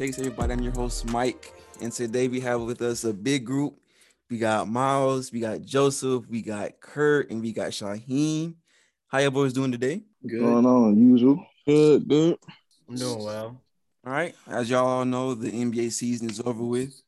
Four 0.00 0.06
Takes, 0.06 0.18
everybody. 0.18 0.54
I'm 0.54 0.62
your 0.62 0.72
host, 0.72 1.04
Mike. 1.10 1.52
And 1.82 1.92
today 1.92 2.26
we 2.26 2.40
have 2.40 2.62
with 2.62 2.80
us 2.80 3.04
a 3.04 3.12
big 3.12 3.44
group. 3.44 3.78
We 4.30 4.38
got 4.38 4.66
Miles, 4.66 5.30
we 5.30 5.40
got 5.40 5.60
Joseph, 5.60 6.26
we 6.26 6.40
got 6.40 6.80
Kurt, 6.80 7.30
and 7.30 7.42
we 7.42 7.52
got 7.52 7.72
Shaheen. 7.72 8.54
How 9.08 9.18
y'all 9.18 9.30
boys 9.30 9.52
doing 9.52 9.70
today? 9.70 10.00
Good. 10.26 10.40
Going 10.40 10.64
on, 10.64 10.96
usual. 10.96 11.44
Good, 11.66 12.08
good. 12.08 12.38
I'm 12.88 12.96
doing 12.96 13.22
well. 13.22 13.60
All 14.06 14.12
right. 14.12 14.34
As 14.46 14.70
y'all 14.70 14.86
all 14.86 15.04
know, 15.04 15.34
the 15.34 15.50
NBA 15.50 15.92
season 15.92 16.30
is 16.30 16.40
over 16.40 16.64
with. 16.64 16.98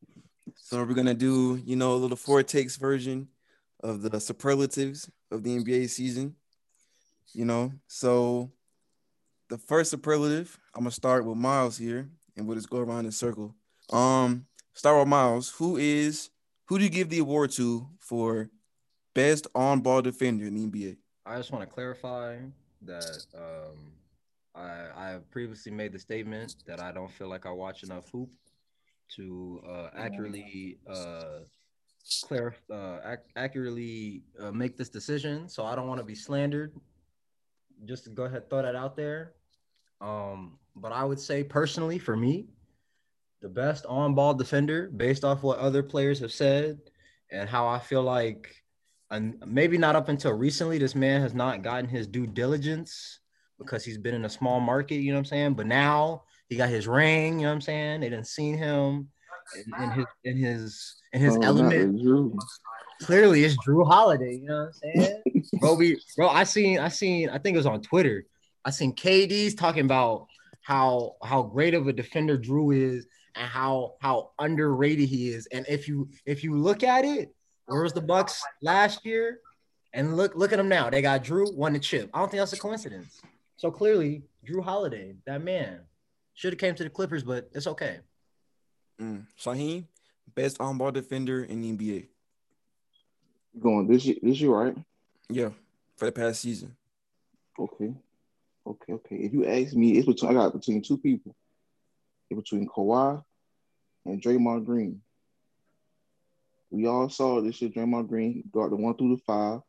So 0.56 0.84
we're 0.84 0.92
gonna 0.92 1.14
do, 1.14 1.62
you 1.64 1.76
know, 1.76 1.94
a 1.94 1.96
little 1.96 2.14
four 2.14 2.42
takes 2.42 2.76
version 2.76 3.26
of 3.82 4.02
the 4.02 4.20
superlatives 4.20 5.10
of 5.30 5.42
the 5.42 5.56
NBA 5.56 5.88
season. 5.88 6.36
You 7.32 7.46
know, 7.46 7.72
so 7.86 8.52
the 9.48 9.56
first 9.56 9.92
superlative, 9.92 10.58
I'm 10.74 10.82
gonna 10.82 10.90
start 10.90 11.24
with 11.24 11.38
Miles 11.38 11.78
here, 11.78 12.10
and 12.36 12.46
we'll 12.46 12.56
just 12.56 12.70
go 12.70 12.78
around 12.78 13.04
in 13.04 13.12
circle. 13.12 13.54
Um, 13.92 14.46
start 14.72 14.98
with 14.98 15.08
Miles. 15.08 15.50
Who 15.50 15.76
is 15.76 16.30
who 16.66 16.78
do 16.78 16.84
you 16.84 16.90
give 16.90 17.10
the 17.10 17.18
award 17.18 17.50
to 17.52 17.88
for 17.98 18.48
best 19.14 19.46
on-ball 19.54 20.02
defender 20.02 20.46
in 20.46 20.54
the 20.54 20.66
NBA? 20.66 20.96
I 21.26 21.36
just 21.36 21.52
want 21.52 21.68
to 21.68 21.72
clarify 21.72 22.38
that 22.82 23.26
um, 23.34 23.92
I 24.54 24.86
I 24.96 25.08
have 25.10 25.30
previously 25.30 25.72
made 25.72 25.92
the 25.92 25.98
statement 25.98 26.56
that 26.66 26.80
I 26.80 26.92
don't 26.92 27.10
feel 27.10 27.28
like 27.28 27.46
I 27.46 27.50
watch 27.50 27.82
enough 27.82 28.10
hoop 28.10 28.30
to 29.16 29.62
uh, 29.68 29.88
accurately 29.96 30.78
uh, 30.88 31.40
clear 32.24 32.54
uh, 32.70 32.98
ac- 33.04 33.22
accurately 33.36 34.22
uh, 34.40 34.50
make 34.50 34.76
this 34.76 34.88
decision. 34.88 35.48
So 35.48 35.64
I 35.64 35.74
don't 35.74 35.86
want 35.86 36.00
to 36.00 36.06
be 36.06 36.14
slandered. 36.14 36.72
Just 37.84 38.04
to 38.04 38.10
go 38.10 38.24
ahead, 38.24 38.48
throw 38.48 38.62
that 38.62 38.76
out 38.76 38.96
there. 38.96 39.32
Um, 40.00 40.58
but 40.76 40.92
I 40.92 41.04
would 41.04 41.20
say 41.20 41.44
personally, 41.44 41.98
for 41.98 42.16
me, 42.16 42.46
the 43.40 43.48
best 43.48 43.84
on-ball 43.86 44.34
defender, 44.34 44.90
based 44.96 45.24
off 45.24 45.42
what 45.42 45.58
other 45.58 45.82
players 45.82 46.20
have 46.20 46.32
said 46.32 46.78
and 47.30 47.48
how 47.48 47.66
I 47.66 47.78
feel 47.78 48.02
like, 48.02 48.54
and 49.10 49.42
maybe 49.46 49.76
not 49.76 49.96
up 49.96 50.08
until 50.08 50.32
recently, 50.32 50.78
this 50.78 50.94
man 50.94 51.20
has 51.20 51.34
not 51.34 51.62
gotten 51.62 51.88
his 51.88 52.06
due 52.06 52.26
diligence 52.26 53.20
because 53.58 53.84
he's 53.84 53.98
been 53.98 54.14
in 54.14 54.24
a 54.24 54.30
small 54.30 54.60
market. 54.60 54.96
You 54.96 55.12
know 55.12 55.18
what 55.18 55.20
I'm 55.20 55.24
saying? 55.26 55.54
But 55.54 55.66
now 55.66 56.22
he 56.48 56.56
got 56.56 56.68
his 56.68 56.86
ring. 56.86 57.40
You 57.40 57.46
know 57.46 57.50
what 57.50 57.56
I'm 57.56 57.60
saying? 57.60 58.00
They 58.00 58.10
didn't 58.10 58.26
seen 58.26 58.56
him 58.56 59.08
in, 59.56 59.82
in 59.82 59.90
his 59.90 60.06
in 60.24 60.36
his 60.36 60.94
in 61.12 61.20
his 61.20 61.36
oh, 61.36 61.42
element. 61.42 62.40
Clearly, 63.02 63.44
it's 63.44 63.56
Jrue 63.66 63.86
Holiday. 63.86 64.36
You 64.36 64.46
know 64.46 64.70
what 64.82 64.90
I'm 64.94 65.02
saying, 65.02 65.44
bro? 65.60 65.74
We, 65.74 66.00
bro, 66.16 66.28
I 66.28 66.44
seen, 66.44 66.78
I 66.78 66.88
seen, 66.88 67.28
I 67.28 67.38
think 67.38 67.54
it 67.54 67.58
was 67.58 67.66
on 67.66 67.82
Twitter. 67.82 68.26
I 68.64 68.70
seen 68.70 68.94
KD's 68.94 69.54
talking 69.54 69.84
about 69.84 70.28
how 70.62 71.16
how 71.22 71.42
great 71.42 71.74
of 71.74 71.88
a 71.88 71.92
defender 71.92 72.38
Jrue 72.38 72.76
is 72.76 73.06
and 73.34 73.48
how 73.48 73.94
how 74.00 74.30
underrated 74.38 75.08
he 75.08 75.28
is. 75.28 75.46
And 75.46 75.66
if 75.68 75.88
you 75.88 76.08
if 76.24 76.42
you 76.42 76.56
look 76.56 76.82
at 76.82 77.04
it, 77.04 77.34
where 77.66 77.82
was 77.82 77.92
the 77.92 78.00
Bucks 78.00 78.42
last 78.62 79.04
year? 79.04 79.40
And 79.92 80.16
look 80.16 80.34
look 80.34 80.52
at 80.52 80.56
them 80.56 80.68
now. 80.68 80.88
They 80.88 81.02
got 81.02 81.24
Jrue 81.24 81.54
won 81.54 81.74
the 81.74 81.78
chip. 81.78 82.10
I 82.14 82.18
don't 82.18 82.30
think 82.30 82.40
that's 82.40 82.52
a 82.52 82.58
coincidence. 82.58 83.20
So 83.56 83.70
clearly, 83.70 84.22
Jrue 84.46 84.62
Holiday, 84.62 85.14
that 85.26 85.42
man, 85.42 85.80
should 86.34 86.52
have 86.52 86.58
came 86.58 86.74
to 86.74 86.84
the 86.84 86.90
Clippers, 86.90 87.22
but 87.22 87.50
it's 87.52 87.66
okay. 87.66 87.98
Mm. 89.00 89.26
Shaheen, 89.38 89.84
best 90.34 90.60
on 90.60 90.78
ball 90.78 90.90
defender 90.90 91.44
in 91.44 91.60
the 91.60 91.72
NBA. 91.72 92.06
Going 93.60 93.86
this 93.86 94.04
year, 94.04 94.16
this 94.22 94.40
year, 94.40 94.50
right? 94.50 94.76
Yeah, 95.28 95.50
for 95.96 96.06
the 96.06 96.12
past 96.12 96.40
season. 96.40 96.74
Okay. 97.58 97.92
Okay, 98.66 98.92
okay. 98.92 99.16
If 99.16 99.32
you 99.32 99.46
ask 99.46 99.74
me, 99.74 99.98
it's 99.98 100.06
between 100.06 100.30
I 100.30 100.34
got 100.34 100.52
between 100.52 100.82
two 100.82 100.98
people. 100.98 101.34
It's 102.30 102.40
between 102.40 102.68
Kawhi 102.68 103.22
and 104.04 104.22
Draymond 104.22 104.64
Green. 104.64 105.02
We 106.70 106.86
all 106.86 107.08
saw 107.10 107.40
this 107.40 107.60
year 107.60 107.70
Draymond 107.70 108.08
Green 108.08 108.44
got 108.52 108.70
the 108.70 108.76
one 108.76 108.96
through 108.96 109.16
the 109.16 109.22
five. 109.26 109.60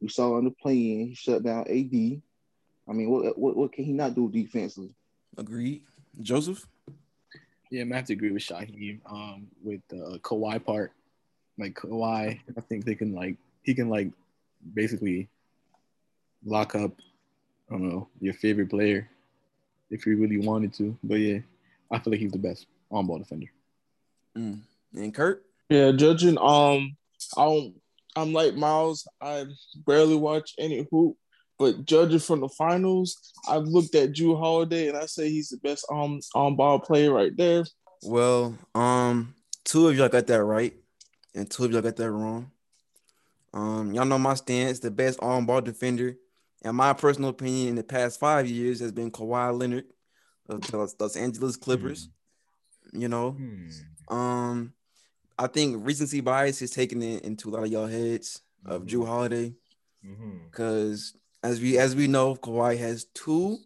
We 0.00 0.08
saw 0.08 0.36
on 0.36 0.44
the 0.44 0.50
play-in, 0.50 1.08
he 1.08 1.14
shut 1.14 1.42
down 1.42 1.62
AD. 1.62 2.22
I 2.88 2.92
mean, 2.92 3.10
what 3.10 3.38
what, 3.38 3.56
what 3.56 3.72
can 3.72 3.84
he 3.84 3.92
not 3.92 4.14
do 4.14 4.30
defensively? 4.30 4.94
Agreed. 5.36 5.82
Joseph? 6.20 6.66
Yeah, 7.70 7.84
I 7.90 7.96
have 7.96 8.04
to 8.06 8.12
agree 8.12 8.30
with 8.30 8.42
Shaheem 8.42 9.00
um, 9.10 9.48
with 9.62 9.80
the 9.88 10.20
Kawhi 10.22 10.64
part. 10.64 10.92
Like 11.58 11.74
Kawhi, 11.74 12.38
I 12.56 12.60
think 12.68 12.84
they 12.84 12.94
can 12.94 13.14
like 13.14 13.36
he 13.62 13.74
can 13.74 13.88
like 13.88 14.12
basically 14.74 15.28
lock 16.44 16.74
up 16.74 16.92
I 17.70 17.74
don't 17.74 17.88
know, 17.88 18.08
your 18.20 18.34
favorite 18.34 18.70
player 18.70 19.08
if 19.90 20.06
you 20.06 20.16
really 20.16 20.38
wanted 20.38 20.72
to. 20.74 20.96
But 21.02 21.16
yeah, 21.16 21.38
I 21.90 21.98
feel 21.98 22.12
like 22.12 22.20
he's 22.20 22.32
the 22.32 22.38
best 22.38 22.66
on 22.90 23.06
ball 23.06 23.18
defender. 23.18 23.46
Mm. 24.36 24.60
And 24.94 25.14
Kurt? 25.14 25.44
Yeah, 25.68 25.92
judging 25.92 26.38
um 26.38 26.96
I 27.36 27.44
don't 27.44 27.74
I'm 28.14 28.32
like 28.32 28.54
Miles, 28.54 29.06
I 29.20 29.46
barely 29.86 30.16
watch 30.16 30.54
any 30.58 30.86
hoop, 30.90 31.16
but 31.58 31.84
judging 31.84 32.18
from 32.18 32.40
the 32.40 32.48
finals, 32.48 33.32
I've 33.48 33.64
looked 33.64 33.94
at 33.94 34.12
Jrue 34.12 34.38
Holiday 34.38 34.88
and 34.88 34.96
I 34.96 35.06
say 35.06 35.28
he's 35.28 35.48
the 35.48 35.58
best 35.58 35.86
um 35.90 36.20
on 36.34 36.56
ball 36.56 36.78
player 36.78 37.12
right 37.12 37.36
there. 37.36 37.64
Well, 38.02 38.56
um, 38.74 39.34
two 39.64 39.88
of 39.88 39.96
y'all 39.96 40.08
got 40.08 40.26
that 40.28 40.44
right, 40.44 40.74
and 41.34 41.50
two 41.50 41.64
of 41.64 41.72
y'all 41.72 41.82
got 41.82 41.96
that 41.96 42.10
wrong. 42.10 42.50
Um, 43.52 43.92
y'all 43.92 44.04
know 44.04 44.18
my 44.18 44.34
stance. 44.34 44.78
The 44.78 44.90
best 44.90 45.18
on 45.20 45.46
ball 45.46 45.62
defender 45.62 46.16
and 46.66 46.76
my 46.76 46.92
personal 46.92 47.30
opinion 47.30 47.68
in 47.68 47.74
the 47.76 47.84
past 47.84 48.18
five 48.18 48.48
years 48.48 48.80
has 48.80 48.90
been 48.90 49.12
Kawhi 49.12 49.56
Leonard 49.56 49.84
of 50.48 50.60
the 50.62 50.94
Los 50.98 51.14
Angeles 51.14 51.56
Clippers. 51.56 52.08
Mm. 52.08 53.00
You 53.00 53.08
know, 53.08 53.36
mm. 53.38 54.12
um, 54.12 54.72
I 55.38 55.46
think 55.46 55.86
recency 55.86 56.20
bias 56.20 56.62
is 56.62 56.72
taking 56.72 57.02
it 57.02 57.22
into 57.24 57.48
a 57.48 57.52
lot 57.52 57.62
of 57.62 57.70
y'all 57.70 57.86
heads 57.86 58.40
mm-hmm. 58.64 58.74
of 58.74 58.86
Jrue 58.86 59.06
Holiday, 59.06 59.54
because 60.50 61.12
mm-hmm. 61.12 61.52
as 61.52 61.60
we 61.60 61.78
as 61.78 61.94
we 61.94 62.08
know, 62.08 62.34
Kawhi 62.34 62.78
has 62.78 63.04
two 63.14 63.58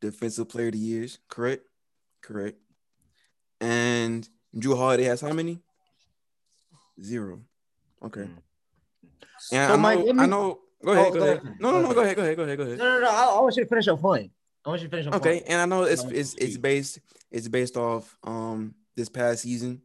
defensive 0.00 0.48
player 0.48 0.68
of 0.68 0.72
the 0.72 0.78
years. 0.78 1.18
Correct, 1.28 1.64
correct, 2.22 2.58
and 3.60 4.26
Jrue 4.56 4.76
Holiday 4.76 5.04
has 5.04 5.20
how 5.20 5.32
many? 5.32 5.60
Zero. 7.02 7.40
Okay. 8.02 8.22
Mm. 8.22 8.38
And 9.50 9.50
so 9.50 9.56
I 9.56 9.66
know, 9.68 9.76
Mike, 9.76 9.98
me, 9.98 10.22
I 10.22 10.26
know 10.26 10.60
Go 10.84 10.92
ahead. 10.92 11.06
Oh, 11.06 11.10
go, 11.10 11.18
go, 11.18 11.24
ahead. 11.24 11.42
ahead. 11.42 11.60
No, 11.60 11.70
no, 11.70 11.80
no. 11.82 11.94
Go 11.94 12.00
ahead. 12.00 12.16
Go 12.16 12.22
ahead. 12.22 12.36
Go 12.36 12.42
ahead. 12.42 12.58
Go 12.58 12.64
ahead. 12.64 12.78
No, 12.78 12.84
no, 12.84 13.00
no. 13.00 13.10
I, 13.10 13.24
I 13.24 13.40
want 13.40 13.56
you 13.56 13.62
to 13.62 13.68
finish 13.68 13.86
your 13.86 13.96
point. 13.96 14.30
I 14.64 14.68
want 14.68 14.82
you 14.82 14.88
to 14.88 14.90
finish 14.90 15.06
your 15.06 15.14
okay. 15.16 15.40
point. 15.40 15.44
and 15.48 15.60
I 15.60 15.66
know 15.66 15.84
it's 15.84 16.04
it's 16.04 16.34
it's 16.34 16.56
based 16.56 17.00
it's 17.30 17.48
based 17.48 17.76
off 17.76 18.16
um 18.24 18.74
this 18.96 19.08
past 19.08 19.42
season, 19.42 19.82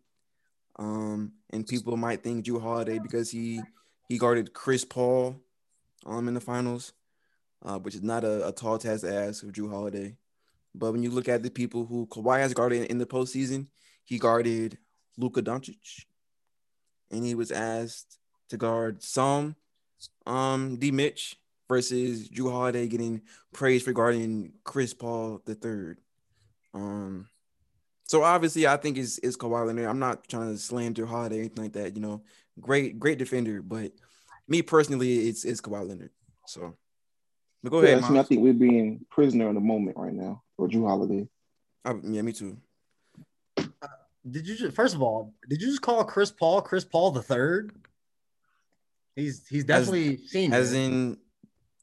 um, 0.77 1.33
and 1.51 1.65
people 1.65 1.95
might 1.97 2.23
think 2.23 2.45
Jrue 2.45 2.61
Holiday 2.61 2.99
because 2.99 3.31
he 3.31 3.61
he 4.09 4.17
guarded 4.17 4.53
Chris 4.53 4.85
Paul, 4.85 5.35
um, 6.05 6.27
in 6.27 6.33
the 6.33 6.41
finals, 6.41 6.93
uh, 7.63 7.77
which 7.79 7.95
is 7.95 8.03
not 8.03 8.23
a, 8.23 8.47
a 8.47 8.51
tall 8.51 8.77
task 8.77 9.03
to 9.03 9.13
ask 9.13 9.43
of 9.43 9.51
Jrue 9.51 9.69
Holiday. 9.69 10.15
But 10.73 10.91
when 10.91 11.03
you 11.03 11.11
look 11.11 11.27
at 11.27 11.43
the 11.43 11.49
people 11.49 11.85
who 11.85 12.07
Kawhi 12.07 12.39
has 12.39 12.53
guarded 12.53 12.89
in 12.89 12.97
the 12.97 13.05
postseason, 13.05 13.67
he 14.05 14.19
guarded 14.19 14.77
Luka 15.17 15.41
Doncic, 15.41 16.05
and 17.11 17.23
he 17.23 17.35
was 17.35 17.51
asked 17.51 18.19
to 18.49 18.57
guard 18.57 19.03
some 19.03 19.55
um 20.25 20.77
D 20.77 20.91
Mitch 20.91 21.37
versus 21.69 22.29
Jrue 22.29 22.51
Holiday 22.51 22.87
getting 22.87 23.21
praise 23.53 23.85
regarding 23.87 24.53
Chris 24.63 24.93
Paul 24.93 25.41
the 25.45 25.55
third. 25.55 25.99
Um 26.73 27.27
so 28.03 28.23
obviously 28.23 28.67
I 28.67 28.77
think 28.77 28.97
it's 28.97 29.17
it's 29.19 29.37
Kawhi 29.37 29.65
Leonard. 29.67 29.87
I'm 29.87 29.99
not 29.99 30.27
trying 30.27 30.51
to 30.51 30.57
slander 30.57 31.05
Holiday 31.05 31.37
or 31.37 31.39
anything 31.41 31.63
like 31.63 31.73
that, 31.73 31.95
you 31.95 32.01
know. 32.01 32.23
Great, 32.59 32.99
great 32.99 33.19
defender, 33.19 33.61
but 33.61 33.91
me 34.47 34.61
personally, 34.61 35.27
it's 35.27 35.45
it's 35.45 35.61
Kawhi 35.61 35.87
Leonard. 35.87 36.11
So 36.45 36.75
but 37.63 37.69
go 37.71 37.81
yeah, 37.81 37.97
ahead. 37.97 38.17
I 38.17 38.23
think 38.23 38.41
we're 38.41 38.53
being 38.53 39.05
prisoner 39.09 39.49
in 39.49 39.55
the 39.55 39.61
moment 39.61 39.97
right 39.97 40.13
now 40.13 40.41
for 40.55 40.67
Jrue 40.67 40.87
Holiday. 40.87 41.27
I, 41.83 41.95
yeah, 42.03 42.21
me 42.21 42.31
too. 42.31 42.57
Uh, 43.57 43.87
did 44.29 44.47
you 44.47 44.55
just 44.55 44.75
first 44.75 44.95
of 44.95 45.01
all, 45.01 45.33
did 45.49 45.61
you 45.61 45.67
just 45.67 45.81
call 45.81 46.03
Chris 46.03 46.31
Paul 46.31 46.61
Chris 46.61 46.85
Paul 46.85 47.11
the 47.11 47.21
third? 47.21 47.75
He's 49.17 49.47
he's 49.47 49.63
definitely 49.63 50.13
as, 50.13 50.29
seen 50.29 50.53
as 50.53 50.73
in 50.73 51.17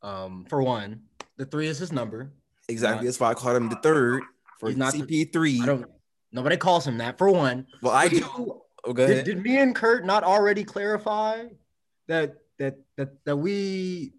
um 0.02 0.46
for 0.48 0.62
one, 0.62 1.02
the 1.36 1.44
three 1.44 1.66
is 1.66 1.78
his 1.78 1.90
number. 1.90 2.32
Exactly. 2.68 2.98
Not, 2.98 3.04
That's 3.04 3.20
why 3.20 3.30
I 3.30 3.34
called 3.34 3.56
him 3.56 3.68
the 3.68 3.76
third 3.76 4.22
for 4.60 4.70
CP3. 4.70 5.60
I 5.60 5.66
don't 5.66 5.86
nobody 6.30 6.56
calls 6.56 6.86
him 6.86 6.98
that 6.98 7.18
for 7.18 7.28
one. 7.28 7.66
Well, 7.82 7.92
I 7.92 8.06
do. 8.06 8.24
Oh, 8.86 8.92
did, 8.92 9.24
did 9.24 9.42
me 9.42 9.58
and 9.58 9.74
Kurt 9.74 10.04
not 10.04 10.22
already 10.22 10.62
clarify 10.62 11.46
that 12.06 12.36
that 12.58 12.76
that 12.96 13.24
that 13.24 13.36
we 13.36 14.12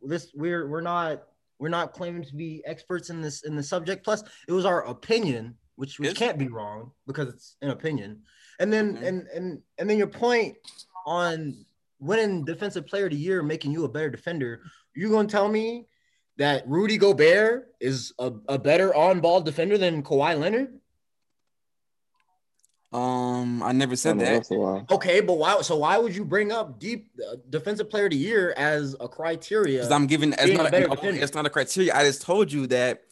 this 0.00 0.30
we're 0.34 0.66
we're 0.66 0.80
not 0.80 1.24
we're 1.58 1.68
not 1.68 1.92
claiming 1.92 2.24
to 2.24 2.34
be 2.34 2.62
experts 2.64 3.10
in 3.10 3.20
this 3.20 3.42
in 3.42 3.54
the 3.54 3.62
subject. 3.62 4.02
Plus, 4.02 4.22
it 4.48 4.52
was 4.52 4.64
our 4.64 4.86
opinion, 4.86 5.56
which 5.76 5.98
which 5.98 6.16
can't 6.16 6.38
be 6.38 6.48
wrong 6.48 6.92
because 7.06 7.28
it's 7.28 7.56
an 7.60 7.68
opinion. 7.70 8.22
And 8.60 8.72
then 8.72 8.94
mm-hmm. 8.94 9.04
and 9.04 9.26
and 9.34 9.62
and 9.76 9.90
then 9.90 9.98
your 9.98 10.06
point 10.06 10.56
on 11.04 11.66
winning 12.02 12.44
defensive 12.44 12.86
player 12.86 13.04
of 13.04 13.12
the 13.12 13.16
year, 13.16 13.42
making 13.42 13.72
you 13.72 13.84
a 13.84 13.88
better 13.88 14.10
defender, 14.10 14.62
you 14.94 15.08
gonna 15.10 15.28
tell 15.28 15.48
me 15.48 15.86
that 16.36 16.66
Rudy 16.66 16.98
Gobert 16.98 17.68
is 17.80 18.12
a, 18.18 18.32
a 18.48 18.58
better 18.58 18.94
on-ball 18.94 19.42
defender 19.42 19.78
than 19.78 20.02
Kawhi 20.02 20.38
Leonard? 20.38 20.78
Um, 22.92 23.62
I 23.62 23.72
never 23.72 23.92
I 23.92 23.94
said 23.94 24.16
know, 24.18 24.24
that. 24.24 24.32
that's 24.34 24.50
a 24.50 24.54
lie. 24.54 24.84
Okay, 24.90 25.20
but 25.20 25.34
why? 25.38 25.62
So 25.62 25.76
why 25.78 25.96
would 25.96 26.14
you 26.14 26.24
bring 26.26 26.52
up 26.52 26.78
deep 26.78 27.08
uh, 27.26 27.36
defensive 27.48 27.88
player 27.88 28.04
of 28.04 28.10
the 28.10 28.18
year 28.18 28.52
as 28.58 28.94
a 29.00 29.08
criteria? 29.08 29.78
Because 29.78 29.90
I'm 29.92 30.06
giving 30.06 30.32
it's 30.34 30.44
Being 30.44 30.60
a 30.60 30.64
not, 30.64 30.74
a, 30.74 30.88
defender. 30.88 31.22
it's 31.22 31.34
not 31.34 31.46
a 31.46 31.50
criteria. 31.50 31.94
I 31.94 32.04
just 32.04 32.20
told 32.20 32.52
you 32.52 32.66
that 32.66 33.04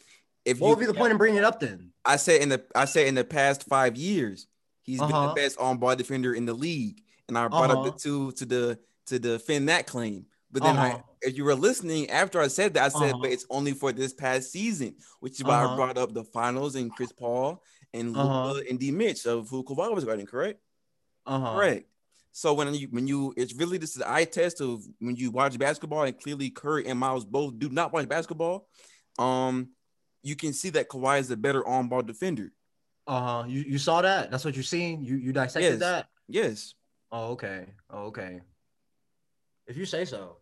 if 0.45 0.59
what 0.59 0.67
you 0.67 0.75
would 0.75 0.79
be 0.81 0.85
the 0.85 0.93
point 0.93 1.11
in 1.11 1.17
bringing 1.17 1.39
it 1.39 1.43
up 1.43 1.59
then? 1.59 1.91
I 2.05 2.17
said 2.17 2.41
in 2.41 2.49
the 2.49 2.63
I 2.75 2.85
said 2.85 3.07
in 3.07 3.15
the 3.15 3.23
past 3.23 3.63
five 3.63 3.95
years, 3.97 4.45
he's 4.83 4.99
been 4.99 5.11
Uh-huh. 5.11 5.29
the 5.29 5.33
best 5.33 5.57
on 5.57 5.77
ball 5.77 5.95
defender 5.95 6.33
in 6.35 6.45
the 6.45 6.53
league. 6.53 7.01
And 7.31 7.37
I 7.37 7.47
brought 7.47 7.71
up 7.71 7.83
the 7.83 7.89
Uh-huh. 7.91 7.97
two 7.97 8.31
to 8.33 8.45
the 8.45 8.79
to 9.05 9.17
defend 9.17 9.69
that 9.69 9.87
claim. 9.87 10.25
But 10.51 10.63
then 10.63 10.77
Uh-huh. 10.77 11.01
if 11.21 11.37
you 11.37 11.45
were 11.45 11.55
listening 11.55 12.09
after 12.09 12.41
I 12.41 12.47
said 12.47 12.73
that, 12.73 12.83
I 12.83 12.89
said, 12.89 13.13
Uh-huh. 13.13 13.21
but 13.21 13.31
it's 13.31 13.45
only 13.49 13.71
for 13.73 13.93
this 13.93 14.13
past 14.13 14.51
season, 14.51 14.97
which 15.21 15.39
is 15.39 15.45
why 15.45 15.61
I 15.61 15.63
Uh-huh. 15.63 15.75
brought 15.77 15.97
up 15.97 16.13
the 16.13 16.25
finals 16.25 16.75
and 16.75 16.91
Chris 16.91 17.11
Paul 17.13 17.63
and 17.93 18.15
Uh-huh. 18.15 18.51
Luka 18.51 18.69
and 18.69 18.77
D 18.77 18.91
Mitch 18.91 19.25
of 19.25 19.49
who 19.49 19.63
Kawhi 19.63 19.93
was 19.95 20.03
guarding, 20.03 20.25
correct? 20.25 20.59
Uh-huh. 21.25 21.53
Correct. 21.55 21.87
So 22.33 22.53
when 22.53 22.73
you 22.73 22.87
when 22.91 23.07
you 23.07 23.33
it's 23.37 23.53
really 23.53 23.77
this 23.77 23.91
is 23.91 23.97
the 23.97 24.11
eye 24.11 24.25
test 24.25 24.59
of 24.59 24.85
when 24.99 25.15
you 25.15 25.31
watch 25.31 25.57
basketball 25.57 26.03
and 26.03 26.19
clearly 26.19 26.49
Curry 26.49 26.85
and 26.87 26.99
Miles 26.99 27.23
both 27.25 27.57
do 27.57 27.69
not 27.69 27.93
watch 27.93 28.07
basketball, 28.09 28.67
um, 29.19 29.69
you 30.21 30.35
can 30.35 30.51
see 30.53 30.69
that 30.71 30.89
Kawhi 30.89 31.19
is 31.21 31.31
a 31.31 31.37
better 31.37 31.65
on 31.65 31.87
ball 31.87 32.01
defender. 32.01 32.51
Uh-huh. 33.07 33.45
You 33.47 33.61
you 33.61 33.77
saw 33.77 34.01
that? 34.01 34.31
That's 34.31 34.43
what 34.43 34.55
you're 34.55 34.63
seeing? 34.63 35.03
You 35.05 35.15
you 35.15 35.31
dissected 35.31 35.71
Yes. 35.73 35.79
that? 35.79 36.09
Yes. 36.27 36.73
Oh, 37.11 37.31
okay. 37.31 37.65
Oh, 37.89 38.05
okay. 38.05 38.41
If 39.67 39.77
you 39.77 39.85
say 39.85 40.05
so. 40.05 40.37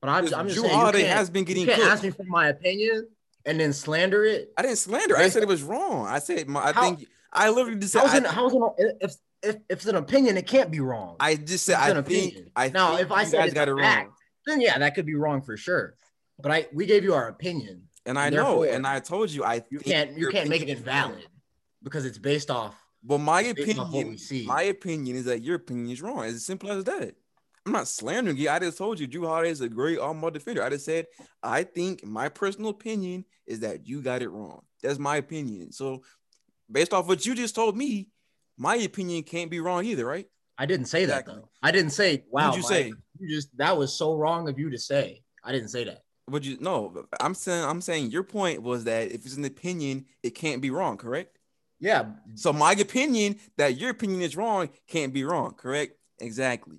But 0.00 0.10
I'm, 0.10 0.24
Because 0.24 0.38
I'm 0.38 0.46
just 0.48 0.58
Jrue 0.58 0.62
saying 0.62 0.72
you 0.74 0.78
Holiday 0.78 1.02
has 1.04 1.30
been 1.30 1.44
getting 1.44 1.62
you 1.62 1.68
can't 1.68 1.80
cooked. 1.80 1.92
ask 1.92 2.02
me 2.02 2.10
for 2.10 2.24
my 2.24 2.48
opinion 2.48 3.08
and 3.46 3.58
then 3.58 3.72
slander 3.72 4.24
it. 4.24 4.52
I 4.56 4.62
didn't 4.62 4.76
slander. 4.78 5.16
I 5.16 5.28
said 5.28 5.42
it 5.42 5.48
was 5.48 5.62
wrong. 5.62 6.06
I 6.06 6.18
said 6.18 6.48
my, 6.48 6.60
I 6.68 6.72
How- 6.72 6.82
think 6.82 7.08
I 7.32 7.48
literally 7.50 7.78
just 7.80 7.92
said 7.94 8.00
How's 8.02 8.14
I, 8.14 8.18
it, 8.18 8.26
how's 8.26 8.52
it, 8.54 8.96
if, 9.00 9.14
if, 9.42 9.56
if 9.56 9.62
it's 9.78 9.86
an 9.86 9.96
opinion, 9.96 10.36
it 10.36 10.46
can't 10.46 10.70
be 10.70 10.80
wrong. 10.80 11.16
I 11.18 11.34
just 11.36 11.64
said 11.64 11.76
I 11.76 11.90
an 11.90 12.04
think 12.04 12.28
opinion. 12.32 12.50
I 12.54 12.68
now, 12.68 12.90
think 12.90 13.00
if 13.02 13.12
I 13.12 13.24
said 13.24 13.44
it's 13.46 13.54
got 13.54 13.68
it 13.68 13.72
wrong. 13.72 13.80
fact, 13.82 14.10
then 14.46 14.60
yeah, 14.60 14.78
that 14.78 14.94
could 14.94 15.06
be 15.06 15.14
wrong 15.14 15.40
for 15.42 15.56
sure. 15.56 15.94
But 16.38 16.52
I 16.52 16.66
we 16.72 16.86
gave 16.86 17.02
you 17.04 17.14
our 17.14 17.28
opinion. 17.28 17.88
And 18.06 18.18
I 18.18 18.28
know, 18.28 18.62
and 18.64 18.86
I 18.86 19.00
told 19.00 19.30
you 19.30 19.44
I 19.44 19.64
You 19.70 19.78
can't 19.80 20.16
you 20.18 20.28
can't 20.28 20.48
make 20.50 20.62
it 20.62 20.66
wrong. 20.68 20.76
invalid 20.76 21.26
because 21.82 22.04
it's 22.04 22.18
based 22.18 22.50
off. 22.50 22.76
But 23.04 23.18
my 23.18 23.42
It's 23.42 23.64
based 23.64 23.78
off 23.78 23.92
what 23.92 24.00
opinion, 24.00 24.46
my 24.46 24.62
opinion 24.62 25.16
is 25.16 25.26
that 25.26 25.42
your 25.42 25.56
opinion 25.56 25.90
is 25.90 26.00
wrong. 26.00 26.24
It's 26.24 26.36
as 26.36 26.46
simple 26.46 26.72
as 26.72 26.84
that. 26.84 27.14
I'm 27.66 27.72
not 27.72 27.88
slandering 27.88 28.36
you. 28.36 28.50
I 28.50 28.58
just 28.58 28.78
told 28.78 28.98
you 28.98 29.08
Jrue 29.08 29.26
Holiday 29.26 29.50
is 29.50 29.60
a 29.60 29.68
great 29.68 29.98
on-ball 29.98 30.30
defender. 30.30 30.62
I 30.62 30.70
just 30.70 30.84
said 30.84 31.06
I 31.42 31.62
think 31.64 32.04
my 32.04 32.28
personal 32.28 32.70
opinion 32.70 33.24
is 33.46 33.60
that 33.60 33.86
you 33.86 34.02
got 34.02 34.22
it 34.22 34.28
wrong. 34.28 34.62
That's 34.82 34.98
my 34.98 35.16
opinion. 35.16 35.72
So 35.72 36.02
based 36.70 36.92
off 36.92 37.06
what 37.06 37.24
you 37.24 37.34
just 37.34 37.54
told 37.54 37.76
me, 37.76 38.08
my 38.56 38.76
opinion 38.76 39.22
can't 39.22 39.50
be 39.50 39.60
wrong 39.60 39.84
either, 39.84 40.06
right? 40.06 40.26
I 40.56 40.66
didn't 40.66 40.86
say 40.86 41.04
that 41.06 41.26
though. 41.26 41.48
I 41.62 41.70
didn't 41.70 41.90
say 41.90 42.24
wow. 42.30 42.52
you 42.52 42.58
Mike, 42.58 42.68
say? 42.68 42.92
You 43.18 43.28
just 43.28 43.56
that 43.56 43.76
was 43.76 43.92
so 43.92 44.14
wrong 44.14 44.48
of 44.48 44.58
you 44.58 44.70
to 44.70 44.78
say. 44.78 45.22
I 45.42 45.52
didn't 45.52 45.68
say 45.68 45.84
that. 45.84 46.02
Would 46.30 46.46
you 46.46 46.58
no? 46.60 47.06
I'm 47.20 47.34
saying 47.34 47.64
I'm 47.64 47.80
saying 47.80 48.10
your 48.10 48.22
point 48.22 48.62
was 48.62 48.84
that 48.84 49.10
if 49.10 49.26
it's 49.26 49.36
an 49.36 49.44
opinion, 49.44 50.06
it 50.22 50.30
can't 50.30 50.62
be 50.62 50.70
wrong, 50.70 50.96
correct? 50.96 51.38
Yeah, 51.84 52.06
So 52.34 52.50
my 52.50 52.72
opinion 52.72 53.36
that 53.58 53.76
your 53.78 53.90
opinion 53.90 54.22
is 54.22 54.36
wrong 54.38 54.70
can't 54.88 55.12
be 55.12 55.22
wrong, 55.22 55.52
correct? 55.52 55.98
Exactly. 56.18 56.78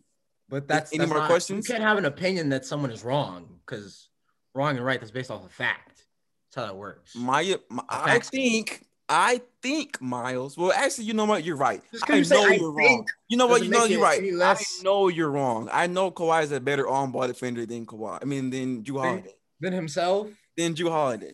but 0.49 0.67
that's 0.67 0.91
any 0.91 0.99
that's 0.99 1.09
more 1.09 1.19
not- 1.19 1.29
questions? 1.29 1.67
You 1.69 1.73
can't 1.75 1.83
have 1.83 1.99
an 1.99 2.05
opinion 2.05 2.49
that 2.49 2.65
someone 2.65 2.89
is 2.89 3.03
wrong 3.03 3.59
because 3.63 4.09
wrong 4.55 4.75
and 4.75 4.83
right 4.83 4.99
that's 4.99 5.11
based 5.11 5.29
off 5.29 5.45
of 5.45 5.51
fact. 5.51 6.05
That's 6.47 6.55
how 6.55 6.65
that 6.65 6.75
works. 6.75 7.15
My, 7.15 7.41
uh, 7.43 7.57
my 7.69 7.83
I 7.87 8.17
think 8.17 8.83
I 9.07 9.41
think 9.61 10.01
Miles. 10.01 10.57
Well, 10.57 10.71
actually, 10.71 11.05
you 11.05 11.13
know 11.13 11.25
what? 11.25 11.43
You're 11.43 11.55
right. 11.55 11.83
I 12.09 12.15
you 12.15 12.25
know 12.27 12.43
I 12.43 12.53
you're 12.55 12.71
wrong. 12.71 13.05
You 13.27 13.37
know 13.37 13.45
what? 13.45 13.63
You 13.63 13.69
know 13.69 13.85
you're 13.85 14.01
right. 14.01 14.19
any 14.19 14.41
I 14.41 14.55
know 14.81 15.09
you're 15.09 15.29
wrong. 15.29 15.69
I 15.71 15.85
know 15.85 16.09
Kawhi 16.09 16.41
is 16.41 16.51
a 16.51 16.59
better 16.59 16.87
on-ball 16.89 17.27
defender 17.27 17.67
than 17.67 17.85
Kawhi. 17.85 18.17
I 18.23 18.25
mean, 18.25 18.49
than 18.49 18.83
Jrue. 18.83 19.01
Holiday. 19.01 19.35
Then 19.59 19.73
himself. 19.73 20.29
Than 20.57 20.73
Jrue 20.73 20.89
Holiday. 20.89 21.33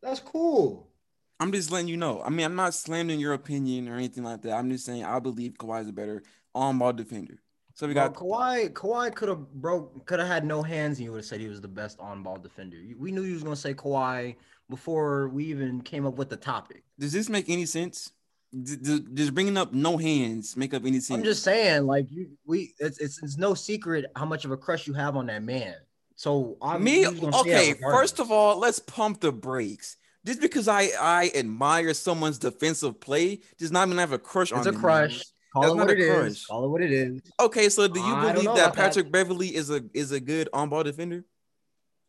That's 0.00 0.20
cool. 0.20 0.93
I'm 1.40 1.52
just 1.52 1.70
letting 1.70 1.88
you 1.88 1.96
know. 1.96 2.22
I 2.22 2.30
mean, 2.30 2.46
I'm 2.46 2.54
not 2.54 2.74
slandering 2.74 3.20
your 3.20 3.32
opinion 3.32 3.88
or 3.88 3.96
anything 3.96 4.24
like 4.24 4.42
that. 4.42 4.52
I'm 4.52 4.70
just 4.70 4.84
saying 4.84 5.04
I 5.04 5.18
believe 5.18 5.54
Kawhi 5.54 5.82
is 5.82 5.88
a 5.88 5.92
better 5.92 6.22
on-ball 6.54 6.92
defender. 6.92 7.38
So 7.74 7.88
we 7.88 7.94
Bro, 7.94 8.10
got 8.10 8.14
Kawhi. 8.14 8.72
Kawhi 8.72 9.14
could 9.14 9.28
have 9.28 9.52
broke, 9.54 10.06
could 10.06 10.20
have 10.20 10.28
had 10.28 10.44
no 10.44 10.62
hands, 10.62 10.98
and 10.98 11.04
you 11.04 11.10
would 11.10 11.18
have 11.18 11.26
said 11.26 11.40
he 11.40 11.48
was 11.48 11.60
the 11.60 11.68
best 11.68 11.98
on-ball 11.98 12.38
defender. 12.38 12.76
We 12.96 13.10
knew 13.10 13.22
you 13.22 13.34
was 13.34 13.42
gonna 13.42 13.56
say 13.56 13.74
Kawhi 13.74 14.36
before 14.70 15.28
we 15.28 15.44
even 15.46 15.80
came 15.80 16.06
up 16.06 16.14
with 16.14 16.30
the 16.30 16.36
topic. 16.36 16.84
Does 16.98 17.12
this 17.12 17.28
make 17.28 17.48
any 17.48 17.66
sense? 17.66 18.12
D- 18.52 18.76
d- 18.76 19.04
Does 19.12 19.32
bringing 19.32 19.56
up 19.56 19.72
no 19.72 19.96
hands 19.96 20.56
make 20.56 20.72
up 20.72 20.84
any 20.84 21.00
sense? 21.00 21.18
I'm 21.18 21.24
just 21.24 21.42
saying, 21.42 21.86
like 21.86 22.06
you, 22.10 22.28
we, 22.46 22.74
it's, 22.78 22.98
it's 22.98 23.20
it's 23.20 23.36
no 23.36 23.54
secret 23.54 24.06
how 24.14 24.24
much 24.24 24.44
of 24.44 24.52
a 24.52 24.56
crush 24.56 24.86
you 24.86 24.92
have 24.92 25.16
on 25.16 25.26
that 25.26 25.42
man. 25.42 25.74
So 26.14 26.56
I'm 26.62 26.84
Me, 26.84 27.00
you 27.00 27.10
was 27.10 27.18
gonna 27.18 27.32
say 27.42 27.50
that 27.50 27.70
okay. 27.72 27.80
First 27.82 28.20
of 28.20 28.30
all, 28.30 28.56
let's 28.60 28.78
pump 28.78 29.20
the 29.20 29.32
brakes. 29.32 29.96
Just 30.26 30.40
because 30.40 30.68
I 30.68 30.90
I 31.00 31.30
admire 31.34 31.92
someone's 31.94 32.38
defensive 32.38 33.00
play 33.00 33.40
does 33.58 33.70
not 33.72 33.88
mean 33.88 33.98
I 33.98 34.02
have 34.02 34.12
a 34.12 34.18
crush 34.18 34.52
on 34.52 34.58
it's 34.58 34.66
a 34.66 34.72
crush. 34.72 35.12
man. 35.16 35.22
Call 35.52 35.62
That's 35.62 35.74
it 35.74 35.76
not 35.76 35.86
what 35.86 35.90
a 35.90 35.92
it 35.92 35.98
is. 36.00 36.08
crush. 36.08 36.46
Call 36.46 36.64
it 36.64 36.68
what 36.68 36.82
it 36.82 36.92
is. 36.92 37.20
Okay, 37.40 37.68
so 37.68 37.86
do 37.86 38.00
you 38.00 38.06
I 38.06 38.32
don't 38.32 38.34
believe 38.34 38.54
that 38.56 38.70
about 38.70 38.74
that. 38.74 38.74
Patrick 38.74 39.12
Beverley 39.12 39.54
is 39.54 39.70
a 39.70 39.82
is 39.94 40.12
a 40.12 40.20
good 40.20 40.48
on-ball 40.52 40.82
defender? 40.84 41.24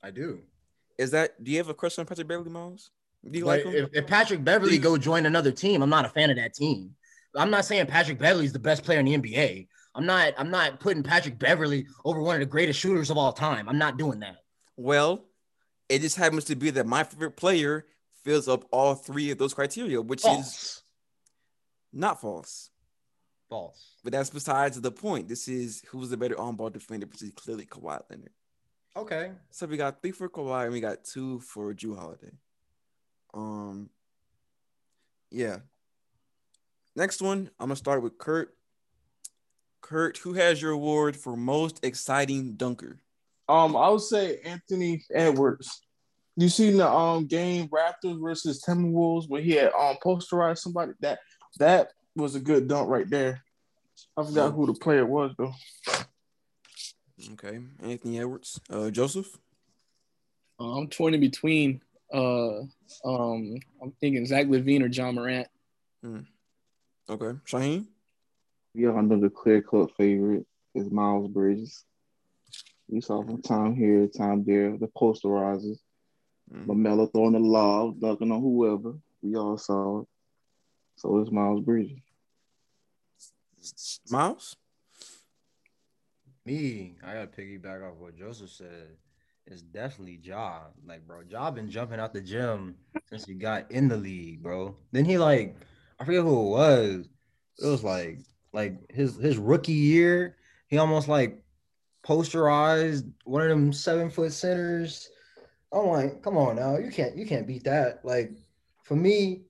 I 0.02 0.12
do. 0.12 0.42
Is 0.98 1.12
that? 1.12 1.44
Do 1.44 1.52
you 1.52 1.58
have 1.58 1.70
a 1.70 1.74
crush 1.74 2.00
on 2.00 2.06
Patrick 2.06 2.28
Beverley, 2.28 2.50
Miles? 2.52 2.92
Do 3.30 3.38
you 3.38 3.46
But 3.46 3.66
like 3.66 3.66
him? 3.66 3.74
if, 3.74 3.90
if 3.94 4.08
Patrick 4.08 4.44
Beverley 4.44 4.78
Do 4.78 4.84
go 4.84 4.98
join 4.98 5.26
another 5.26 5.52
team, 5.52 5.82
I'm 5.82 5.90
not 5.90 6.06
a 6.06 6.10
fan 6.10 6.30
of 6.30 6.38
that 6.38 6.54
team. 6.54 6.96
I'm 7.36 7.50
not 7.52 7.66
saying 7.66 7.88
Patrick 7.88 8.18
Beverley 8.18 8.46
is 8.46 8.54
the 8.54 8.60
best 8.60 8.84
player 8.84 9.00
in 9.00 9.06
the 9.06 9.18
NBA. 9.18 9.68
I'm 9.94 10.06
not. 10.06 10.34
I'm 10.38 10.50
not 10.50 10.80
putting 10.80 11.04
Patrick 11.04 11.38
Beverley 11.38 11.86
over 12.06 12.22
one 12.22 12.36
of 12.36 12.40
the 12.40 12.46
greatest 12.46 12.80
shooters 12.80 13.10
of 13.10 13.18
all 13.18 13.34
time. 13.34 13.68
I'm 13.68 13.78
not 13.78 13.98
doing 13.98 14.20
that. 14.22 14.38
Well, 14.78 15.26
it 15.90 16.00
just 16.02 16.16
happens 16.18 16.46
to 16.46 16.56
be 16.56 16.70
that 16.72 16.86
my 16.88 17.04
favorite 17.04 17.36
player 17.38 17.86
fills 18.26 18.48
up 18.50 18.66
all 18.72 18.96
three 18.96 19.30
of 19.30 19.38
those 19.38 19.54
criteria, 19.54 20.02
which 20.02 20.26
is 20.26 20.82
not 21.94 22.20
false. 22.20 22.72
False. 23.48 23.94
But 24.04 24.14
that's 24.14 24.32
besides 24.32 24.82
the 24.82 24.92
point. 24.92 25.30
This 25.30 25.48
is 25.48 25.84
who's 25.88 26.10
the 26.10 26.18
better 26.18 26.38
on-ball 26.40 26.72
defender, 26.72 27.06
which 27.06 27.22
is 27.22 27.32
clearly 27.36 27.66
Kawhi 27.66 28.02
Leonard. 28.10 28.32
Okay. 28.98 29.32
So 29.52 29.68
we 29.68 29.78
got 29.78 30.02
three 30.02 30.12
for 30.12 30.28
Kawhi 30.28 30.64
and 30.64 30.74
we 30.74 30.80
got 30.82 31.04
two 31.04 31.40
for 31.42 31.72
Jrue 31.74 31.98
Holiday. 31.98 32.32
Um, 33.34 33.90
yeah. 35.30 35.58
Next 36.96 37.22
one, 37.22 37.52
I'm 37.60 37.68
gonna 37.68 37.76
start 37.76 38.02
with 38.02 38.18
Kurt. 38.18 38.56
Kurt, 39.82 40.18
who 40.18 40.34
has 40.34 40.62
your 40.62 40.72
award 40.72 41.16
for 41.16 41.36
most 41.36 41.86
exciting 41.86 42.56
dunker? 42.56 42.98
Um, 43.48 43.76
I 43.76 43.90
would 43.90 44.02
say 44.02 44.40
Anthony 44.44 45.04
Edwards. 45.14 45.85
You 46.38 46.50
seen 46.50 46.78
the 46.78 46.90
um 46.90 47.28
game 47.28 47.70
Raptors 47.70 48.22
versus 48.22 48.62
Timberwolves 48.62 49.30
where 49.30 49.42
he 49.42 49.52
had 49.52 49.72
um 49.74 49.96
posterized 50.04 50.60
somebody 50.60 50.94
that 51.02 51.20
that 51.60 51.92
was 52.16 52.36
a 52.36 52.40
good 52.40 52.68
dunk 52.68 52.90
right 52.90 53.10
there. 53.10 53.42
I 54.18 54.24
forgot 54.24 54.52
who 54.54 54.66
the 54.68 54.74
player 54.74 55.06
was 55.06 55.32
though. 55.38 55.54
Okay, 57.34 57.60
Anthony 57.82 58.20
Edwards. 58.20 58.60
Uh, 58.70 58.90
Joseph. 58.90 59.38
Uh, 60.60 60.78
I'm 60.78 60.88
torn 60.88 61.14
in 61.14 61.22
between. 61.22 61.82
Uh, 62.14 62.60
um, 63.04 63.56
I'm 63.82 63.92
thinking 64.00 64.26
Zach 64.26 64.48
LaVine 64.48 64.84
or 64.84 64.88
Ja 64.88 65.12
Morant. 65.12 65.48
Okay, 67.10 67.40
Shaheen. 67.46 67.88
Y'all 68.74 69.02
know 69.02 69.20
the 69.20 69.30
clear 69.30 69.62
cut 69.62 69.96
favorite 69.96 70.46
is 70.74 70.92
Miles 70.92 71.30
Bridges. 71.30 71.86
We 72.88 73.02
saw 73.02 73.24
from 73.24 73.42
time 73.42 73.76
here, 73.76 74.08
time 74.08 74.44
there, 74.44 74.78
the 74.78 74.88
posterizers. 74.88 75.80
Mhm. 76.54 76.68
LaMelo 76.68 77.12
throwing 77.12 77.34
the 77.34 77.40
lob, 77.40 78.00
dunking 78.00 78.32
on 78.32 78.42
whoever. 78.42 78.96
We 79.22 79.36
all 79.36 79.58
saw 79.58 80.02
it. 80.02 80.08
So 80.98 81.18
it's 81.20 81.32
Miles 81.32 81.62
Bridges. 81.62 82.00
Miles. 84.10 84.56
Me, 86.46 86.96
I 87.04 87.14
gotta 87.14 87.28
piggyback 87.28 87.84
off 87.84 87.98
what 87.98 88.16
Joseph 88.16 88.52
said. 88.52 88.98
It's 89.48 89.62
definitely 89.62 90.20
Ja. 90.24 90.62
Like, 90.86 91.06
bro, 91.06 91.22
Ja 91.28 91.52
been 91.52 91.70
jumping 91.70 92.00
out 92.00 92.14
the 92.14 92.22
gym 92.22 92.76
since 93.10 93.26
he 93.26 93.34
got 93.34 93.72
in 93.72 93.88
the 93.88 93.98
league, 93.98 94.42
bro. 94.42 94.76
Then 94.92 95.06
he 95.06 95.18
like, 95.18 95.56
I 96.00 96.06
forget 96.06 96.22
who 96.24 96.48
it 96.48 96.50
was. 96.50 97.10
It 97.62 97.68
was 97.68 97.84
like, 97.84 98.20
like 98.54 98.92
his 98.92 99.16
his 99.18 99.38
rookie 99.38 99.74
year. 99.74 100.38
He 100.68 100.78
almost 100.78 101.08
like 101.08 101.44
posterized 102.06 103.12
one 103.24 103.42
of 103.42 103.50
them 103.50 103.74
seven 103.74 104.10
foot 104.10 104.34
centers. 104.34 105.10
I'm 105.74 105.88
like, 105.88 106.22
come 106.22 106.38
on 106.38 106.56
now, 106.56 106.78
you 106.78 106.92
can't 106.92 107.16
you 107.16 107.26
can't 107.26 107.48
beat 107.48 107.64
that. 107.66 108.04
Like, 108.04 108.32
for 108.84 108.96
me, 108.96 109.44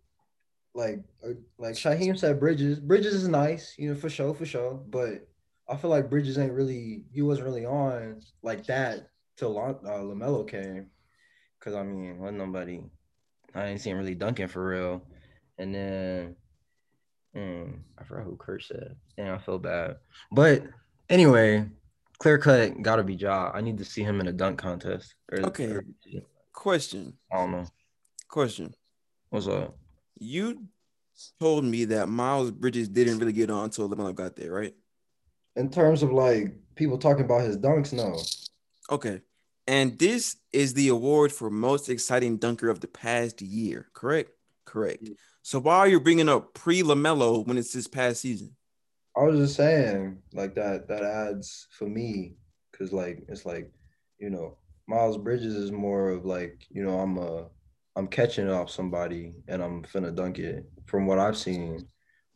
like 0.74 1.00
uh, 1.24 1.34
like 1.58 1.76
Shaheem 1.76 2.18
said, 2.18 2.40
Bridges. 2.40 2.80
Bridges 2.80 3.14
is 3.14 3.28
nice, 3.28 3.76
you 3.78 3.90
know, 3.90 3.96
for 3.96 4.10
sure, 4.10 4.34
for 4.34 4.46
sure. 4.46 4.74
But 4.74 5.28
I 5.70 5.76
feel 5.76 5.90
like 5.90 6.10
Bridges 6.10 6.38
ain't 6.38 6.54
really 6.54 7.06
he 7.12 7.22
wasn't 7.22 7.48
really 7.48 7.66
on 7.66 8.22
like 8.42 8.66
that 8.68 9.10
till 9.38 9.58
uh, 9.58 9.74
LaMelo 9.74 10.50
came. 10.50 10.88
Cause 11.60 11.74
I 11.74 11.84
mean, 11.84 12.20
wasn't 12.20 12.38
nobody 12.38 12.82
I 13.56 13.68
didn't 13.68 13.82
see 13.82 13.90
him 13.90 13.98
really 13.98 14.14
dunking 14.14 14.48
for 14.48 14.68
real. 14.68 15.02
And 15.58 15.74
then 15.74 16.36
Mm, 17.36 17.80
I 18.00 18.04
forgot 18.04 18.24
who 18.24 18.38
Kurt 18.38 18.64
said. 18.64 18.96
Damn, 19.18 19.36
I 19.36 19.38
feel 19.40 19.60
bad. 19.60 19.98
But 20.32 20.64
anyway, 21.10 21.66
clear 22.20 22.38
cut 22.38 22.82
gotta 22.82 23.04
be 23.04 23.16
Ja. 23.16 23.52
I 23.54 23.62
need 23.62 23.78
to 23.78 23.86
see 23.86 24.04
him 24.04 24.20
in 24.20 24.28
a 24.28 24.32
dunk 24.34 24.58
contest. 24.60 25.16
Or- 25.32 25.40
Okay. 25.48 25.72
or- 25.72 25.84
Question. 26.54 27.18
I 27.32 27.38
don't 27.38 27.52
know. 27.52 27.66
Question. 28.30 28.74
What's 29.30 29.48
up? 29.48 29.78
You 30.18 30.66
told 31.40 31.66
me 31.66 31.86
that 31.86 32.08
Miles 32.08 32.52
Bridges 32.52 32.88
didn't 32.90 33.20
really 33.20 33.34
get 33.34 33.50
on 33.50 33.66
until 33.66 33.90
LaMelo 33.90 34.16
got 34.16 34.36
there, 34.36 34.52
right? 34.52 34.74
In 35.56 35.70
terms 35.70 36.02
of 36.04 36.12
like 36.12 36.56
people 36.76 36.98
talking 36.98 37.26
about 37.26 37.42
his 37.42 37.58
dunks, 37.58 37.94
no. 37.94 38.18
Okay. 38.94 39.22
And 39.68 39.98
this 39.98 40.38
is 40.54 40.74
the 40.74 40.90
award 40.90 41.32
for 41.32 41.50
most 41.50 41.90
exciting 41.90 42.38
dunker 42.38 42.70
of 42.70 42.80
the 42.80 42.88
past 42.88 43.42
year, 43.42 43.88
correct? 43.94 44.32
Correct. 44.66 45.08
So 45.42 45.60
why 45.60 45.78
are 45.78 45.88
you 45.88 46.00
bringing 46.00 46.30
up 46.30 46.54
pre 46.54 46.82
LaMelo 46.84 47.46
when 47.46 47.58
it's 47.58 47.74
this 47.74 47.88
past 47.88 48.22
season? 48.22 48.56
I 49.18 49.24
was 49.24 49.40
just 49.40 49.56
saying, 49.56 50.18
like 50.34 50.56
that 50.56 50.88
that 50.90 51.04
adds 51.04 51.68
for 51.72 51.86
me, 51.88 52.36
because 52.72 52.92
like 52.92 53.24
it's 53.30 53.46
like, 53.46 53.72
you 54.20 54.30
know, 54.30 54.58
Miles 54.88 55.18
Bridges 55.18 55.56
is 55.56 55.72
more 55.72 56.10
of 56.10 56.26
like, 56.26 56.66
you 56.70 56.84
know, 56.84 57.00
I'm 57.00 57.18
a 57.18 57.48
I'm 57.96 58.08
catching 58.08 58.50
off 58.50 58.70
somebody 58.70 59.34
and 59.48 59.64
I'm 59.64 59.84
finna 59.84 60.14
dunk 60.14 60.40
it 60.40 60.66
from 60.86 61.08
what 61.08 61.20
I've 61.20 61.38
seen. 61.38 61.88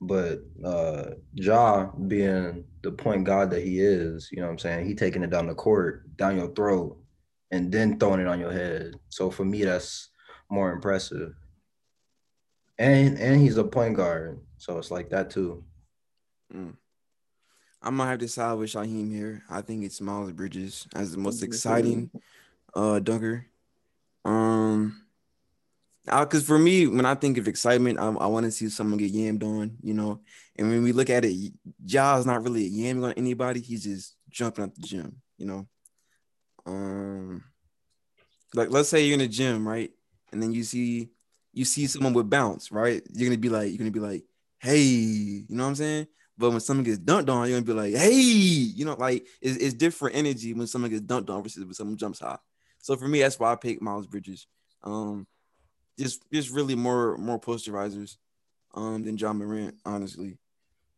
But 0.01 0.39
uh 0.63 1.11
Ja 1.33 1.87
being 2.07 2.63
the 2.81 2.91
point 2.91 3.25
guard 3.25 3.49
that 3.51 3.63
he 3.63 3.79
is, 3.81 4.29
you 4.31 4.39
know 4.39 4.45
what 4.45 4.53
I'm 4.53 4.59
saying? 4.59 4.85
He 4.87 4.95
taking 4.95 5.23
it 5.23 5.29
down 5.29 5.47
the 5.47 5.55
court, 5.55 6.15
down 6.15 6.37
your 6.37 6.53
throat, 6.53 6.97
and 7.51 7.71
then 7.71 7.99
throwing 7.99 8.21
it 8.21 8.27
on 8.27 8.39
your 8.39 8.53
head. 8.53 8.93
So 9.09 9.29
for 9.29 9.43
me, 9.43 9.65
that's 9.65 10.09
more 10.49 10.71
impressive. 10.71 11.33
And 12.77 13.17
and 13.17 13.41
he's 13.41 13.57
a 13.57 13.65
point 13.65 13.97
guard. 13.97 14.39
So 14.57 14.77
it's 14.77 14.91
like 14.91 15.09
that 15.09 15.29
too. 15.29 15.65
Mm. 16.53 16.75
I'm 17.81 17.97
gonna 17.97 18.09
have 18.09 18.19
to 18.19 18.27
side 18.27 18.53
with 18.53 18.71
Shaheem 18.71 19.11
here. 19.11 19.43
I 19.49 19.61
think 19.61 19.83
it's 19.83 20.01
Miles 20.01 20.31
Bridges 20.33 20.87
as 20.95 21.11
the 21.11 21.17
most 21.17 21.43
exciting 21.43 22.11
uh 22.75 22.99
dunker. 22.99 23.45
Um 24.25 25.01
because 26.05 26.43
for 26.45 26.57
me, 26.57 26.87
when 26.87 27.05
I 27.05 27.13
think 27.13 27.37
of 27.37 27.47
excitement, 27.47 27.99
I, 27.99 28.07
I 28.07 28.25
want 28.25 28.45
to 28.45 28.51
see 28.51 28.69
someone 28.69 28.97
get 28.97 29.13
yammed 29.13 29.43
on, 29.43 29.77
you 29.81 29.93
know. 29.93 30.21
And 30.55 30.67
when 30.69 30.83
we 30.83 30.91
look 30.91 31.09
at 31.09 31.23
it, 31.23 31.53
Ja's 31.85 32.25
not 32.25 32.43
really 32.43 32.69
yamming 32.69 33.03
on 33.05 33.13
anybody. 33.13 33.59
He's 33.59 33.83
just 33.83 34.15
jumping 34.29 34.65
at 34.65 34.75
the 34.75 34.81
gym, 34.81 35.21
you 35.37 35.45
know. 35.45 35.67
Um, 36.65 37.43
like 38.53 38.71
let's 38.71 38.89
say 38.89 39.05
you're 39.05 39.15
in 39.15 39.21
a 39.21 39.27
gym, 39.27 39.67
right, 39.67 39.91
and 40.31 40.41
then 40.41 40.51
you 40.51 40.63
see 40.63 41.09
you 41.53 41.65
see 41.65 41.87
someone 41.87 42.13
with 42.13 42.29
bounce, 42.29 42.71
right? 42.71 43.01
You're 43.13 43.29
gonna 43.29 43.39
be 43.39 43.49
like, 43.49 43.69
you're 43.69 43.77
gonna 43.77 43.91
be 43.91 43.99
like, 43.99 44.23
hey, 44.59 44.81
you 44.81 45.45
know 45.49 45.63
what 45.63 45.69
I'm 45.69 45.75
saying? 45.75 46.07
But 46.39 46.51
when 46.51 46.61
someone 46.61 46.85
gets 46.85 46.99
dunked 46.99 47.29
on, 47.29 47.49
you're 47.49 47.59
gonna 47.59 47.65
be 47.65 47.73
like, 47.73 48.01
hey, 48.01 48.13
you 48.13 48.85
know, 48.85 48.95
like 48.97 49.27
it's, 49.41 49.57
it's 49.57 49.73
different 49.73 50.15
energy 50.15 50.53
when 50.53 50.67
someone 50.67 50.89
gets 50.89 51.03
dunked 51.03 51.29
on 51.29 51.43
versus 51.43 51.65
when 51.65 51.73
someone 51.73 51.97
jumps 51.97 52.21
high. 52.21 52.37
So 52.77 52.95
for 52.95 53.09
me, 53.09 53.19
that's 53.19 53.37
why 53.37 53.51
I 53.51 53.55
pick 53.57 53.81
Miles 53.81 54.07
Bridges. 54.07 54.47
Um, 54.81 55.27
just 55.99 56.23
just 56.31 56.51
really 56.51 56.75
more 56.75 57.17
more 57.17 57.41
posterizers 57.41 58.15
um 58.73 59.03
than 59.03 59.17
Ja 59.17 59.33
Morant, 59.33 59.75
honestly. 59.85 60.37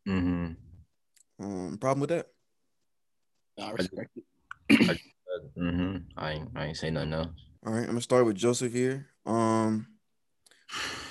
Mm-hmm. 0.06 0.52
Um, 1.44 1.78
problem 1.78 2.00
with 2.00 2.10
that? 2.10 2.28
I 3.60 3.72
respect 3.72 4.10
it. 4.16 5.00
Mm-hmm. 5.58 5.96
I 6.16 6.32
ain't, 6.32 6.48
I 6.54 6.66
ain't 6.66 6.76
say 6.76 6.90
nothing 6.90 7.14
else. 7.14 7.28
All 7.66 7.72
right, 7.72 7.80
I'm 7.80 7.86
gonna 7.86 8.00
start 8.00 8.26
with 8.26 8.36
Joseph 8.36 8.72
here. 8.72 9.08
Um, 9.26 9.88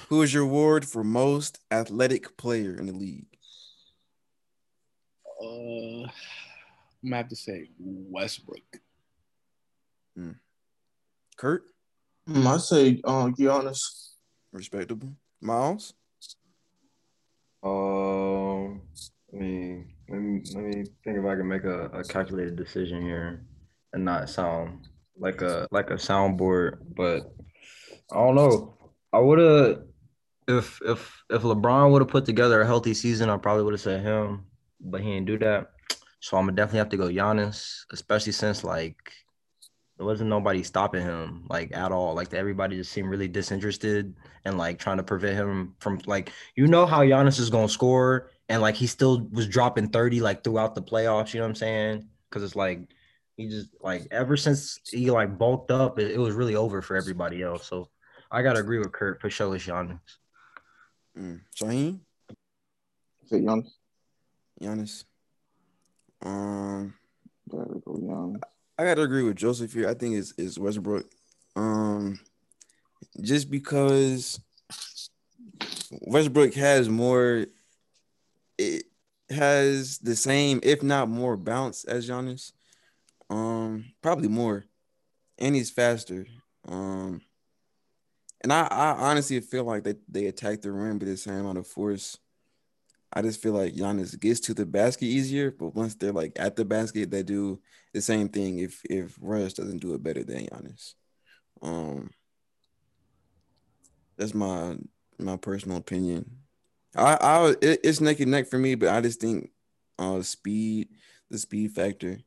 who 0.08 0.22
is 0.22 0.34
your 0.34 0.44
award 0.44 0.86
for 0.86 1.04
most 1.04 1.60
athletic 1.70 2.38
player 2.38 2.76
in 2.76 2.86
the 2.86 2.94
league? 2.94 3.31
Uh, 5.42 6.04
I'm 6.04 7.10
gonna 7.10 7.16
have 7.18 7.30
to 7.30 7.36
say 7.36 7.70
Westbrook. 7.80 8.62
Kurt, 11.38 11.64
Mm, 12.30 12.46
I 12.46 12.58
say, 12.58 13.02
uh, 13.04 13.26
Giannis. 13.30 13.80
respectable. 14.52 15.10
Miles, 15.42 15.94
Um, 17.64 18.82
let 19.34 19.42
me 19.42 19.86
let 20.08 20.20
me 20.20 20.42
let 20.54 20.64
me 20.64 20.84
think 21.04 21.18
if 21.18 21.26
I 21.26 21.36
can 21.36 21.48
make 21.48 21.64
a, 21.64 21.86
a 21.86 22.04
calculated 22.04 22.56
decision 22.56 23.02
here 23.02 23.44
and 23.94 24.06
not 24.06 24.30
sound 24.30 24.88
like 25.18 25.42
a 25.42 25.68
like 25.72 25.90
a 25.90 25.96
soundboard, 25.96 26.78
but 26.96 27.34
I 28.12 28.16
don't 28.18 28.36
know. 28.36 28.78
I 29.12 29.18
would 29.20 29.40
have 29.40 29.84
if 30.48 30.80
if 30.86 31.24
if 31.32 31.42
LeBron 31.42 31.92
would 31.92 32.04
have 32.04 32.10
put 32.10 32.26
together 32.26 32.62
a 32.62 32.68
healthy 32.68 32.94
season, 32.94 33.32
I 33.32 33.38
probably 33.38 33.64
would 33.64 33.74
have 33.74 33.82
said 33.82 34.04
him, 34.04 34.46
but 34.84 35.02
he 35.02 35.12
didn't 35.14 35.28
do 35.28 35.38
that. 35.40 35.72
So 36.20 36.38
I'm 36.38 36.46
gonna 36.46 36.56
definitely 36.56 36.80
have 36.80 36.90
to 36.90 36.98
go 36.98 37.08
Giannis, 37.08 37.86
especially 37.92 38.32
since 38.32 38.64
like 38.64 39.12
there 39.98 40.06
wasn't 40.06 40.30
nobody 40.30 40.64
stopping 40.64 41.04
him 41.04 41.46
like 41.50 41.76
at 41.76 41.92
all. 41.92 42.14
Like 42.16 42.34
everybody 42.34 42.76
just 42.76 42.92
seemed 42.92 43.10
really 43.10 43.28
disinterested 43.28 44.16
and 44.46 44.58
like 44.58 44.80
trying 44.80 44.98
to 44.98 45.04
prevent 45.04 45.38
him 45.38 45.76
from 45.80 46.00
like 46.06 46.32
you 46.56 46.68
know 46.68 46.86
how 46.86 47.02
Giannis 47.02 47.40
is 47.40 47.50
gonna 47.50 47.70
score 47.70 48.30
and 48.50 48.62
like 48.62 48.76
he 48.76 48.88
still 48.88 49.28
was 49.32 49.48
dropping 49.48 49.90
30 49.90 50.22
like 50.22 50.44
throughout 50.44 50.76
the 50.76 50.82
playoffs, 50.82 51.34
you 51.34 51.40
know 51.40 51.46
what 51.46 51.52
I'm 51.52 51.56
saying? 51.56 52.08
Because 52.30 52.44
it's 52.44 52.56
like 52.56 52.88
he 53.38 53.50
just 53.50 53.70
like 53.82 54.08
ever 54.12 54.38
since 54.38 54.80
he 54.90 55.10
like 55.10 55.38
bulked 55.38 55.72
up, 55.72 56.00
it, 56.00 56.12
it 56.12 56.20
was 56.20 56.36
really 56.36 56.56
over 56.56 56.82
for 56.82 56.96
everybody 56.96 57.42
else. 57.42 57.68
So 57.68 57.90
I 58.30 58.44
gotta 58.44 58.60
agree 58.60 58.80
with 58.80 58.92
Kurt 58.92 59.22
for 59.22 59.30
sure 59.30 59.56
it's 59.56 59.66
Giannis. 59.66 60.00
mm. 61.18 61.42
Shaheem, 61.56 62.00
Say 63.26 63.42
Giannis. 63.42 63.70
Giannis. 64.62 65.04
Um, 66.22 66.94
Gotta 67.50 67.80
go 67.86 67.94
Giannis. 67.94 68.42
I 68.78 68.84
gotta 68.86 69.02
agree 69.02 69.24
with 69.24 69.36
Joseph 69.36 69.74
here. 69.74 69.90
I 69.90 69.94
think 69.94 70.16
it's, 70.16 70.34
it's 70.38 70.58
Westbrook. 70.58 71.06
Um, 71.56 72.20
just 73.22 73.52
because 73.52 74.40
Westbrook 76.02 76.54
has 76.54 76.90
more, 76.90 77.46
it 78.58 78.84
has 79.30 79.98
the 80.00 80.16
same, 80.16 80.60
if 80.64 80.84
not 80.84 81.10
more, 81.10 81.38
bounce 81.38 81.84
as 81.84 82.10
Giannis. 82.10 82.54
Um, 83.30 83.86
probably 84.02 84.28
more, 84.28 84.66
and 85.38 85.56
he's 85.56 85.70
faster. 85.70 86.26
Um, 86.68 87.22
and 88.42 88.52
I, 88.52 88.68
I 88.70 88.92
honestly 89.10 89.40
feel 89.40 89.64
like 89.64 89.84
they 89.84 89.96
they 90.10 90.26
attack 90.26 90.62
the 90.62 90.72
rim 90.72 91.00
with 91.00 91.08
the 91.08 91.18
same 91.18 91.36
amount 91.36 91.58
of 91.58 91.68
force. 91.68 92.18
I 93.14 93.22
just 93.22 93.42
feel 93.42 93.54
like 93.54 93.74
Giannis 93.74 94.18
gets 94.20 94.40
to 94.42 94.54
the 94.54 94.66
basket 94.66 95.06
easier, 95.06 95.52
but 95.52 95.76
once 95.76 95.96
they're 95.96 96.14
like 96.14 96.34
at 96.38 96.56
the 96.56 96.64
basket, 96.64 97.12
they 97.12 97.24
do 97.24 97.60
the 97.94 98.02
same 98.02 98.30
thing. 98.30 98.60
If 98.60 98.82
if 98.86 99.18
Russ 99.20 99.54
doesn't 99.54 99.80
do 99.80 99.94
it 99.94 100.04
better 100.04 100.24
than 100.24 100.46
Giannis, 100.46 100.94
um, 101.62 102.12
that's 104.18 104.34
my 104.34 104.78
my 105.20 105.38
personal 105.38 105.78
opinion. 105.78 106.38
I 106.96 107.16
I 107.16 107.50
it, 107.62 107.82
it's 107.84 108.02
neck 108.02 108.20
and 108.20 108.32
neck 108.32 108.48
for 108.50 108.58
me, 108.58 108.76
but 108.76 108.90
I 108.90 109.02
just 109.02 109.20
think 109.20 109.52
uh 110.00 110.22
speed 110.22 110.90
the 111.30 111.38
speed 111.38 111.72
factor 111.72 112.20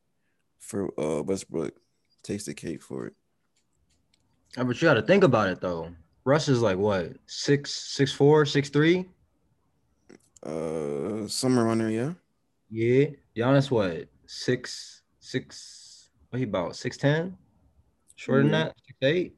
for 0.60 0.92
uh 1.00 1.22
Westbrook 1.22 1.74
takes 2.22 2.44
the 2.44 2.54
cake 2.54 2.82
for 2.82 3.06
it. 3.06 3.14
Yeah, 4.56 4.64
but 4.64 4.80
you 4.80 4.88
got 4.88 4.94
to 4.94 5.02
think 5.02 5.24
about 5.24 5.48
it 5.48 5.60
though. 5.60 5.90
Russ 6.24 6.48
is 6.48 6.62
like 6.62 6.78
what 6.78 7.12
six 7.26 7.72
six 7.72 8.12
four 8.12 8.46
six 8.46 8.68
three. 8.68 9.08
Uh, 10.44 11.26
somewhere 11.28 11.68
on 11.68 11.78
there, 11.78 11.90
yeah. 11.90 12.12
Yeah, 12.70 13.06
Giannis 13.36 13.70
what 13.70 14.08
six 14.26 15.02
six? 15.20 16.10
What 16.30 16.38
he 16.38 16.44
about 16.44 16.76
six 16.76 16.96
ten? 16.96 17.36
Shorter 18.16 18.42
than 18.42 18.52
that, 18.52 18.74
six 18.86 18.98
eight. 19.02 19.34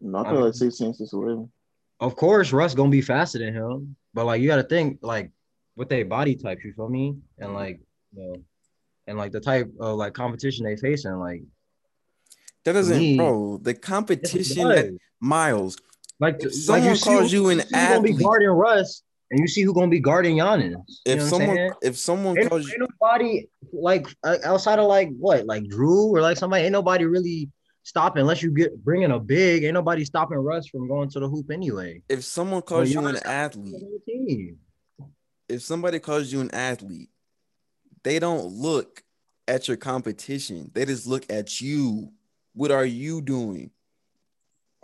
No, 0.00 0.18
I 0.18 0.30
feel 0.30 0.44
like 0.44 0.54
16, 0.54 0.94
6, 0.94 1.12
11. 1.12 1.50
Of 1.98 2.14
course, 2.14 2.52
Russ 2.52 2.72
gonna 2.74 2.88
be 2.90 3.00
faster 3.00 3.38
than 3.40 3.52
him, 3.52 3.96
but 4.14 4.26
like 4.26 4.40
you 4.40 4.46
got 4.46 4.56
to 4.56 4.62
think 4.62 4.98
like 5.02 5.32
with 5.76 5.88
their 5.88 6.04
body 6.04 6.36
types. 6.36 6.64
You 6.64 6.72
feel 6.72 6.88
me? 6.88 7.16
And 7.38 7.52
like 7.54 7.80
you 8.16 8.22
know, 8.22 8.36
and 9.08 9.18
like 9.18 9.32
the 9.32 9.40
type 9.40 9.68
of 9.80 9.96
like 9.98 10.14
competition 10.14 10.64
they 10.64 10.76
facing. 10.76 11.12
Like 11.18 11.42
That 12.64 12.74
doesn't, 12.74 12.96
me- 12.98 13.16
bro. 13.16 13.58
The 13.60 13.74
competition 13.74 14.70
at 14.70 14.84
does. 14.86 14.98
Miles. 15.20 15.76
like 16.20 16.36
If 16.36 16.44
like 16.68 16.82
someone 16.82 16.98
calls 16.98 17.32
who- 17.32 17.36
you 17.38 17.48
an 17.50 17.60
see 17.60 17.64
who 17.66 17.70
gonna 17.88 18.02
be 18.02 18.10
athlete- 18.10 18.24
guarding 18.24 18.48
Russ, 18.50 19.02
and 19.30 19.40
you 19.40 19.46
see 19.46 19.62
who 19.62 19.74
gonna 19.74 19.88
be 19.88 20.00
guarding 20.00 20.38
Giannis. 20.38 20.74
If 21.04 21.18
know 21.18 21.24
what 21.24 21.32
I'm 21.32 21.46
someone, 21.46 21.70
if 21.82 21.98
someone 21.98 22.38
ain't, 22.38 22.50
calls 22.50 22.66
you, 22.66 22.72
ain't 22.72 22.90
nobody 22.90 23.46
like 23.72 24.06
uh, 24.24 24.38
outside 24.44 24.78
of 24.78 24.86
like 24.86 25.10
what 25.18 25.46
like 25.46 25.64
Jrue 25.64 26.10
or 26.10 26.20
like 26.20 26.36
somebody 26.36 26.64
ain't 26.64 26.72
nobody 26.72 27.04
really 27.04 27.50
stopping 27.82 28.20
unless 28.22 28.42
you 28.42 28.50
get 28.50 28.82
bringing 28.84 29.10
a 29.10 29.18
big 29.18 29.64
ain't 29.64 29.74
nobody 29.74 30.04
stopping 30.04 30.38
Russ 30.38 30.68
from 30.68 30.88
going 30.88 31.08
to 31.10 31.20
the 31.20 31.28
hoop 31.28 31.50
anyway. 31.50 32.02
if 32.08 32.24
someone 32.24 32.62
calls 32.62 32.90
you 32.90 33.04
an 33.06 33.16
athlete, 33.24 33.72
The 33.72 33.78
whole 33.78 34.00
team. 34.06 34.58
if 35.48 35.62
somebody 35.62 35.98
calls 35.98 36.32
you 36.32 36.40
an 36.40 36.50
athlete, 36.52 37.10
they 38.02 38.18
don't 38.18 38.46
look 38.46 39.02
at 39.46 39.68
your 39.68 39.76
competition. 39.76 40.70
They 40.74 40.84
just 40.84 41.06
look 41.06 41.30
at 41.30 41.60
you. 41.60 42.12
What 42.54 42.70
are 42.70 42.84
you 42.84 43.22
doing? 43.22 43.70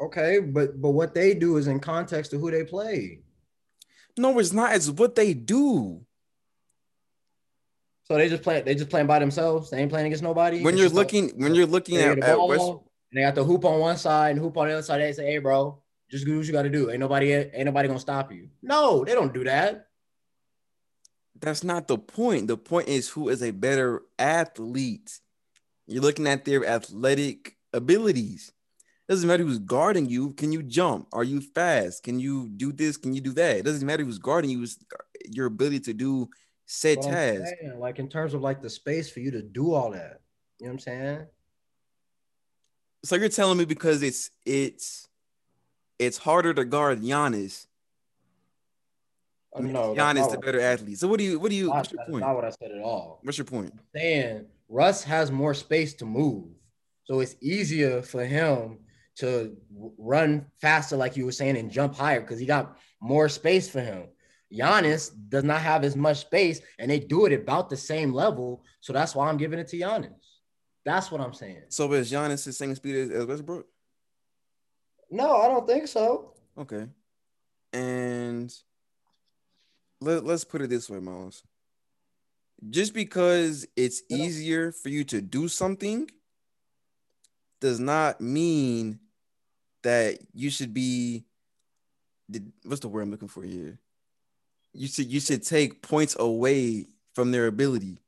Okay, 0.00 0.40
but 0.40 0.80
but 0.80 0.90
what 0.90 1.14
they 1.14 1.34
do 1.34 1.56
is 1.56 1.66
in 1.66 1.80
context 1.80 2.30
to 2.32 2.38
who 2.38 2.50
they 2.50 2.64
play. 2.64 3.20
No, 4.16 4.38
it's 4.38 4.52
not. 4.52 4.74
It's 4.74 4.90
what 4.90 5.14
they 5.14 5.34
do. 5.34 6.04
So 8.04 8.16
they 8.16 8.28
just 8.28 8.42
play. 8.42 8.60
They 8.60 8.74
just 8.74 8.90
playing 8.90 9.06
by 9.06 9.18
themselves. 9.18 9.70
They 9.70 9.78
ain't 9.78 9.90
playing 9.90 10.06
against 10.06 10.22
nobody. 10.22 10.62
When 10.62 10.74
It's 10.74 10.80
you're 10.80 10.86
just 10.86 10.94
like- 10.94 11.12
looking, 11.12 11.40
when 11.40 11.54
you're 11.54 11.66
looking 11.66 11.96
at, 11.96 12.14
get 12.16 12.20
the 12.20 12.28
at 12.30 12.36
ball, 12.36 12.48
West, 12.48 12.62
and 12.62 12.80
they 13.12 13.20
got 13.22 13.34
the 13.34 13.44
hoop 13.44 13.64
on 13.64 13.80
one 13.80 13.96
side 13.96 14.32
and 14.32 14.38
hoop 14.40 14.56
on 14.56 14.68
the 14.68 14.74
other 14.74 14.82
side. 14.82 15.00
They 15.00 15.12
say, 15.12 15.24
"Hey, 15.26 15.38
bro, 15.38 15.80
just 16.10 16.26
do 16.26 16.36
what 16.36 16.46
you 16.46 16.52
got 16.52 16.62
to 16.62 16.70
do. 16.70 16.90
Ain't 16.90 17.00
nobody, 17.00 17.32
ain't 17.32 17.64
nobody 17.64 17.88
gonna 17.88 17.98
stop 18.00 18.30
you." 18.30 18.50
No, 18.62 19.04
they 19.04 19.12
don't 19.14 19.32
do 19.32 19.44
that. 19.44 19.88
that's 21.40 21.64
not 21.64 21.88
the 21.88 21.98
point. 21.98 22.46
The 22.46 22.56
point 22.56 22.88
is 22.88 23.10
who 23.10 23.28
is 23.28 23.42
a 23.42 23.50
better 23.50 24.02
athlete. 24.18 25.20
You're 25.86 26.00
looking 26.00 26.26
at 26.26 26.44
their 26.46 26.64
athletic 26.64 27.56
abilities. 27.72 28.52
Doesn't 29.08 29.28
matter 29.28 29.44
who's 29.44 29.58
guarding 29.58 30.08
you. 30.08 30.32
Can 30.32 30.50
you 30.50 30.62
jump? 30.62 31.08
Are 31.12 31.24
you 31.24 31.40
fast? 31.40 32.02
Can 32.02 32.18
you 32.18 32.48
do 32.48 32.72
this? 32.72 32.96
Can 32.96 33.14
you 33.14 33.20
do 33.20 33.32
that? 33.32 33.58
It 33.58 33.64
doesn't 33.64 33.86
matter 33.86 34.02
who's 34.04 34.18
guarding 34.18 34.50
you. 34.50 34.62
It's 34.62 34.78
your 35.30 35.46
ability 35.46 35.80
to 35.80 35.92
do 35.92 36.28
said 36.66 37.02
tasks. 37.02 37.50
like 37.76 37.98
in 37.98 38.08
terms 38.08 38.32
of 38.32 38.40
like 38.40 38.62
the 38.62 38.70
space 38.70 39.10
for 39.10 39.20
you 39.20 39.30
to 39.32 39.42
do 39.42 39.74
all 39.74 39.90
that. 39.90 40.20
You 40.58 40.66
know 40.66 40.70
what 40.70 40.72
I'm 40.72 40.78
saying? 40.78 41.26
So 43.04 43.16
you're 43.16 43.28
telling 43.28 43.58
me 43.58 43.66
because 43.66 44.02
it's 44.02 44.30
it's 44.46 45.08
it's 45.98 46.16
harder 46.16 46.54
to 46.54 46.64
guard 46.64 47.02
Giannis. 47.02 47.66
Uh, 49.54 49.60
No, 49.60 49.94
Giannis 49.94 50.30
the 50.30 50.38
better 50.38 50.60
athlete. 50.60 50.98
So 50.98 51.08
what 51.08 51.18
do 51.18 51.24
you 51.24 51.38
what 51.38 51.50
do 51.50 51.56
you 51.56 51.68
what's 51.68 51.92
your 51.92 51.98
that's 51.98 52.10
point? 52.10 52.24
not 52.24 52.34
what 52.34 52.46
I 52.46 52.50
said 52.50 52.70
at 52.70 52.80
all. 52.80 53.20
What's 53.22 53.36
your 53.36 53.44
point? 53.44 53.74
saying 53.94 54.46
Russ 54.70 55.04
has 55.04 55.30
more 55.30 55.52
space 55.52 55.92
to 55.94 56.06
move. 56.06 56.46
So 57.04 57.20
it's 57.20 57.36
easier 57.42 58.00
for 58.00 58.24
him 58.24 58.78
to 59.16 59.56
run 59.98 60.46
faster, 60.60 60.96
like 60.96 61.16
you 61.16 61.24
were 61.24 61.32
saying, 61.32 61.56
and 61.56 61.70
jump 61.70 61.94
higher 61.94 62.20
because 62.20 62.38
he 62.38 62.46
got 62.46 62.76
more 63.00 63.28
space 63.28 63.68
for 63.68 63.80
him. 63.80 64.08
Giannis 64.52 65.10
does 65.28 65.44
not 65.44 65.60
have 65.60 65.84
as 65.84 65.96
much 65.96 66.18
space, 66.18 66.60
and 66.78 66.90
they 66.90 67.00
do 67.00 67.26
it 67.26 67.32
about 67.32 67.70
the 67.70 67.76
same 67.76 68.12
level. 68.12 68.64
So 68.80 68.92
that's 68.92 69.14
why 69.14 69.28
I'm 69.28 69.36
giving 69.36 69.58
it 69.58 69.68
to 69.68 69.76
Giannis. 69.78 70.12
That's 70.84 71.10
what 71.10 71.20
I'm 71.20 71.34
saying. 71.34 71.62
So 71.70 71.92
is 71.92 72.12
Giannis 72.12 72.44
the 72.44 72.52
same 72.52 72.74
speed 72.74 73.10
as, 73.10 73.26
Westbrook? 73.26 73.66
No, 75.10 75.36
I 75.36 75.48
don't 75.48 75.66
think 75.66 75.88
so. 75.88 76.34
Okay. 76.58 76.86
And 77.72 78.54
let, 80.00 80.24
let's 80.24 80.44
put 80.44 80.62
it 80.62 80.70
this 80.70 80.88
way, 80.88 81.00
Miles. 81.00 81.42
Just 82.70 82.94
because 82.94 83.66
it's 83.76 84.02
easier 84.08 84.72
for 84.72 84.88
you 84.88 85.04
to 85.04 85.20
do 85.20 85.48
something 85.48 86.08
does 87.60 87.80
not 87.80 88.20
mean 88.20 89.00
that 89.84 90.18
you 90.34 90.50
should 90.50 90.74
be 90.74 91.24
what's 92.64 92.80
the 92.80 92.88
word 92.88 93.02
I'm 93.02 93.10
looking 93.10 93.28
for 93.28 93.42
here? 93.44 93.78
You 94.72 94.88
should 94.88 95.06
you 95.06 95.20
should 95.20 95.44
take 95.44 95.82
points 95.82 96.16
away 96.18 96.86
from 97.14 97.30
their 97.30 97.46
ability. 97.46 97.98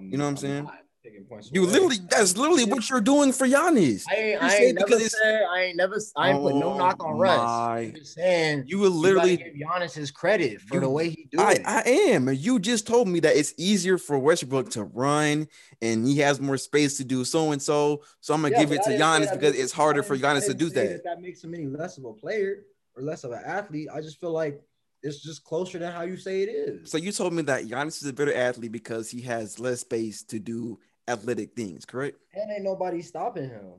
You 0.00 0.16
know 0.16 0.24
what 0.24 0.30
I'm 0.30 0.36
saying? 0.38 0.70
Taking 1.06 1.24
points 1.24 1.50
You 1.52 1.62
away. 1.62 1.72
literally 1.72 1.96
that's 2.10 2.36
literally 2.36 2.64
what 2.64 2.88
you're 2.90 3.00
doing 3.00 3.32
for 3.32 3.46
Giannis. 3.46 4.04
I 4.10 4.14
ain't, 4.16 4.42
I 4.42 4.56
ain't 4.56 4.78
never 4.78 4.98
said 4.98 5.42
I 5.48 5.62
ain't 5.62 5.76
never 5.76 5.98
I 6.16 6.30
ain't 6.30 6.42
put 6.42 6.54
no 6.56 6.72
Oh 6.72 6.78
knock 6.78 7.02
on 7.04 7.16
Russ. 7.16 7.38
Oh 7.38 7.42
my- 7.44 7.80
I'm 7.82 7.94
just 7.94 8.14
saying 8.14 8.64
You 8.66 8.78
will 8.78 8.90
You 8.90 8.96
literally 8.96 9.36
give 9.36 9.46
Giannis 9.54 9.94
his 9.94 10.10
credit 10.10 10.60
for 10.60 10.74
You- 10.74 10.80
the 10.80 10.90
way 10.90 11.10
he 11.10 11.28
do 11.30 11.40
I, 11.40 11.52
it. 11.52 11.62
I 11.64 11.82
am. 12.12 12.28
You 12.32 12.58
just 12.58 12.86
told 12.86 13.08
me 13.08 13.20
that 13.20 13.36
it's 13.36 13.54
easier 13.56 13.98
for 13.98 14.18
Westbrook 14.18 14.70
to 14.70 14.84
run 14.84 15.48
and 15.80 16.06
he 16.06 16.18
has 16.18 16.40
more 16.40 16.56
space 16.56 16.96
to 16.98 17.04
do 17.04 17.24
so 17.24 17.52
and 17.52 17.62
so. 17.62 18.02
So 18.20 18.34
I'm 18.34 18.42
gonna 18.42 18.52
Yeah, 18.54 18.60
give 18.64 18.72
it 18.72 18.82
to 18.84 18.90
Giannis 18.90 19.32
because 19.32 19.54
it's 19.56 19.72
harder 19.72 20.02
for 20.02 20.16
Giannis 20.16 20.46
to 20.46 20.54
do 20.54 20.68
say 20.70 20.88
that. 20.88 21.04
That 21.04 21.20
makes 21.20 21.42
him 21.44 21.54
any 21.54 21.66
less 21.66 21.98
of 21.98 22.04
a 22.04 22.12
player 22.12 22.64
or 22.96 23.02
less 23.02 23.24
of 23.24 23.30
an 23.32 23.42
athlete. 23.44 23.88
I 23.94 24.00
just 24.00 24.18
feel 24.20 24.32
like 24.32 24.60
it's 25.02 25.22
just 25.22 25.44
closer 25.44 25.78
than 25.78 25.92
how 25.92 26.02
you 26.02 26.16
say 26.16 26.42
it 26.42 26.48
is. 26.48 26.90
So 26.90 26.98
you 26.98 27.12
told 27.12 27.32
me 27.32 27.42
that 27.42 27.64
Giannis 27.66 28.02
is 28.02 28.06
a 28.08 28.12
better 28.12 28.34
athlete 28.34 28.72
because 28.72 29.08
he 29.10 29.20
has 29.22 29.60
less 29.60 29.80
space 29.82 30.22
to 30.24 30.38
do 30.40 30.80
athletic 31.08 31.54
things, 31.54 31.84
correct? 31.84 32.16
and 32.34 32.50
ain't 32.50 32.62
nobody 32.64 33.02
stopping 33.02 33.48
him. 33.48 33.72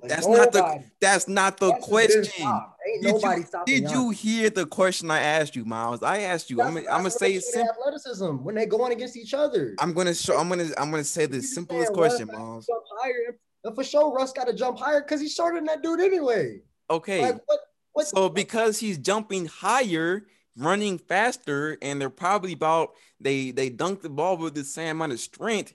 Like, 0.00 0.08
that's 0.08 0.26
not 0.26 0.52
the 0.52 0.82
that's 1.00 1.28
not 1.28 1.58
the 1.58 1.70
Russ 1.72 1.84
question. 1.84 2.24
Ain't 2.24 3.02
Did 3.02 3.12
nobody 3.14 3.42
you, 3.42 3.80
did 3.82 3.90
you 3.90 4.10
hear 4.10 4.48
the 4.48 4.64
question 4.64 5.10
I 5.10 5.18
asked 5.20 5.54
you, 5.56 5.64
Miles? 5.64 6.02
I 6.02 6.20
asked 6.20 6.50
you. 6.50 6.62
I'm, 6.62 6.74
That's- 6.74 6.84
gonna- 6.86 6.96
I'm 6.96 7.02
gonna 7.02 7.10
say 7.10 7.38
simple. 7.40 7.74
athleticism 7.74 8.26
when 8.44 8.54
they 8.54 8.64
going 8.66 8.92
against 8.92 9.16
each 9.16 9.34
other. 9.34 9.74
I'm 9.78 9.92
gonna 9.92 10.14
show. 10.14 10.38
I'm 10.38 10.48
gonna. 10.48 10.68
I'm 10.78 10.90
gonna 10.90 11.04
say 11.04 11.26
the 11.26 11.36
You 11.36 11.42
simplest 11.42 11.92
question, 11.92 12.28
Russ 12.28 12.38
Miles. 12.38 12.66
jump 12.66 12.84
higher, 13.00 13.36
and 13.64 13.74
for 13.74 13.84
sure 13.84 14.12
Russ 14.14 14.32
got 14.32 14.46
to 14.46 14.54
jump 14.54 14.78
higher 14.78 15.02
because 15.02 15.20
he's 15.20 15.34
shorter 15.34 15.56
than 15.56 15.66
that 15.66 15.82
dude 15.82 16.00
anyway. 16.00 16.60
Okay. 16.88 17.20
Like 17.20 17.40
what? 17.46 17.60
What? 17.92 18.06
So 18.06 18.28
because 18.28 18.78
he's 18.78 18.98
jumping 18.98 19.46
higher, 19.46 20.26
running 20.56 20.96
faster, 20.96 21.76
and 21.82 22.00
they're 22.00 22.08
probably 22.08 22.52
about 22.52 22.92
they 23.20 23.50
they 23.50 23.68
dunk 23.68 24.00
the 24.00 24.08
ball 24.10 24.36
with 24.38 24.54
the 24.54 24.64
same 24.64 24.96
amount 24.96 25.12
of 25.12 25.20
strength. 25.20 25.74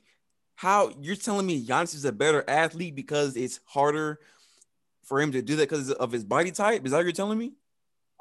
How 0.56 0.91
you're 1.02 1.15
telling 1.15 1.46
me 1.46 1.65
Giannis 1.65 1.96
is 1.96 2.06
a 2.06 2.12
better 2.12 2.44
athlete 2.48 2.96
because 2.96 3.36
it's 3.36 3.60
harder 3.65 4.20
for 5.04 5.22
him 5.22 5.32
to 5.34 5.41
do 5.41 5.56
that 5.58 5.70
because 5.70 5.91
of 5.91 6.12
his 6.12 6.24
body 6.24 6.52
type? 6.52 6.86
Is 6.86 6.91
that 6.91 6.98
what 6.98 7.04
you're 7.04 7.12
telling 7.12 7.38
me? 7.38 7.54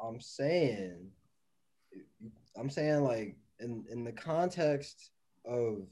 I'm 0.03 0.21
saying, 0.21 1.11
I'm 2.57 2.69
saying 2.69 3.03
like 3.03 3.37
in 3.61 3.85
in 3.91 4.05
the 4.05 4.13
context 4.13 5.11
of 5.45 5.87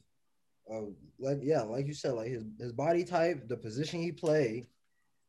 of 0.68 0.94
like 1.18 1.38
yeah, 1.42 1.62
like 1.62 1.86
you 1.86 1.94
said, 1.94 2.14
like 2.14 2.28
his 2.28 2.44
his 2.58 2.72
body 2.72 3.04
type, 3.04 3.48
the 3.48 3.56
position 3.56 4.00
he 4.00 4.12
played, 4.12 4.66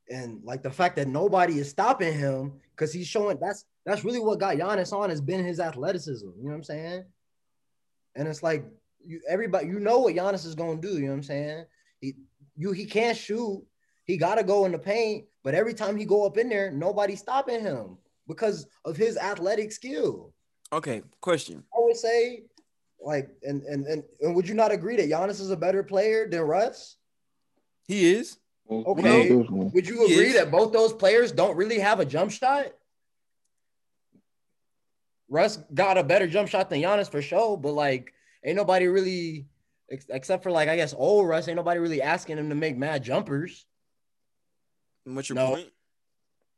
and 0.10 0.42
like 0.44 0.64
the 0.64 0.72
fact 0.72 0.96
that 0.96 1.08
nobody 1.08 1.60
is 1.60 1.70
stopping 1.70 2.14
him 2.14 2.54
because 2.72 2.92
he's 2.92 3.08
showing 3.08 3.38
that's 3.40 3.66
that's 3.86 4.04
really 4.04 4.20
what 4.20 4.40
got 4.40 4.58
Giannis 4.58 4.94
on 4.94 5.10
has 5.10 5.22
been 5.22 5.44
his 5.44 5.60
athleticism. 5.60 6.28
You 6.38 6.44
know 6.44 6.50
what 6.50 6.56
I'm 6.56 6.64
saying? 6.64 7.04
And 8.16 8.28
it's 8.28 8.44
like 8.44 8.66
you 9.06 9.22
everybody 9.28 9.68
you 9.68 9.80
know 9.80 10.00
what 10.00 10.16
Giannis 10.16 10.46
is 10.46 10.56
gonna 10.56 10.82
do. 10.82 10.94
You 10.94 11.02
know 11.02 11.08
what 11.10 11.14
I'm 11.18 11.24
saying? 11.24 11.66
He 12.00 12.16
you 12.56 12.72
he 12.72 12.86
can't 12.86 13.18
shoot. 13.18 13.66
He 14.06 14.18
gotta 14.18 14.44
go 14.44 14.66
in 14.66 14.72
the 14.72 14.80
paint, 14.80 15.26
but 15.44 15.56
every 15.56 15.74
time 15.74 15.98
he 15.98 16.06
go 16.06 16.26
up 16.26 16.38
in 16.38 16.50
there, 16.50 16.72
nobody's 16.72 17.20
stopping 17.20 17.62
him 17.62 17.98
because 18.28 18.68
of 18.86 18.98
his 18.98 19.18
athletic 19.18 19.72
skill. 19.72 20.34
Okay, 20.72 21.04
question. 21.22 21.64
I 21.74 21.78
would 21.80 21.96
say, 21.96 22.44
like, 23.00 23.30
and 23.44 23.64
and 23.64 23.86
and, 23.86 24.04
and 24.22 24.36
would 24.36 24.48
you 24.48 24.56
not 24.56 24.72
agree 24.72 24.96
that 24.98 25.10
Giannis 25.10 25.40
is 25.40 25.52
a 25.52 25.58
better 25.58 25.84
player 25.84 26.28
than 26.28 26.42
Russ? 26.42 26.98
He 27.88 28.14
is. 28.14 28.38
Okay. 28.70 29.30
No. 29.30 29.70
Would 29.74 29.88
you 29.88 30.06
agree 30.06 30.34
that 30.34 30.50
both 30.50 30.72
those 30.72 30.94
players 30.94 31.32
don't 31.32 31.58
really 31.58 31.80
have 31.80 32.00
a 32.00 32.06
jump 32.06 32.32
shot? 32.32 32.68
Russ 35.30 35.58
got 35.74 35.98
a 35.98 36.04
better 36.04 36.28
jump 36.28 36.48
shot 36.48 36.70
than 36.70 36.82
Giannis 36.82 37.10
for 37.10 37.22
sure, 37.22 37.58
but 37.58 37.74
like, 37.74 38.14
ain't 38.44 38.56
nobody 38.56 38.88
really, 38.88 39.46
ex- 39.92 40.06
except 40.10 40.44
for 40.44 40.52
like 40.52 40.70
I 40.70 40.76
guess 40.76 40.94
old 40.94 41.28
Russ, 41.28 41.48
ain't 41.48 41.56
nobody 41.58 41.80
really 41.80 42.02
asking 42.02 42.38
him 42.38 42.50
to 42.50 42.56
make 42.56 42.78
mad 42.78 43.04
jumpers. 43.04 43.66
What's 45.06 45.30
your 45.30 45.36
No. 45.36 45.50
point? 45.50 45.70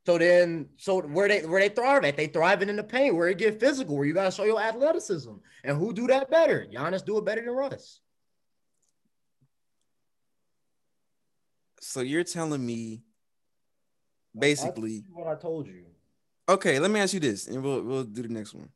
So 0.06 0.19
then, 0.19 0.69
so 0.78 1.02
where 1.02 1.28
they 1.28 1.45
where 1.48 1.60
they 1.60 1.69
thrive 1.69 2.06
at? 2.06 2.15
They 2.15 2.28
thriving 2.28 2.69
in 2.69 2.76
the 2.76 2.84
paint, 2.84 3.15
where 3.15 3.28
it 3.28 3.39
get 3.39 3.60
physical, 3.60 3.95
where 3.98 4.06
you 4.06 4.13
gotta 4.13 4.30
show 4.32 4.43
your 4.43 4.62
athleticism. 4.62 5.34
And 5.63 5.78
who 5.78 5.93
do 5.93 6.06
that 6.08 6.30
better? 6.30 6.67
Giannis 6.71 7.04
do 7.04 7.17
it 7.17 7.26
better 7.26 7.41
than 7.41 7.50
Russ. 7.50 8.02
So 11.82 12.02
you're 12.02 12.24
telling 12.24 12.65
me 12.65 13.02
basically 14.38 14.91
you 14.91 15.04
what 15.13 15.28
I 15.28 15.36
told 15.39 15.67
you. 15.67 15.86
Okay, 16.48 16.80
let 16.80 16.91
me 16.91 17.00
ask 17.00 17.13
you 17.13 17.19
this, 17.19 17.48
and 17.48 17.63
we'll 17.63 17.82
we'll 17.82 18.04
do 18.04 18.21
the 18.21 18.30
next 18.30 18.54
one. 18.54 18.69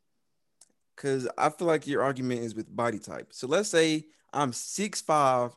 Cause 1.00 1.26
I 1.38 1.48
feel 1.48 1.66
like 1.66 1.86
your 1.86 2.02
argument 2.02 2.42
is 2.42 2.54
with 2.54 2.74
body 2.74 2.98
type. 2.98 3.28
So 3.32 3.46
let's 3.46 3.70
say 3.70 4.04
I'm 4.34 4.52
6'5, 4.52 5.54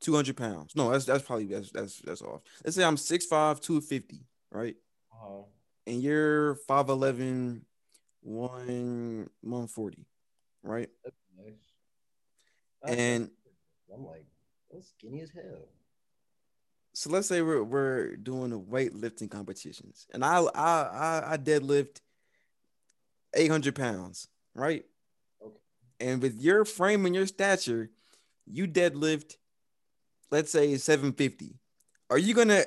200 0.00 0.36
pounds. 0.36 0.76
No, 0.76 0.90
that's 0.90 1.04
that's 1.04 1.24
probably 1.24 1.46
that's 1.46 1.70
that's 1.72 1.98
that's 2.00 2.22
off. 2.22 2.42
Let's 2.64 2.76
say 2.76 2.84
I'm 2.84 2.96
6'5, 2.96 3.60
250, 3.60 4.20
right? 4.52 4.76
Uh-huh. 5.12 5.42
And 5.86 6.00
you're 6.02 6.56
5'11, 6.68 7.62
1 8.22 9.30
140, 9.42 10.06
right? 10.62 10.88
Nice. 11.36 11.54
And 12.86 13.30
I'm 13.92 14.04
like, 14.06 14.26
that's 14.72 14.88
skinny 14.90 15.22
as 15.22 15.30
hell. 15.30 15.68
so 16.92 17.10
let's 17.10 17.26
say 17.28 17.42
we're 17.42 17.62
we're 17.64 18.16
doing 18.16 18.52
a 18.52 18.58
weightlifting 18.58 19.30
competitions, 19.30 20.06
and 20.12 20.24
I 20.24 20.38
I 20.54 20.82
I, 20.82 21.32
I 21.32 21.36
deadlift 21.38 22.00
800 23.34 23.74
pounds, 23.74 24.28
right? 24.54 24.84
Okay. 25.44 25.56
And 26.00 26.22
with 26.22 26.40
your 26.40 26.64
frame 26.64 27.06
and 27.06 27.14
your 27.14 27.26
stature, 27.26 27.90
you 28.46 28.66
deadlift, 28.66 29.36
let's 30.30 30.50
say 30.50 30.76
750. 30.76 31.56
Are 32.10 32.18
you 32.18 32.34
gonna? 32.34 32.64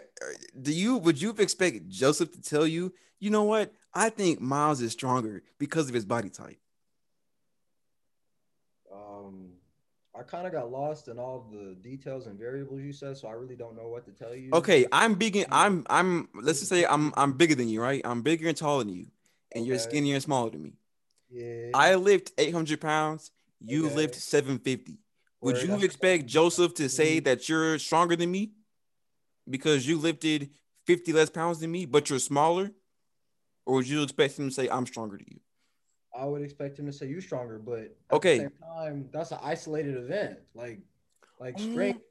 Do 0.60 0.74
you 0.74 0.98
would 0.98 1.22
you 1.22 1.30
expect 1.38 1.88
Joseph 1.90 2.32
to 2.34 2.42
tell 2.42 2.66
you, 2.66 2.94
you 3.20 3.30
know 3.30 3.44
what? 3.44 3.72
I 3.94 4.10
think 4.10 4.42
Miles 4.42 4.82
is 4.82 4.92
stronger 4.92 5.44
because 5.60 5.88
of 5.88 5.94
his 5.94 6.06
body 6.06 6.30
type. 6.30 6.58
Um, 8.94 9.52
I 10.18 10.24
kind 10.24 10.48
of 10.48 10.54
got 10.54 10.72
lost 10.72 11.08
in 11.08 11.20
all 11.20 11.48
the 11.52 11.76
details 11.82 12.28
and 12.28 12.38
variables 12.38 12.82
you 12.82 12.92
said, 12.92 13.18
so 13.18 13.28
I 13.28 13.34
really 13.34 13.56
don't 13.56 13.76
know 13.76 13.88
what 13.88 14.06
to 14.06 14.12
tell 14.12 14.36
you. 14.36 14.50
Okay, 14.54 14.86
I'm 14.92 15.14
big. 15.14 15.46
I'm 15.52 15.86
I'm. 15.90 16.30
Let's 16.34 16.60
just 16.60 16.70
say 16.70 16.86
I'm 16.86 17.14
I'm 17.16 17.34
bigger 17.34 17.56
than 17.56 17.70
you, 17.70 17.82
right? 17.82 18.02
I'm 18.04 18.24
bigger 18.24 18.48
and 18.48 18.58
taller 18.58 18.84
than 18.84 18.94
you, 18.94 19.08
and 19.54 19.66
you're 19.66 19.80
skinnier 19.80 20.16
and 20.16 20.24
smaller 20.24 20.50
than 20.50 20.64
me. 20.64 20.74
Yeah. 21.30 21.72
I 21.74 21.96
lift 21.96 22.32
800 22.38 22.80
pounds. 22.82 23.32
You 23.60 23.88
Okay. 23.88 23.96
lift 23.96 24.16
750. 24.16 25.00
Would 25.42 25.56
Word, 25.56 25.64
you 25.64 25.84
expect 25.84 26.26
Joseph 26.26 26.74
to 26.76 26.90
say 26.90 27.20
Mhm. 27.20 27.24
that 27.26 27.50
you're 27.50 27.78
stronger 27.80 28.16
than 28.16 28.32
me 28.32 28.54
because 29.50 29.88
you 29.88 29.98
lifted 29.98 30.50
50 30.86 31.14
less 31.14 31.30
pounds 31.30 31.60
than 31.60 31.72
me, 31.72 31.86
but 31.86 32.10
you're 32.10 32.20
smaller? 32.20 32.72
Or 33.66 33.76
would 33.76 33.88
you 33.90 34.02
expect 34.04 34.40
him 34.40 34.50
to 34.50 34.54
say, 34.54 34.70
I'm 34.70 34.86
stronger 34.86 35.18
than 35.18 35.28
you? 35.30 35.40
I 36.16 36.26
would 36.26 36.42
expect 36.42 36.80
him 36.80 36.86
to 36.88 36.94
say 36.94 37.08
You're 37.08 37.22
stronger, 37.22 37.60
but 37.60 37.80
at 37.80 37.92
Okay. 38.12 38.38
the 38.38 38.44
same 38.46 38.58
time, 38.60 39.10
that's 39.12 39.32
an 39.32 39.40
isolated 39.44 39.96
event. 39.98 40.40
Like, 40.56 40.80
like 41.40 41.58
Mm, 41.58 41.72
strength 41.72 42.04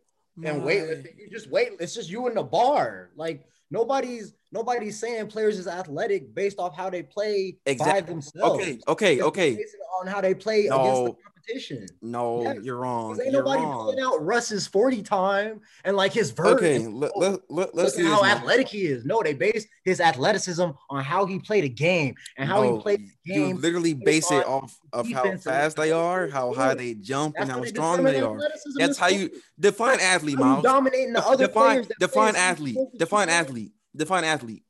and 0.44 0.58
my- 0.58 0.64
weightlifting. 0.64 1.16
You 1.18 1.28
just 1.28 1.48
wait. 1.48 1.72
It's 1.80 1.94
just 1.94 2.08
you 2.10 2.28
in 2.28 2.34
the 2.34 2.42
bar. 2.44 3.10
Like 3.16 3.48
nobody's 3.70 4.34
nobody's 4.52 4.98
saying 4.98 5.26
players 5.28 5.58
is 5.58 5.66
athletic 5.66 6.34
based 6.34 6.58
off 6.58 6.76
how 6.76 6.88
they 6.90 7.02
play 7.02 7.56
Exact- 7.66 7.90
by 8.06 8.12
themselves. 8.12 8.60
Okay, 8.60 8.78
okay, 8.88 9.20
okay. 9.22 9.56
based 9.56 9.76
on 10.00 10.06
how 10.06 10.20
they 10.20 10.34
play 10.34 10.64
No. 10.64 10.80
against 10.80 11.04
the 11.04 11.16
competition. 11.46 11.86
No, 12.02 12.42
Yeah, 12.42 12.54
you're 12.62 12.76
wrong. 12.76 13.20
ain't 13.20 13.32
You're 13.32 13.42
nobody 13.42 13.62
wrong. 13.62 13.78
pulling 13.78 14.00
out 14.00 14.24
Russ's 14.24 14.66
40 14.66 15.02
time 15.02 15.60
and 15.84 15.96
like 15.96 16.12
his 16.12 16.30
verse. 16.30 16.54
Okay, 16.54 16.78
let, 16.86 17.12
oh, 17.14 17.20
let, 17.20 17.40
let, 17.48 17.74
let's 17.74 17.96
Look 17.96 18.04
do 18.06 18.10
how 18.10 18.24
athletic 18.24 18.68
he 18.68 18.86
is. 18.86 19.04
No, 19.04 19.22
they 19.22 19.34
base 19.34 19.66
his 19.84 20.00
athleticism 20.00 20.62
on 20.90 21.04
how 21.04 21.26
he 21.26 21.38
played 21.38 21.64
a 21.64 21.68
game 21.68 22.14
and 22.36 22.48
how 22.48 22.62
No, 22.62 22.76
he 22.76 22.82
played 22.82 23.08
the 23.24 23.34
You 23.34 23.54
literally 23.54 23.94
base 23.94 24.30
it 24.30 24.46
off 24.46 24.78
of 24.92 25.10
how 25.10 25.36
fast 25.36 25.76
they 25.76 25.92
are, 25.92 26.28
how 26.28 26.52
high 26.52 26.74
they 26.74 26.94
jump, 26.94 27.34
That's 27.36 27.50
and 27.50 27.58
how 27.58 27.64
strong 27.64 28.02
they 28.04 28.20
are. 28.20 28.38
That's 28.76 28.98
how 28.98 29.08
you 29.08 29.30
define 29.58 30.00
athlete, 30.00 30.38
Miles. 30.38 30.62
dominating 30.62 31.12
the 31.12 31.26
other 31.26 31.46
Define 31.46 31.82
players 31.84 31.88
define 31.98 32.36
athlete. 32.36 32.74
sport 32.74 32.88
that 32.92 32.94
you 32.94 32.98
Define 32.98 33.28
athlete. 33.28 33.72
Define 33.94 34.24
athlete. 34.24 34.62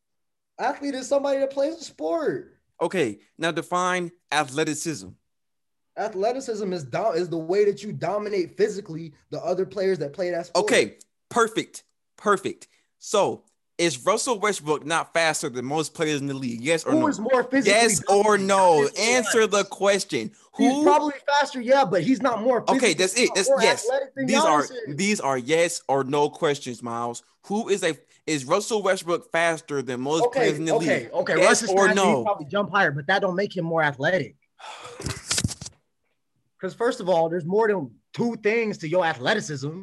Athlete 0.59 0.95
is 0.95 1.09
somebody 1.09 1.41
that 1.41 1.51
plays 1.51 1.75
a 1.77 1.85
sport. 1.85 2.53
Okay, 2.81 3.19
now 3.39 3.51
define 3.51 4.11
athleticism. 4.31 5.09
Athleticism 5.99 6.73
is 6.73 6.85
do- 6.85 7.13
is 7.13 7.29
the 7.29 7.39
way 7.39 7.65
that 7.65 7.83
you 7.83 7.93
dominate 7.93 8.57
physically 8.57 9.15
the 9.31 9.43
other 9.43 9.65
players 9.65 9.99
that 9.99 10.13
play 10.13 10.31
that 10.31 10.47
sport. 10.47 10.65
Okay, 10.65 10.97
perfect, 11.31 11.85
perfect. 12.17 12.69
So 12.99 13.45
is 13.79 14.05
Russell 14.05 14.39
Westbrook 14.39 14.85
not 14.85 15.15
faster 15.15 15.49
than 15.49 15.65
most 15.65 15.95
players 15.95 16.21
in 16.21 16.27
the 16.27 16.35
league? 16.35 16.61
Yes 16.61 16.85
or 16.85 16.93
who 16.93 17.01
no? 17.01 17.09
is 17.09 17.19
more 17.19 17.45
physically? 17.45 17.81
Yes 17.81 18.03
or 18.09 18.37
no? 18.37 18.89
Answer 18.99 19.47
the 19.47 19.65
question. 19.65 20.33
He's 20.57 20.73
Who? 20.73 20.85
probably 20.85 21.15
faster, 21.27 21.61
yeah, 21.61 21.85
but 21.85 22.03
he's 22.03 22.23
not 22.23 22.43
more. 22.43 22.65
Okay, 22.71 22.95
that's 22.95 23.19
it. 23.19 23.31
That's 23.35 23.51
yes. 23.61 23.87
These 24.17 24.37
are 24.37 24.65
is. 24.65 24.73
these 24.89 25.21
are 25.21 25.37
yes 25.37 25.83
or 25.89 26.05
no 26.05 26.31
questions, 26.31 26.83
Miles. 26.83 27.23
Who 27.47 27.69
is 27.69 27.83
a 27.85 27.97
is 28.27 28.45
Russell 28.45 28.83
Westbrook 28.83 29.31
faster 29.31 29.83
than 29.83 30.01
most 30.01 30.25
Okay, 30.25 30.41
players 30.41 30.59
in 30.59 30.65
the 30.65 30.75
okay, 30.75 31.05
league? 31.05 31.13
okay. 31.13 31.37
Yes 31.37 31.47
Russ 31.47 31.63
is 31.63 31.71
or 31.71 31.87
faster, 31.87 31.95
no? 31.95 32.25
Probably 32.25 32.47
jump 32.47 32.71
higher, 32.71 32.91
but 32.91 33.07
that 33.07 33.21
don't 33.21 33.37
make 33.37 33.57
him 33.57 33.65
more 33.65 33.83
athletic. 33.83 34.37
Because 36.66 36.76
first 36.76 36.98
of 36.98 37.09
all, 37.09 37.29
there's 37.29 37.44
more 37.44 37.68
than 37.68 37.92
two 38.12 38.35
things 38.42 38.76
to 38.79 38.88
your 38.88 39.05
athleticism. 39.07 39.83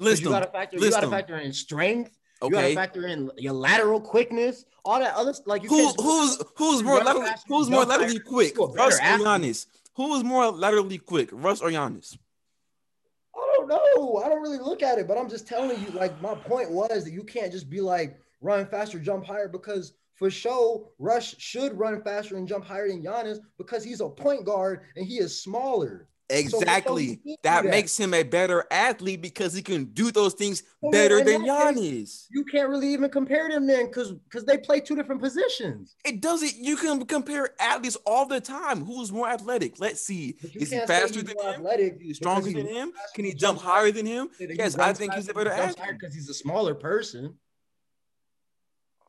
List 0.00 0.22
you 0.22 0.30
them. 0.30 0.40
gotta 0.40 0.50
factor. 0.50 0.78
You 0.78 0.90
gotta 0.90 1.08
factor 1.08 1.38
in 1.38 1.52
strength. 1.52 2.18
Okay. 2.42 2.48
You 2.48 2.60
gotta 2.60 2.74
factor 2.74 3.06
in 3.06 3.30
your 3.38 3.52
lateral 3.52 4.00
quickness. 4.00 4.64
All 4.84 4.98
that 4.98 5.14
other 5.14 5.32
like 5.46 5.62
you. 5.62 5.68
Who 5.68 5.92
who's 5.92 6.42
who's 6.56 6.82
more 6.82 6.96
run 6.96 7.06
laterally, 7.06 7.30
who's 7.46 7.70
more 7.70 7.84
laterally 7.84 8.18
quick, 8.18 8.56
you 8.56 8.64
a 8.64 8.66
better 8.66 8.78
Russ 8.78 8.98
or. 8.98 9.24
Giannis? 9.24 9.66
Who 9.94 10.16
is 10.16 10.24
more 10.24 10.50
laterally 10.50 10.98
quick, 10.98 11.28
Russ 11.30 11.60
or 11.60 11.70
Giannis? 11.70 12.18
I 13.36 13.54
don't 13.56 13.68
know. 13.68 14.16
I 14.16 14.28
don't 14.28 14.42
really 14.42 14.58
look 14.58 14.82
at 14.82 14.98
it, 14.98 15.06
but 15.06 15.16
I'm 15.16 15.30
just 15.30 15.46
telling 15.46 15.80
you. 15.80 15.90
Like 15.90 16.20
my 16.20 16.34
point 16.34 16.68
was 16.68 17.04
that 17.04 17.12
you 17.12 17.22
can't 17.22 17.52
just 17.52 17.70
be 17.70 17.80
like 17.80 18.18
run 18.40 18.66
faster, 18.66 18.98
jump 18.98 19.24
higher, 19.24 19.46
because 19.46 19.92
for 20.16 20.30
sure 20.30 20.88
Russ 20.98 21.36
should 21.38 21.78
run 21.78 22.02
faster 22.02 22.36
and 22.36 22.48
jump 22.48 22.64
higher 22.64 22.88
than 22.88 23.04
Giannis 23.04 23.38
because 23.56 23.84
he's 23.84 24.00
a 24.00 24.08
point 24.08 24.44
guard 24.44 24.80
and 24.96 25.06
he 25.06 25.18
is 25.18 25.40
smaller. 25.40 26.08
So 26.30 26.36
for 26.36 26.50
sure 26.50 26.60
Exactly. 26.62 27.02
he 27.04 27.16
can 27.16 27.22
do 27.26 27.36
that 27.42 27.64
makes 27.66 27.98
him 27.98 28.14
a 28.14 28.22
better 28.22 28.64
athlete 28.70 29.20
because 29.20 29.52
he 29.52 29.60
can 29.60 29.84
do 29.86 30.10
those 30.10 30.32
things 30.32 30.62
Well, 30.80 30.90
better 30.90 31.22
than 31.22 31.42
that 31.42 31.74
Giannis. 31.76 32.26
You 32.30 32.44
can't 32.44 32.70
really 32.70 32.88
even 32.94 33.10
compare 33.10 33.48
them 33.50 33.66
then, 33.66 33.86
because 33.86 34.12
because 34.12 34.44
they 34.44 34.56
play 34.56 34.80
two 34.80 34.96
different 34.96 35.20
positions. 35.20 35.96
It 36.04 36.22
doesn't. 36.22 36.56
You 36.56 36.76
can 36.76 37.04
compare 37.04 37.50
athletes 37.60 37.96
all 38.06 38.24
the 38.24 38.40
time. 38.40 38.84
Who's 38.86 39.12
more 39.12 39.28
athletic? 39.28 39.78
Let's 39.78 40.00
see. 40.00 40.36
Is 40.54 40.70
he 40.70 40.78
faster 40.86 41.20
than 41.22 41.36
him? 41.38 41.46
athletic 41.46 41.94
Is 41.96 42.00
he 42.00 42.06
because 42.06 42.16
stronger 42.16 42.50
than 42.52 42.66
him? 42.66 42.92
Can 43.14 43.24
he 43.26 43.32
he 43.32 43.36
jump 43.36 43.60
higher 43.60 43.90
than 43.92 44.06
him? 44.06 44.30
Say 44.38 44.48
Yes, 44.50 44.78
I 44.78 44.94
think 44.94 45.12
he's 45.14 45.28
a 45.28 45.34
better 45.34 45.54
he 45.54 45.60
athlete. 45.60 45.88
because 45.98 46.14
he's 46.14 46.30
a 46.30 46.34
smaller 46.34 46.74
person. 46.74 47.34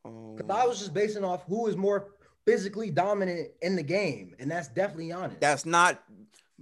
Oh, 0.04 0.36
Because 0.36 0.50
I 0.52 0.66
was 0.68 0.80
just 0.80 0.94
basing 0.94 1.24
off 1.24 1.44
who 1.46 1.68
is 1.68 1.78
more 1.78 2.12
physically 2.46 2.92
dominant 2.92 3.50
in 3.64 3.76
the 3.76 3.82
game, 3.82 4.36
and 4.38 4.52
that's 4.52 4.68
definitely 4.68 5.08
Giannis. 5.10 5.40
that's 5.40 5.66
not 5.66 6.04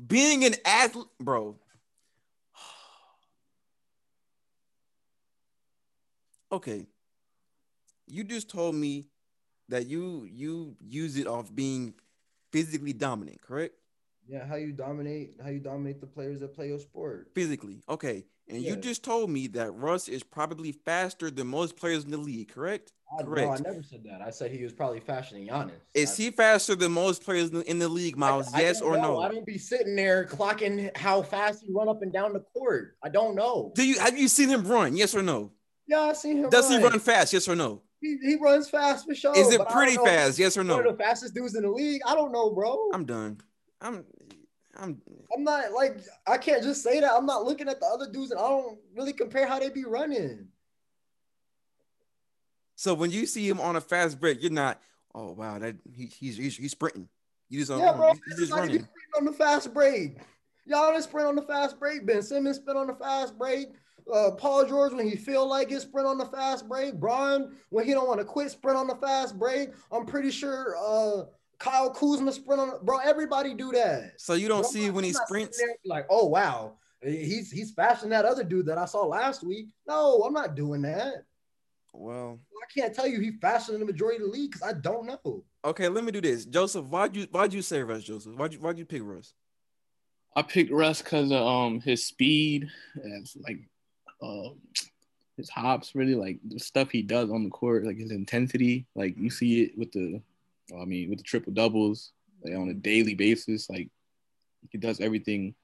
being 0.08 0.44
an 0.46 0.56
athlete, 0.66 1.08
bro. 1.20 1.56
Okay, 6.52 6.86
you 8.06 8.24
just 8.24 8.48
told 8.48 8.76
me 8.76 9.08
that 9.70 9.88
you 9.88 10.28
you 10.32 10.76
use 10.80 11.18
it 11.18 11.26
off 11.26 11.54
being 11.56 11.96
physically 12.52 12.94
dominant, 12.94 13.42
correct? 13.42 13.74
yeah, 14.28 14.46
how 14.46 14.56
you 14.56 14.72
dominate, 14.72 15.36
how 15.44 15.50
you 15.50 15.60
dominate 15.60 16.00
the 16.00 16.08
players 16.08 16.40
that 16.40 16.54
play 16.56 16.70
your 16.70 16.80
sport. 16.80 17.30
Physically, 17.36 17.82
okay. 17.90 18.26
And 18.50 18.62
you 18.62 18.76
just 18.76 19.04
told 19.04 19.30
me 19.30 19.48
that 19.48 19.72
Russ 19.72 20.08
is 20.08 20.22
probably 20.24 20.72
faster 20.74 21.32
than 21.32 21.48
most 21.48 21.76
players 21.78 22.04
in 22.04 22.12
the 22.12 22.18
league, 22.18 22.54
correct? 22.54 22.92
I, 23.18 23.24
no, 23.24 23.52
I 23.52 23.58
never 23.60 23.84
said 23.84 24.04
that. 24.06 24.22
I 24.22 24.32
said 24.32 24.52
he 24.52 24.64
was 24.64 24.74
probably 24.74 25.00
faster 25.00 25.36
than 25.36 25.48
Giannis. 25.48 25.72
Is 25.94 26.12
I- 26.20 26.24
he 26.24 26.32
faster 26.32 26.76
than 26.76 26.92
most 26.92 27.24
players 27.24 27.52
in 27.52 27.80
the- 27.80 27.88
league, 27.88 28.18
Miles? 28.18 28.52
I 28.54 28.62
yes 28.62 28.82
or 28.82 28.98
know. 28.98 29.14
no? 29.14 29.22
I 29.22 29.30
don't 29.30 29.46
be 29.46 29.58
sitting 29.58 29.96
there 29.96 30.26
clocking 30.26 30.96
how 30.98 31.22
fast 31.22 31.64
he 31.64 31.72
run 31.72 31.88
up 31.88 32.02
and 32.02 32.12
down 32.12 32.34
the 32.34 32.40
court. 32.40 32.98
I 33.04 33.10
don't 33.10 33.36
know. 33.36 33.72
Do 33.76 33.86
you 33.88 34.00
have 34.00 34.18
you 34.18 34.28
seen 34.28 34.50
him 34.50 34.66
run? 34.68 34.96
Yes 34.98 35.14
or 35.16 35.22
no? 35.22 35.52
Yeah, 35.88 36.00
I 36.02 36.14
seen 36.14 36.38
him. 36.38 36.50
Does 36.50 36.70
run. 36.72 36.80
he 36.80 36.86
run 36.88 37.00
fast? 37.00 37.34
Yes 37.34 37.48
or 37.48 37.56
no? 37.56 37.82
He, 38.02 38.18
he 38.22 38.36
runs 38.36 38.70
fast 38.70 39.06
for 39.06 39.14
sure. 39.16 39.38
Is 39.38 39.52
it 39.54 39.60
but 39.60 39.70
I 39.70 39.74
don't 39.74 39.78
pretty 39.78 39.98
fast? 39.98 40.40
Yes 40.40 40.58
or 40.58 40.64
he's 40.64 40.70
One 40.72 40.84
no? 40.84 40.90
of 40.90 40.98
the 40.98 41.04
fastest 41.04 41.34
dudes 41.36 41.56
in 41.56 41.64
the 41.64 41.70
league. 41.70 42.02
I 42.06 42.16
don't 42.16 42.32
know, 42.32 42.50
bro. 42.52 42.90
I'm, 42.94 43.02
I'm 43.02 43.06
done. 43.06 43.38
I'm 43.80 44.06
I'm 44.78 45.44
not 45.44 45.72
like 45.74 46.00
I 46.28 46.38
can't 46.38 46.64
just 46.64 46.84
say 46.84 47.00
that. 47.00 47.12
I'm 47.12 47.26
not 47.26 47.44
looking 47.46 47.70
at 47.70 47.80
the 47.80 47.86
other 47.86 48.10
dudes 48.12 48.32
and 48.32 48.40
I 48.40 48.48
don't 48.48 48.80
really 48.96 49.14
compare 49.14 49.48
how 49.48 49.60
they 49.60 49.70
be 49.70 49.86
running. 49.86 50.48
so 52.76 52.94
when 52.94 53.12
you 53.12 53.26
see 53.26 53.48
him 53.48 53.62
on 53.62 53.76
a 53.76 53.82
fast 53.82 54.20
break, 54.20 54.42
you're 54.42 54.52
not, 54.52 54.82
oh 55.14 55.32
wow, 55.32 55.60
that 55.60 55.76
he, 55.96 56.06
he's, 56.06 56.38
he's 56.38 56.58
he's 56.58 56.72
sprinting. 56.72 57.08
You 57.50 57.60
just 57.60 57.72
Yeah, 57.72 57.94
bro. 57.94 58.14
he's, 58.14 58.22
he's 58.28 58.40
just 58.40 58.52
running. 58.52 58.70
sprinting 58.84 58.90
on 59.18 59.26
the 59.26 59.34
fast 59.34 59.74
break. 59.74 60.18
Giannis 60.70 61.04
sprint 61.04 61.28
on 61.28 61.36
the 61.36 61.42
fast 61.44 61.80
break. 61.80 62.06
Ben 62.06 62.22
Simmons 62.24 62.56
sprint 62.58 62.80
on 62.80 62.88
the 62.88 62.96
fast 62.96 63.38
break. 63.38 63.68
Uh, 64.12 64.32
Paul 64.32 64.66
George 64.66 64.94
when 64.94 65.08
he 65.08 65.16
feel 65.16 65.48
like 65.48 65.72
it 65.72 65.82
sprint 65.82 66.08
on 66.08 66.18
the 66.18 66.26
fast 66.26 66.68
break. 66.68 66.96
Brian 66.96 67.56
when 67.70 67.86
he 67.86 67.92
don't 67.94 68.08
want 68.08 68.20
to 68.20 68.26
quit 68.26 68.52
sprint 68.52 68.78
on 68.78 68.88
the 68.88 68.96
fast 68.96 69.38
break. 69.38 69.70
I'm 69.92 70.06
pretty 70.06 70.32
sure 70.32 70.76
uh, 70.78 71.26
Kyle 71.64 71.90
Kuzma 71.92 72.34
sprint 72.34 72.60
on. 72.60 72.72
Bro, 72.84 73.00
everybody 73.00 73.54
do 73.54 73.72
that. 73.72 74.20
So 74.20 74.34
you 74.34 74.50
don't 74.50 74.64
Bro, 74.64 74.72
see 74.72 74.88
I'm 74.88 74.94
when 74.96 75.06
he 75.06 75.14
sprints. 75.14 75.58
there 75.58 75.76
Like, 75.86 76.06
oh 76.10 76.28
wow, 76.28 76.74
he's 77.02 77.50
he's 77.52 77.72
faster 77.72 78.02
than 78.02 78.10
that 78.10 78.26
other 78.26 78.44
dude 78.44 78.66
that 78.66 78.78
I 78.78 78.84
saw 78.86 79.06
last 79.06 79.44
week. 79.44 79.68
No, 79.88 80.24
I'm 80.26 80.34
not 80.34 80.56
doing 80.56 80.82
that. 80.82 81.24
Well, 81.94 82.40
I 82.62 82.80
can't 82.80 82.94
tell 82.94 83.08
you 83.08 83.22
he's 83.22 83.36
faster 83.40 83.72
than 83.72 83.80
the 83.80 83.88
majority 83.88 84.22
of 84.22 84.30
the 84.30 84.38
league 84.38 84.52
because 84.52 84.68
I 84.68 84.74
don't 84.74 85.06
know. 85.06 85.44
okay, 85.64 85.88
let 85.88 86.04
me 86.04 86.12
do 86.12 86.20
this. 86.20 86.46
Joseph, 86.46 86.86
why'd 86.88 87.16
you 87.16 87.28
why'd 87.32 87.54
you 87.54 87.62
say 87.62 87.82
Russ, 87.82 88.04
Joseph? 88.04 88.36
Why'd 88.36 88.54
you 88.54 88.60
why'd 88.60 88.78
you 88.78 88.86
pick 88.86 89.02
Russ? 89.04 89.34
I 90.36 90.42
picked 90.42 90.72
Russ 90.72 91.02
because 91.02 91.32
of 91.32 91.48
um 91.48 91.80
his 91.80 92.06
speed 92.06 92.68
and 92.96 93.26
like 93.48 93.60
um 94.22 94.56
his 95.38 95.50
hops 95.50 95.96
really 95.96 96.16
like 96.16 96.40
the 96.46 96.60
stuff 96.60 96.90
he 96.90 97.02
does 97.04 97.32
on 97.32 97.44
the 97.44 97.50
court 97.50 97.86
like 97.86 97.98
his 97.98 98.12
intensity 98.12 98.86
like 98.96 99.16
you 99.18 99.30
see 99.30 99.64
it 99.64 99.78
with 99.78 99.92
the 99.92 100.22
I 100.82 100.86
mean 100.86 101.10
with 101.10 101.20
the 101.20 101.24
triple 101.24 101.54
doubles 101.54 102.12
like 102.44 102.56
on 102.56 102.70
a 102.70 102.74
daily 102.74 103.16
basis 103.16 103.70
like 103.70 103.90
he 104.70 104.78
does 104.78 105.00
everything 105.00 105.56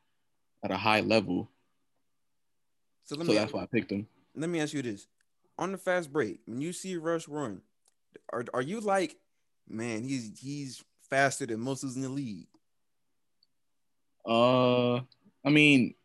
at 0.63 0.71
a 0.71 0.77
high 0.77 1.01
level 1.01 1.49
So 3.05 3.15
let 3.15 3.25
so 3.25 3.31
me 3.31 3.37
that's 3.37 3.53
why 3.53 3.63
I 3.63 3.65
picked 3.65 3.91
him. 3.91 4.07
let 4.35 4.49
me 4.49 4.59
ask 4.61 4.73
you 4.73 4.81
this: 4.83 5.07
on 5.57 5.71
the 5.71 5.77
fast 5.77 6.13
break, 6.13 6.41
when 6.45 6.61
you 6.61 6.73
see 6.73 6.95
Russ 6.95 7.27
run, 7.27 7.61
are 8.31 8.45
are 8.53 8.61
you 8.61 8.79
like, 8.81 9.17
man, 9.67 10.03
he's 10.03 10.37
he's 10.39 10.83
faster 11.09 11.45
than 11.47 11.59
most 11.59 11.83
in 11.83 12.01
the 12.01 12.09
league? 12.09 12.47
Uh, 14.25 14.97
I 15.43 15.49
mean 15.49 15.95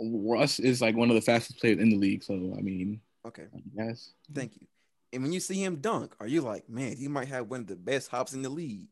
Russ 0.00 0.58
is 0.58 0.80
like 0.80 0.96
one 0.96 1.10
of 1.10 1.16
the 1.16 1.20
fastest 1.20 1.58
players 1.60 1.80
in 1.80 1.90
the 1.90 1.96
league 1.96 2.22
so 2.22 2.54
I 2.56 2.62
mean 2.62 3.00
Okay, 3.26 3.46
yes, 3.74 4.12
thank 4.32 4.54
you. 4.54 4.66
And 5.12 5.22
when 5.22 5.32
you 5.32 5.40
see 5.40 5.62
him 5.62 5.76
dunk, 5.76 6.14
are 6.20 6.26
you 6.26 6.42
like, 6.42 6.68
man, 6.68 6.96
he 6.96 7.08
might 7.08 7.28
have 7.28 7.48
one 7.48 7.60
of 7.60 7.66
the 7.66 7.76
best 7.76 8.10
hops 8.10 8.32
in 8.34 8.42
the 8.42 8.50
league? 8.50 8.88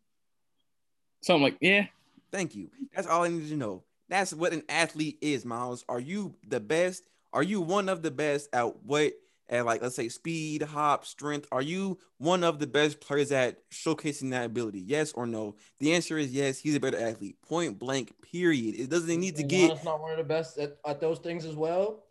so 1.23 1.35
I'm 1.35 1.43
like 1.43 1.57
yeah 1.61 1.87
Thank 2.33 2.55
you. 2.55 2.71
That's 2.95 3.07
all 3.07 3.25
I 3.25 3.29
need 3.29 3.49
to 3.49 3.57
know. 3.57 3.83
That's 4.09 4.33
what 4.33 4.53
an 4.53 4.63
athlete 4.69 5.19
is, 5.21 5.45
Miles. 5.45 5.85
Are 5.89 6.01
you 6.01 6.35
the 6.47 6.61
best? 6.61 7.05
Are 7.33 7.43
you 7.43 7.61
one 7.61 7.89
of 7.89 8.03
the 8.03 8.11
best 8.11 8.49
at 8.53 8.83
what 8.85 9.15
at 9.49 9.65
like 9.65 9.81
let's 9.81 9.95
say 9.95 10.09
speed, 10.09 10.63
hop, 10.63 11.07
strength, 11.07 11.47
are 11.53 11.63
you 11.63 11.99
one 12.19 12.43
of 12.43 12.59
the 12.59 12.67
best 12.67 13.01
players 13.01 13.31
at 13.31 13.59
showcasing 13.71 14.31
that 14.31 14.47
ability? 14.47 14.81
Yes 14.81 15.13
or 15.13 15.27
no? 15.27 15.55
The 15.79 15.95
answer 15.95 16.19
is 16.19 16.33
yes. 16.33 16.59
He's 16.59 16.75
a 16.75 16.81
better 16.81 16.99
athlete. 16.99 17.41
Point 17.43 17.79
blank. 17.79 18.13
Period. 18.23 18.75
It 18.75 18.91
doesn't 18.91 19.21
need 19.21 19.37
to 19.37 19.43
And 19.43 19.51
get 19.51 19.71
Giannis 19.71 19.85
not 19.85 20.01
one 20.01 20.11
of 20.13 20.19
the 20.19 20.25
best 20.25 20.59
at, 20.59 20.77
at 20.85 21.01
those 21.01 21.21
things 21.21 21.45
as 21.45 21.55
well. 21.55 22.03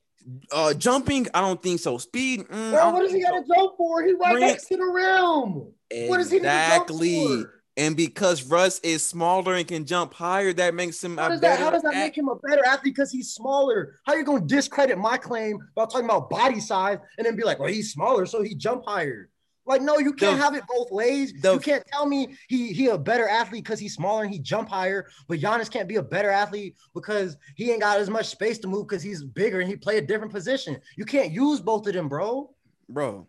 Uh 0.52 0.74
jumping. 0.74 1.28
I 1.34 1.42
don't 1.42 1.62
think 1.62 1.80
so. 1.80 1.98
Speed. 1.98 2.42
mm, 2.42 2.72
Bro, 2.72 2.92
what 2.92 3.02
does 3.02 3.14
he 3.14 3.22
got 3.22 3.34
so. 3.34 3.42
to 3.42 3.48
jump 3.48 3.78
for? 3.78 4.04
He 4.04 4.14
right 4.14 4.30
Sprint. 4.30 4.42
next 4.42 4.68
to 4.68 4.78
the 4.78 4.84
rim. 4.86 6.10
What 6.10 6.18
does 6.18 6.32
he 6.32 6.40
to 6.40 6.46
Exactly. 6.46 7.44
And 7.78 7.98
because 7.98 8.44
Russ 8.44 8.80
is 8.80 9.06
smaller 9.06 9.54
and 9.56 9.68
can 9.68 9.86
jump 9.86 10.14
higher, 10.14 10.54
that 10.54 10.74
makes 10.74 11.04
him 11.04 11.18
How 11.18 11.28
a 11.28 11.30
does 11.32 11.42
that, 11.42 11.60
how 11.60 11.72
does 11.72 11.82
that 11.82 11.94
at- 11.94 12.00
make 12.06 12.18
him 12.18 12.30
a 12.30 12.36
better 12.36 12.66
athlete 12.66 12.96
because 12.96 13.12
he's 13.12 13.34
smaller? 13.34 14.00
How 14.06 14.14
you 14.16 14.24
gonna 14.24 14.46
discredit 14.46 14.98
my 14.98 15.18
claim 15.18 15.60
about 15.76 15.92
talking 15.92 16.06
about 16.06 16.30
body 16.30 16.62
size 16.62 17.00
and 17.18 17.28
then 17.28 17.36
be 17.36 17.44
like, 17.44 17.60
well, 17.60 17.68
he's 17.68 17.92
smaller, 17.92 18.26
so 18.26 18.42
he 18.42 18.56
jump 18.56 18.84
higher? 18.86 19.30
Like, 19.68 19.82
no, 19.82 19.98
you 19.98 20.14
can't 20.14 20.38
The- 20.38 20.44
have 20.44 20.54
it 20.56 20.64
both 20.68 20.92
ways. 20.92 21.34
the- 21.42 21.54
you 21.54 21.60
can't 21.60 21.86
tell 21.88 22.06
me 22.06 22.38
he 22.48 22.72
he 22.72 22.88
a 22.88 22.98
better 22.98 23.28
athlete 23.28 23.64
because 23.64 23.80
he's 23.80 23.96
smaller 23.96 24.24
and 24.24 24.32
he 24.32 24.40
jump 24.40 24.70
higher, 24.70 25.08
but 25.28 25.40
Giannis 25.40 25.72
can't 25.72 25.88
be 25.88 25.96
a 25.96 26.04
better 26.04 26.30
athlete 26.30 26.76
because 26.94 27.36
he 27.56 27.72
ain't 27.72 27.82
got 27.82 28.00
as 28.00 28.10
much 28.10 28.28
space 28.28 28.60
to 28.60 28.68
move 28.68 28.88
because 28.88 29.02
he's 29.02 29.24
bigger 29.24 29.60
and 29.62 29.70
he 29.70 29.76
play 29.76 29.98
a 29.98 30.02
different 30.02 30.32
position. 30.32 30.80
You 30.98 31.06
can't 31.06 31.32
use 31.32 31.60
both 31.60 31.88
of 31.88 31.94
them, 31.94 32.08
bro. 32.10 32.54
bro. 32.88 33.28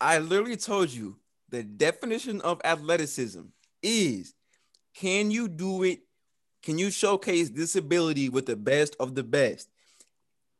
I 0.00 0.18
literally 0.18 0.56
told 0.56 0.90
you 0.90 1.18
the 1.48 1.62
definition 1.62 2.40
of 2.42 2.60
athleticism 2.64 3.42
is 3.82 4.34
can 4.94 5.30
you 5.30 5.48
do 5.48 5.82
it? 5.82 6.00
Can 6.62 6.78
you 6.78 6.90
showcase 6.90 7.50
this 7.50 7.74
ability 7.76 8.28
with 8.28 8.46
the 8.46 8.56
best 8.56 8.96
of 9.00 9.14
the 9.14 9.24
best? 9.24 9.68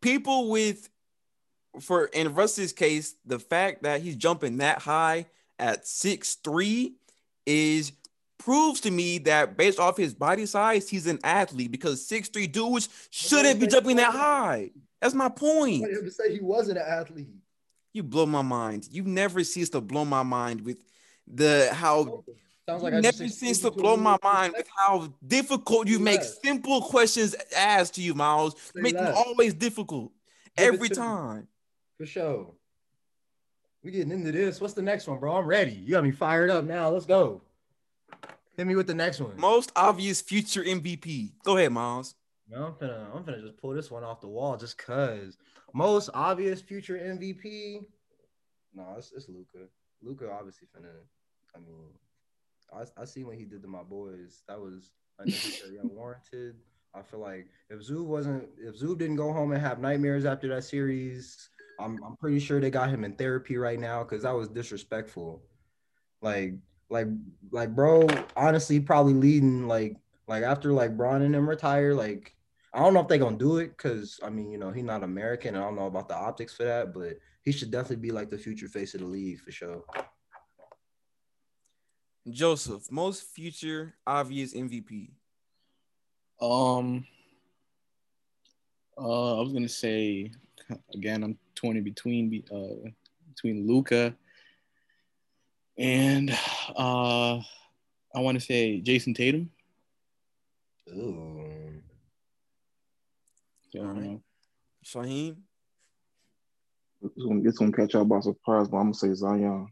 People 0.03 0.51
with, 0.51 0.91
for 1.81 2.07
in 2.07 2.35
Russ's 2.35 2.73
case, 2.73 3.15
the 3.25 3.39
fact 3.39 3.83
that 3.83 4.01
he's 4.01 4.17
jumping 4.17 4.59
that 4.59 4.81
high 4.81 5.27
at 5.59 5.87
six 5.87 6.35
three 6.35 6.95
is 7.47 7.93
proves 8.39 8.81
to 8.83 8.91
me 8.91 9.19
that 9.19 9.57
based 9.57 9.79
off 9.79 9.97
his 9.97 10.15
body 10.15 10.47
size, 10.47 10.89
he's 10.89 11.07
an 11.07 11.19
athlete 11.25 11.71
because 11.71 12.07
six 12.07 12.29
three 12.29 12.47
dudes 12.47 12.89
shouldn't 13.11 13.61
be 13.61 13.67
jumping 13.67 13.97
that 13.97 14.13
high. 14.13 14.71
That's 15.01 15.15
my 15.15 15.29
point. 15.29 15.85
I 15.85 16.01
to 16.01 16.11
say 16.11 16.33
he 16.33 16.41
wasn't 16.41 16.79
an 16.79 16.85
athlete. 16.87 17.29
You 17.93 18.03
blow 18.03 18.27
my 18.27 18.43
mind. 18.43 18.89
You 18.91 19.05
never 19.05 19.45
cease 19.45 19.69
to 19.71 19.81
blow 19.81 20.05
my 20.05 20.23
mind 20.23 20.63
with 20.63 20.79
the 21.27 21.71
how 21.73 22.25
Sounds 22.67 22.83
like 22.83 22.95
I 22.95 23.01
never 23.01 23.29
cease 23.29 23.61
to 23.61 23.71
blow 23.71 23.97
my 23.97 24.17
mind 24.23 24.55
with 24.57 24.67
how 24.75 25.13
difficult 25.27 25.87
you 25.87 25.99
make 25.99 26.23
simple 26.23 26.81
questions 26.81 27.37
asked 27.55 27.95
to 27.97 28.03
you, 28.03 28.15
Miles. 28.15 28.57
Make 28.75 28.95
them 28.95 29.15
always 29.15 29.53
difficult 29.53 30.13
every 30.57 30.89
time. 30.89 31.47
For 31.99 32.07
sure. 32.07 32.53
We 33.83 33.91
getting 33.91 34.13
into 34.13 34.33
this. 34.33 34.61
What's 34.61 34.75
the 34.75 34.83
next 34.83 35.07
one, 35.07 35.19
bro? 35.19 35.37
I'm 35.37 35.47
ready. 35.47 35.73
You 35.73 35.91
got 35.91 36.05
me 36.05 36.11
fired 36.11 36.51
up 36.51 36.65
now. 36.65 36.89
Let's 36.89 37.07
go. 37.07 37.43
Hit 38.57 38.67
me 38.67 38.77
with 38.77 38.87
the 38.87 38.95
next 38.95 39.21
one. 39.21 39.33
Most 39.37 39.73
obvious 39.77 40.21
future 40.21 40.63
MVP. 40.63 41.33
Go 41.45 41.57
ahead, 41.57 41.73
Miles. 41.73 42.15
No, 42.49 42.67
I'm 42.67 42.75
gonna 42.79 43.07
I'm 43.15 43.25
gonna 43.25 43.41
just 43.41 43.57
pull 43.57 43.71
this 43.71 43.91
one 43.91 44.05
off 44.05 44.21
the 44.21 44.29
wall 44.29 44.57
just 44.57 44.79
cause. 44.79 45.37
Most 45.73 46.11
obvious 46.15 46.61
future 46.61 46.97
MVP. 46.97 47.85
No, 48.75 48.85
it's, 48.97 49.13
it's 49.13 49.29
Luka. 49.29 49.67
Luka 50.03 50.31
obviously 50.31 50.69
finna. 50.69 50.91
I 51.55 51.59
mean, 51.59 51.89
I 52.73 53.03
I 53.03 53.05
see 53.05 53.25
when 53.25 53.39
he 53.39 53.45
did 53.45 53.63
to 53.63 53.69
my 53.69 53.83
boys. 53.83 54.43
That 54.49 54.61
was 54.61 54.93
unnecessary, 55.19 55.79
unwarranted. 55.83 56.57
I 56.95 57.03
feel 57.03 57.21
like 57.21 57.49
if 57.71 57.81
Zub 57.81 58.05
wasn't, 58.05 58.49
if 58.59 58.79
Zub 58.81 58.99
didn't 58.99 59.17
go 59.17 59.33
home 59.33 59.51
and 59.53 59.61
have 59.61 59.81
nightmares 59.81 60.25
after 60.25 60.49
that 60.49 60.63
series, 60.63 61.51
I'm 61.79 62.03
I'm 62.05 62.17
pretty 62.17 62.41
sure 62.41 62.61
they 62.61 62.71
got 62.71 62.91
him 62.91 63.05
in 63.05 63.15
therapy 63.15 63.57
right 63.57 63.79
now 63.79 64.05
because 64.05 64.23
that 64.23 64.35
was 64.35 64.49
disrespectful. 64.49 65.43
Like 66.23 66.55
like 66.89 67.09
like 67.51 67.75
bro, 67.75 68.07
honestly, 68.37 68.81
probably 68.81 69.15
leading 69.15 69.67
like 69.67 69.97
like 70.27 70.43
after 70.43 70.73
like 70.73 70.97
Bron 70.97 71.23
and 71.23 71.35
them 71.35 71.49
retire, 71.49 71.95
like 71.95 72.35
I 72.73 72.81
don't 72.81 72.95
know 72.95 73.01
if 73.01 73.09
they're 73.09 73.19
gonna 73.19 73.37
do 73.37 73.59
it 73.59 73.69
because 73.69 74.19
I 74.23 74.31
mean, 74.31 74.51
you 74.51 74.59
know, 74.59 74.71
he's 74.71 74.85
not 74.85 75.03
American. 75.03 75.55
and 75.55 75.65
I 75.65 75.67
don't 75.67 75.77
know 75.77 75.87
about 75.87 76.09
the 76.09 76.17
optics 76.17 76.55
for 76.55 76.65
that, 76.65 76.93
but 76.95 77.19
he 77.43 77.53
should 77.53 77.71
definitely 77.71 77.97
be 77.97 78.13
like 78.13 78.31
the 78.31 78.39
future 78.39 78.69
face 78.69 78.95
of 78.95 79.01
the 79.01 79.07
league 79.07 79.41
for 79.41 79.53
sure. 79.53 79.85
Joseph, 82.29 82.91
most 82.91 83.25
future 83.35 83.95
obvious 84.07 84.55
MVP. 84.55 85.11
Um, 86.41 87.07
uh, 88.97 89.39
I 89.39 89.41
was 89.41 89.53
gonna 89.53 89.69
say 89.69 90.31
again. 90.95 91.23
I'm 91.23 91.39
torn 91.55 91.77
in 91.77 91.85
between 91.85 92.43
uh 92.53 92.91
between 93.35 93.67
Luka 93.67 94.15
and 95.79 96.31
uh 96.77 97.41
I 98.15 98.21
want 98.21 98.39
to 98.39 98.45
say 98.45 98.81
Jayson 98.81 99.15
Tatum. 99.15 99.51
Ooh. 100.91 101.83
So, 103.73 103.81
I 103.81 103.85
don't 103.85 104.03
know. 104.05 104.23
Shaheem. 104.85 105.37
It's 107.03 107.25
gonna, 107.25 107.41
it's 107.45 107.59
gonna 107.59 107.73
catch 107.73 107.95
y'all 107.95 108.05
by 108.05 108.21
surprise, 108.21 108.69
but 108.69 108.77
I'm 108.77 108.85
gonna 108.85 108.95
say 108.95 109.13
Zion. 109.15 109.69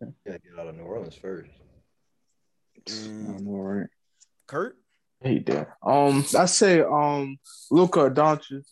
Yeah, 0.00 0.32
get 0.32 0.58
out 0.58 0.68
of 0.68 0.76
New 0.76 0.82
Orleans 0.82 1.14
first. 1.14 1.50
I 2.86 2.92
And 2.92 3.46
know, 3.46 3.56
right? 3.56 3.88
Kurt. 4.46 4.76
Hate 5.20 5.46
that. 5.46 5.70
Um, 5.82 6.24
I 6.38 6.46
say 6.46 6.80
um 6.80 7.38
Luka 7.70 8.10
Doncic. 8.10 8.64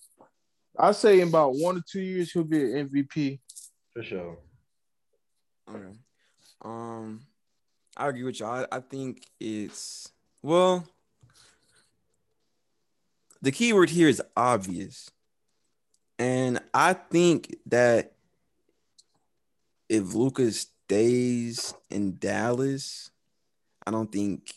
I 0.79 0.93
say 0.93 1.21
in 1.21 1.29
about 1.29 1.55
one 1.55 1.79
or 1.79 1.83
two 1.91 2.01
years 2.01 2.31
he'll 2.31 2.45
be 2.45 2.63
an 2.63 2.89
MVP. 2.89 3.41
For 3.95 4.03
sure. 4.03 4.39
Okay. 5.69 5.97
Um, 6.63 7.23
I 7.97 8.09
agree 8.09 8.25
with 8.25 8.41
you. 8.41 8.47
I, 8.47 8.67
I 8.71 8.81
think 8.81 9.27
it's 9.41 10.13
well. 10.43 10.87
The 13.43 13.53
key 13.53 13.73
word 13.73 13.91
here 13.91 14.09
is 14.09 14.23
obvious, 14.37 15.11
and 16.19 16.61
I 16.73 16.95
think 16.95 17.57
that 17.67 18.13
if 19.89 20.15
Lucas 20.15 20.69
stays 20.87 21.75
in 21.91 22.17
Dallas, 22.19 23.11
I 23.87 23.91
don't 23.91 24.11
think 24.11 24.55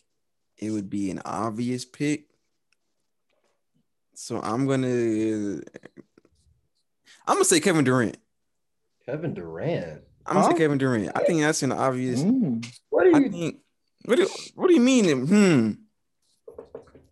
it 0.59 0.71
would 0.71 0.89
be 0.89 1.09
an 1.09 1.21
obvious 1.25 1.85
pick. 1.85 2.25
So 4.13 4.39
I'm 4.41 4.67
gonna, 4.67 5.61
I'm 7.25 7.35
gonna 7.35 7.45
say 7.45 7.59
Kevin 7.59 7.85
Durant. 7.85 8.17
Kevin 9.05 9.33
Durant. 9.33 10.01
I'm 10.25 10.33
gonna 10.35 10.45
Huh? 10.45 10.51
say 10.51 10.57
Kevin 10.57 10.77
Durant. 10.77 11.11
I 11.15 11.23
think 11.23 11.41
that's 11.41 11.63
an 11.63 11.71
obvious. 11.71 12.21
Mm. 12.21 12.65
What 12.89 13.07
I 13.15 13.19
you? 13.19 13.29
think. 13.29 13.59
What 14.05 14.17
do 14.17 14.27
What 14.55 14.67
do 14.67 14.73
you 14.73 14.81
mean? 14.81 15.27
Hmm. 15.27 15.71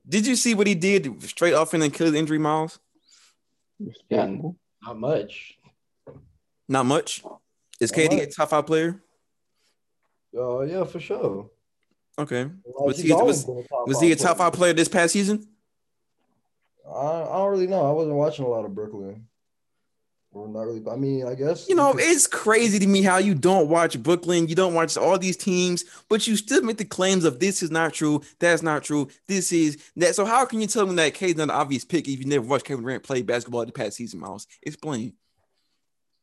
Did 0.07 0.27
you 0.27 0.35
see 0.35 0.53
what 0.53 0.67
he 0.67 0.75
did 0.75 1.21
straight 1.23 1.53
off 1.53 1.73
an 1.73 1.81
Achilles 1.81 2.13
injury, 2.13 2.37
Miles? 2.39 2.79
Respectable. 3.79 4.55
Not 4.81 4.97
much. 4.97 5.57
Not 6.69 6.85
much. 6.85 7.23
Is 7.79 7.91
Not 7.91 7.99
KD 8.11 8.21
a 8.21 8.25
top 8.27 8.49
five 8.49 8.65
player? 8.65 9.01
Oh 10.35 10.61
yeah, 10.61 10.83
for 10.83 10.99
sure. 10.99 11.49
Okay. 12.19 12.43
Like, 12.43 12.53
Was 12.65 12.99
he- 12.99 13.13
was- 13.13 13.45
Was 13.85 14.01
he 14.01 14.11
a 14.11 14.15
top 14.15 14.37
five 14.37 14.53
player 14.53 14.73
this 14.73 14.87
past 14.87 15.13
season? 15.13 15.47
I, 16.87 16.89
I 16.89 17.37
don't 17.37 17.51
really 17.51 17.67
know. 17.67 17.85
I 17.85 17.91
wasn't 17.91 18.15
watching 18.15 18.45
a 18.45 18.47
lot 18.49 18.65
of 18.65 18.73
Brooklyn. 18.73 19.27
Or 20.31 20.47
not 20.47 20.61
really. 20.67 20.83
I 20.89 20.95
mean, 20.95 21.25
I 21.25 21.33
guess 21.35 21.67
You 21.67 21.75
know, 21.75 21.95
it's 21.97 22.27
crazy 22.27 22.77
to 22.79 22.85
me 22.87 23.01
how 23.01 23.17
you 23.17 23.33
don't 23.33 23.69
watch 23.69 24.01
Brooklyn, 24.03 24.47
you 24.47 24.55
don't 24.55 24.73
watch 24.75 24.95
all 24.95 25.17
these 25.17 25.37
teams, 25.37 25.83
but 26.09 26.27
you 26.27 26.35
still 26.35 26.61
make 26.61 26.77
the 26.77 26.85
claims 26.85 27.23
of 27.25 27.39
this 27.39 27.63
is 27.63 27.71
not 27.71 27.93
true, 27.93 28.21
that's 28.39 28.61
not 28.61 28.83
true, 28.83 29.07
this 29.27 29.51
is 29.51 29.77
that. 29.95 30.15
So 30.15 30.25
how 30.25 30.45
can 30.45 30.61
you 30.61 30.67
tell 30.67 30.85
me 30.85 30.93
that 30.95 31.13
K's 31.15 31.35
not 31.37 31.43
an 31.45 31.49
obvious 31.51 31.83
pick 31.85 32.07
if 32.07 32.19
you 32.19 32.25
never 32.25 32.45
watched 32.45 32.65
Kevin 32.65 32.83
Durant 32.83 33.03
play 33.03 33.21
basketball 33.23 33.65
the 33.65 33.71
past 33.71 33.97
season, 33.97 34.19
Miles? 34.19 34.47
Explain. 34.61 35.13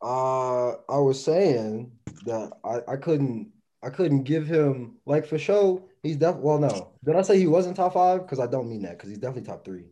Uh, 0.00 0.72
I 0.88 0.98
was 0.98 1.22
saying 1.22 1.90
that 2.26 2.52
I, 2.62 2.92
I 2.92 2.96
couldn't 2.96 3.48
I 3.84 3.90
couldn't 3.90 4.22
give 4.22 4.46
him 4.46 4.96
like 5.04 5.26
for 5.26 5.38
sure. 5.38 5.82
He's 6.02 6.16
def 6.16 6.36
well 6.36 6.58
no. 6.58 6.92
Did 7.04 7.16
I 7.16 7.22
say 7.22 7.38
he 7.38 7.46
wasn't 7.46 7.76
top 7.76 7.94
five? 7.94 8.22
Because 8.22 8.40
I 8.40 8.46
don't 8.46 8.68
mean 8.68 8.82
that 8.82 8.92
because 8.92 9.10
he's 9.10 9.18
definitely 9.18 9.48
top 9.48 9.64
three. 9.64 9.84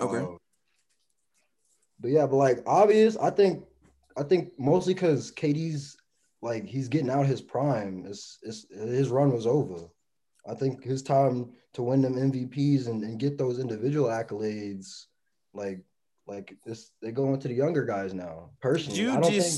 Okay. 0.00 0.18
Uh, 0.18 0.36
but 2.00 2.10
yeah, 2.10 2.26
but 2.26 2.36
like 2.36 2.62
obvious, 2.66 3.16
I 3.16 3.30
think 3.30 3.64
I 4.16 4.22
think 4.22 4.52
mostly 4.58 4.94
because 4.94 5.32
KD's 5.32 5.96
like 6.42 6.66
he's 6.66 6.88
getting 6.88 7.10
out 7.10 7.26
his 7.26 7.40
prime. 7.40 8.04
It's, 8.06 8.38
it's 8.42 8.66
his 8.72 9.08
run 9.08 9.32
was 9.32 9.46
over. 9.46 9.88
I 10.48 10.54
think 10.54 10.82
his 10.82 11.02
time 11.02 11.50
to 11.74 11.82
win 11.82 12.00
them 12.00 12.14
MVPs 12.14 12.86
and, 12.86 13.02
and 13.02 13.18
get 13.18 13.36
those 13.36 13.58
individual 13.58 14.08
accolades, 14.08 15.06
like 15.52 15.80
like 16.26 16.56
this, 16.64 16.90
they 17.02 17.10
go 17.10 17.32
into 17.34 17.48
the 17.48 17.54
younger 17.54 17.84
guys 17.84 18.14
now. 18.14 18.50
Personally, 18.60 19.00
You 19.00 19.10
I 19.12 19.20
don't 19.20 19.32
think 19.32 19.54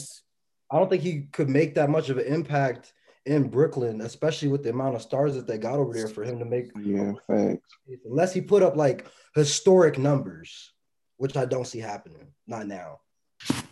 I 0.70 0.78
don't 0.78 0.88
think 0.88 1.02
he 1.02 1.22
could 1.32 1.48
make 1.48 1.74
that 1.74 1.90
much 1.90 2.08
of 2.08 2.18
an 2.18 2.26
impact 2.26 2.92
in 3.26 3.48
Brooklyn, 3.48 4.00
especially 4.00 4.48
with 4.48 4.62
the 4.62 4.70
amount 4.70 4.94
of 4.96 5.02
stars 5.02 5.34
that 5.34 5.46
they 5.46 5.58
got 5.58 5.78
over 5.78 5.92
there 5.92 6.08
for 6.08 6.24
him 6.24 6.38
to 6.38 6.44
make 6.44 6.70
Yeah, 6.82 7.12
facts. 7.26 7.68
unless 8.06 8.32
he 8.32 8.40
put 8.40 8.62
up 8.62 8.76
like 8.76 9.06
historic 9.34 9.98
numbers. 9.98 10.72
which 11.18 11.36
I 11.36 11.44
don't 11.44 11.66
see 11.66 11.80
happening. 11.80 12.32
Not 12.46 12.66
now. 12.66 13.00
But 13.48 13.62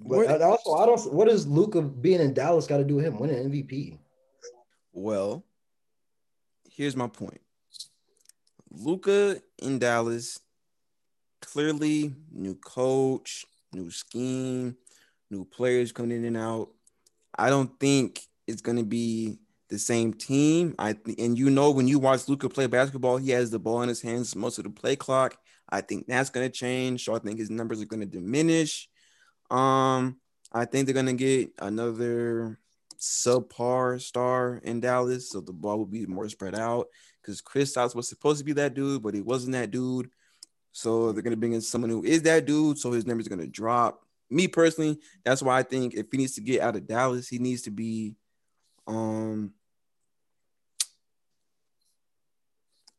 What- 0.00 0.26
and 0.30 0.42
also, 0.42 0.72
I 0.72 0.84
don't. 0.86 1.12
What 1.12 1.28
does 1.28 1.46
Luka 1.46 1.80
being 1.82 2.20
in 2.20 2.34
Dallas 2.34 2.66
got 2.66 2.78
to 2.78 2.84
do 2.84 2.96
with 2.96 3.04
him 3.04 3.20
winning 3.20 3.36
MVP? 3.44 3.98
Well, 4.92 5.44
here's 6.68 6.96
my 6.96 7.06
point. 7.06 7.40
Luka 8.70 9.40
in 9.58 9.78
Dallas, 9.78 10.40
clearly 11.40 12.16
new 12.32 12.56
coach, 12.56 13.46
new 13.72 13.90
scheme, 13.92 14.76
new 15.30 15.44
players 15.44 15.92
coming 15.92 16.18
in 16.18 16.24
and 16.24 16.36
out. 16.36 16.70
I 17.36 17.50
don't 17.50 17.78
think 17.80 18.20
it's 18.46 18.62
gonna 18.62 18.84
be 18.84 19.38
the 19.68 19.78
same 19.78 20.12
team. 20.12 20.74
I 20.78 20.92
th- 20.94 21.18
and 21.18 21.38
you 21.38 21.50
know 21.50 21.70
when 21.70 21.88
you 21.88 21.98
watch 21.98 22.28
Luka 22.28 22.48
play 22.48 22.66
basketball, 22.66 23.16
he 23.16 23.30
has 23.30 23.50
the 23.50 23.58
ball 23.58 23.82
in 23.82 23.88
his 23.88 24.02
hands 24.02 24.34
most 24.36 24.58
of 24.58 24.64
the 24.64 24.70
play 24.70 24.96
clock. 24.96 25.36
I 25.68 25.80
think 25.80 26.06
that's 26.06 26.30
gonna 26.30 26.50
change. 26.50 27.04
So 27.04 27.14
I 27.14 27.20
think 27.20 27.38
his 27.38 27.50
numbers 27.50 27.80
are 27.80 27.86
gonna 27.86 28.06
diminish. 28.06 28.88
Um, 29.50 30.16
I 30.52 30.64
think 30.64 30.86
they're 30.86 30.94
gonna 30.94 31.14
get 31.14 31.52
another 31.58 32.58
subpar 32.98 34.00
star 34.00 34.60
in 34.64 34.80
Dallas, 34.80 35.30
so 35.30 35.40
the 35.40 35.52
ball 35.52 35.78
will 35.78 35.86
be 35.86 36.06
more 36.06 36.28
spread 36.28 36.54
out. 36.54 36.88
Because 37.22 37.40
Chris 37.40 37.74
Kristaps 37.74 37.94
was 37.94 38.08
supposed 38.08 38.38
to 38.38 38.44
be 38.44 38.52
that 38.54 38.74
dude, 38.74 39.02
but 39.02 39.14
he 39.14 39.20
wasn't 39.20 39.52
that 39.52 39.70
dude. 39.70 40.10
So 40.72 41.12
they're 41.12 41.22
gonna 41.22 41.36
bring 41.36 41.52
in 41.52 41.60
someone 41.60 41.90
who 41.90 42.04
is 42.04 42.22
that 42.22 42.46
dude, 42.46 42.78
so 42.78 42.92
his 42.92 43.06
numbers 43.06 43.26
are 43.26 43.30
gonna 43.30 43.46
drop. 43.46 44.04
Me 44.30 44.48
personally, 44.48 44.98
that's 45.24 45.42
why 45.42 45.58
I 45.58 45.62
think 45.62 45.94
if 45.94 46.06
he 46.10 46.18
needs 46.18 46.34
to 46.36 46.40
get 46.40 46.62
out 46.62 46.76
of 46.76 46.86
Dallas, 46.86 47.28
he 47.28 47.38
needs 47.38 47.62
to 47.62 47.70
be 47.70 48.16
um 48.86 49.52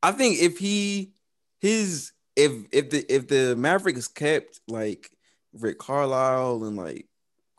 I 0.04 0.12
think 0.12 0.40
if 0.40 0.58
he 0.58 1.14
his 1.60 2.12
if 2.36 2.52
if 2.72 2.90
the 2.90 3.14
if 3.14 3.28
the 3.28 3.56
Mavericks 3.56 4.08
kept 4.08 4.60
like 4.68 5.12
Rick 5.54 5.80
Carlisle 5.80 6.64
and 6.64 6.76
like 6.76 7.08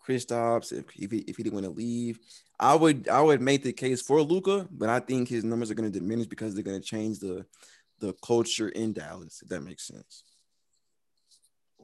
Kristaps, 0.07 0.73
if 0.73 0.85
if 0.97 1.11
he, 1.11 1.19
if 1.19 1.37
he 1.37 1.43
didn't 1.43 1.55
want 1.55 1.67
to 1.67 1.71
leave, 1.71 2.19
I 2.59 2.75
would 2.75 3.09
I 3.09 3.21
would 3.21 3.41
make 3.41 3.63
the 3.63 3.73
case 3.73 4.03
for 4.03 4.23
Luka, 4.23 4.69
but 4.71 4.89
I 4.89 5.01
think 5.01 5.29
his 5.29 5.45
numbers 5.45 5.71
are 5.71 5.75
going 5.75 5.91
to 5.91 5.99
diminish 5.99 6.27
because 6.27 6.55
they're 6.55 6.65
going 6.65 6.81
to 6.81 6.87
change 6.87 7.21
the 7.21 7.47
the 8.01 8.15
culture 8.25 8.69
in 8.69 8.93
Dallas. 8.93 9.41
If 9.43 9.49
that 9.49 9.63
makes 9.63 9.87
sense. 9.87 10.25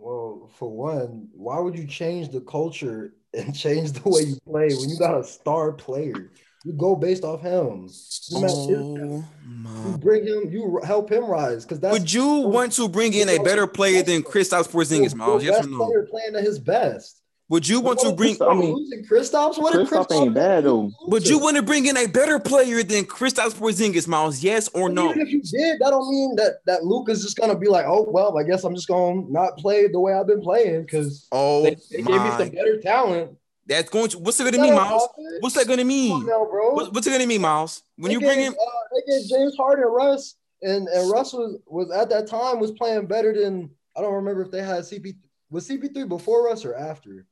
Well, 0.00 0.50
for 0.56 0.70
one, 0.70 1.28
why 1.32 1.58
would 1.58 1.76
you 1.76 1.86
change 1.86 2.30
the 2.30 2.40
culture 2.40 3.14
and 3.34 3.54
change 3.54 3.92
the 3.92 4.08
way 4.08 4.22
you 4.22 4.38
play 4.46 4.68
when 4.68 4.88
you 4.88 4.98
got 4.98 5.18
a 5.18 5.24
star 5.24 5.72
player? 5.72 6.30
You 6.64 6.72
go 6.72 6.96
based 6.96 7.24
off 7.24 7.40
him. 7.40 7.88
Oh 8.34 8.68
you, 8.68 9.24
ma- 9.44 9.68
Oh 9.80 9.90
you 9.90 9.98
bring 9.98 10.26
him, 10.26 10.50
you 10.50 10.80
help 10.84 11.10
him 11.10 11.24
rise 11.24 11.64
because 11.64 11.80
that's 11.80 11.92
Would 11.92 12.12
you 12.12 12.26
want 12.26 12.72
to 12.72 12.88
bring 12.88 13.14
in 13.14 13.28
a 13.28 13.42
better 13.42 13.66
player 13.66 14.02
than 14.02 14.22
Kristaps 14.22 14.68
Porzingis, 14.68 15.14
Miles? 15.14 15.44
Yes 15.44 15.64
or 15.64 15.68
no? 15.68 15.78
player 15.78 16.06
playing 16.10 16.36
at 16.36 16.42
his 16.42 16.58
best. 16.58 17.22
Would 17.50 17.66
you 17.66 17.80
want 17.80 17.98
to 18.00 18.12
bring? 18.12 18.36
I 18.42 18.52
mean, 18.52 18.74
losing 18.74 19.04
Kristaps? 19.06 19.56
What 19.58 19.72
Kristaps 19.72 20.06
Kristaps 20.06 20.20
ain't 20.22 20.34
bad, 20.34 20.64
though. 20.64 20.92
Would 21.06 21.26
you 21.26 21.38
want 21.38 21.56
to 21.56 21.62
bring 21.62 21.86
in 21.86 21.96
a 21.96 22.06
better 22.06 22.38
player 22.38 22.82
than 22.82 23.04
Kristaps 23.04 23.54
Porzingis, 23.54 24.06
Miles? 24.06 24.42
Yes 24.42 24.68
or 24.68 24.90
no? 24.90 25.10
Even 25.10 25.22
if 25.22 25.30
you 25.30 25.40
did, 25.40 25.80
that 25.80 25.88
don't 25.88 26.10
mean 26.10 26.36
that 26.36 26.58
that 26.66 26.84
Luka's 26.84 27.22
just 27.22 27.38
gonna 27.38 27.56
be 27.56 27.68
like, 27.68 27.86
oh 27.86 28.06
well, 28.06 28.36
I 28.38 28.42
guess 28.42 28.64
I'm 28.64 28.74
just 28.74 28.88
gonna 28.88 29.22
not 29.30 29.56
play 29.56 29.88
the 29.88 29.98
way 29.98 30.12
I've 30.12 30.26
been 30.26 30.42
playing 30.42 30.82
because 30.82 31.26
Oh 31.32 31.62
they, 31.62 31.76
they 31.90 32.02
gave 32.02 32.22
me 32.22 32.30
some 32.36 32.50
better 32.50 32.80
talent. 32.82 33.38
That's 33.66 33.88
going 33.88 34.08
to. 34.10 34.18
What's 34.18 34.40
it 34.40 34.44
going 34.44 34.54
to 34.54 34.62
mean, 34.62 34.74
Miles? 34.74 35.06
What's 35.40 35.54
that 35.54 35.66
going 35.66 35.78
to 35.78 35.84
mean? 35.84 36.10
on 36.10 36.26
now, 36.26 36.46
bro? 36.50 36.72
What, 36.72 36.94
what's 36.94 37.06
it 37.06 37.10
going 37.10 37.20
to 37.20 37.28
mean, 37.28 37.42
Miles? 37.42 37.82
When 37.96 38.08
They 38.08 38.14
you 38.14 38.20
bring 38.20 38.40
in, 38.40 38.52
uh, 38.52 38.94
they 38.94 39.12
gave 39.12 39.28
James 39.28 39.54
Harden 39.58 39.84
and 39.84 39.94
Russ, 39.94 40.36
and 40.62 40.88
and 40.88 41.10
Russ 41.10 41.34
was 41.34 41.58
was 41.66 41.90
at 41.90 42.08
that 42.08 42.26
time 42.26 42.60
was 42.60 42.72
playing 42.72 43.06
better 43.06 43.34
than 43.34 43.70
I 43.96 44.00
don't 44.00 44.14
remember 44.14 44.42
if 44.42 44.50
they 44.50 44.62
had 44.62 44.84
CP 44.84 45.16
was 45.50 45.68
CP3 45.68 46.08
before 46.08 46.46
Russ 46.46 46.64
or 46.64 46.74
after. 46.74 47.26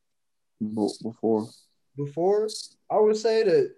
Be- 0.60 0.88
Before 1.02 1.48
Before 1.96 2.48
I 2.90 2.98
would 2.98 3.16
say 3.16 3.42
that 3.42 3.72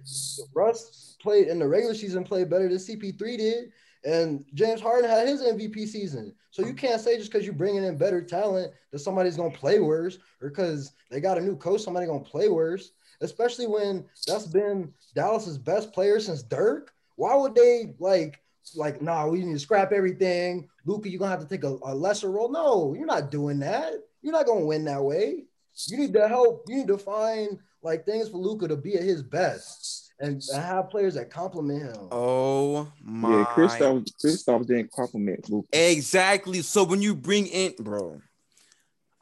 Russ 0.55 1.17
played 1.21 1.49
in 1.49 1.59
the 1.59 1.67
regular 1.67 1.95
season 1.95 2.25
played 2.25 2.51
better 2.51 2.69
than 2.69 2.79
CP3 2.79 3.39
did, 3.39 3.73
and 4.05 4.45
James 4.55 4.81
Harden 4.81 5.09
had 5.09 5.27
his 5.27 5.43
MVP 5.43 5.87
season. 5.89 6.35
So 6.51 6.65
you 6.65 6.75
can't 6.75 7.01
say 7.01 7.17
just 7.17 7.31
because 7.31 7.45
you're 7.45 7.55
bringing 7.55 7.85
in 7.85 7.99
better 7.99 8.23
talent 8.23 8.73
that 8.93 8.99
somebody's 8.99 9.37
gonna 9.37 9.51
play 9.51 9.81
worse, 9.81 10.19
or 10.41 10.49
because 10.49 10.93
they 11.11 11.21
got 11.21 11.39
a 11.39 11.43
new 11.43 11.57
coach, 11.57 11.83
somebody 11.83 12.07
gonna 12.07 12.21
play 12.21 12.49
worse. 12.49 12.93
Especially 13.21 13.67
when 13.67 14.05
that's 14.27 14.47
been 14.47 14.93
Dallas's 15.15 15.59
best 15.59 15.93
player 15.93 16.21
since 16.21 16.43
Dirk. 16.43 16.93
Why 17.17 17.35
would 17.35 17.55
they 17.55 17.95
like 17.99 18.41
like 18.77 19.03
nah? 19.03 19.27
We 19.27 19.45
need 19.45 19.55
to 19.55 19.59
scrap 19.59 19.93
everything. 19.93 20.69
Luka, 20.85 21.09
you're 21.09 21.19
gonna 21.19 21.33
have 21.33 21.41
to 21.41 21.49
take 21.49 21.65
a, 21.65 21.79
a 21.83 21.95
lesser 21.95 22.31
role. 22.31 22.51
No, 22.51 22.95
you're 22.95 23.07
not 23.07 23.31
doing 23.31 23.59
that. 23.61 23.95
You're 24.23 24.33
not 24.33 24.47
gonna 24.47 24.65
win 24.65 24.85
that 24.85 25.03
way. 25.03 25.45
You 25.87 25.99
need 25.99 26.13
to 26.15 26.29
help. 26.29 26.65
You 26.69 26.79
need 26.79 26.89
to 26.89 26.99
find 26.99 27.59
like 27.83 28.05
things 28.05 28.29
for 28.29 28.39
Luka 28.39 28.69
to 28.69 28.77
be 28.77 28.97
at 28.97 29.03
his 29.03 29.23
best 29.23 30.13
and, 30.21 30.43
and 30.53 30.63
have 30.63 30.91
players 30.91 31.15
that 31.15 31.31
complement 31.31 31.83
him. 31.83 32.09
oh 32.11 32.91
my! 33.03 33.31
yeah, 33.31 33.45
Kristaps 33.55 34.11
Kristaps 34.23 34.67
didn't 34.67 34.91
compliment 34.93 35.49
Luka. 35.49 35.69
Exactly. 35.73 36.63
So 36.63 36.85
when 36.85 37.03
you 37.03 37.15
bring 37.15 37.47
in, 37.47 37.75
bro, 37.79 38.21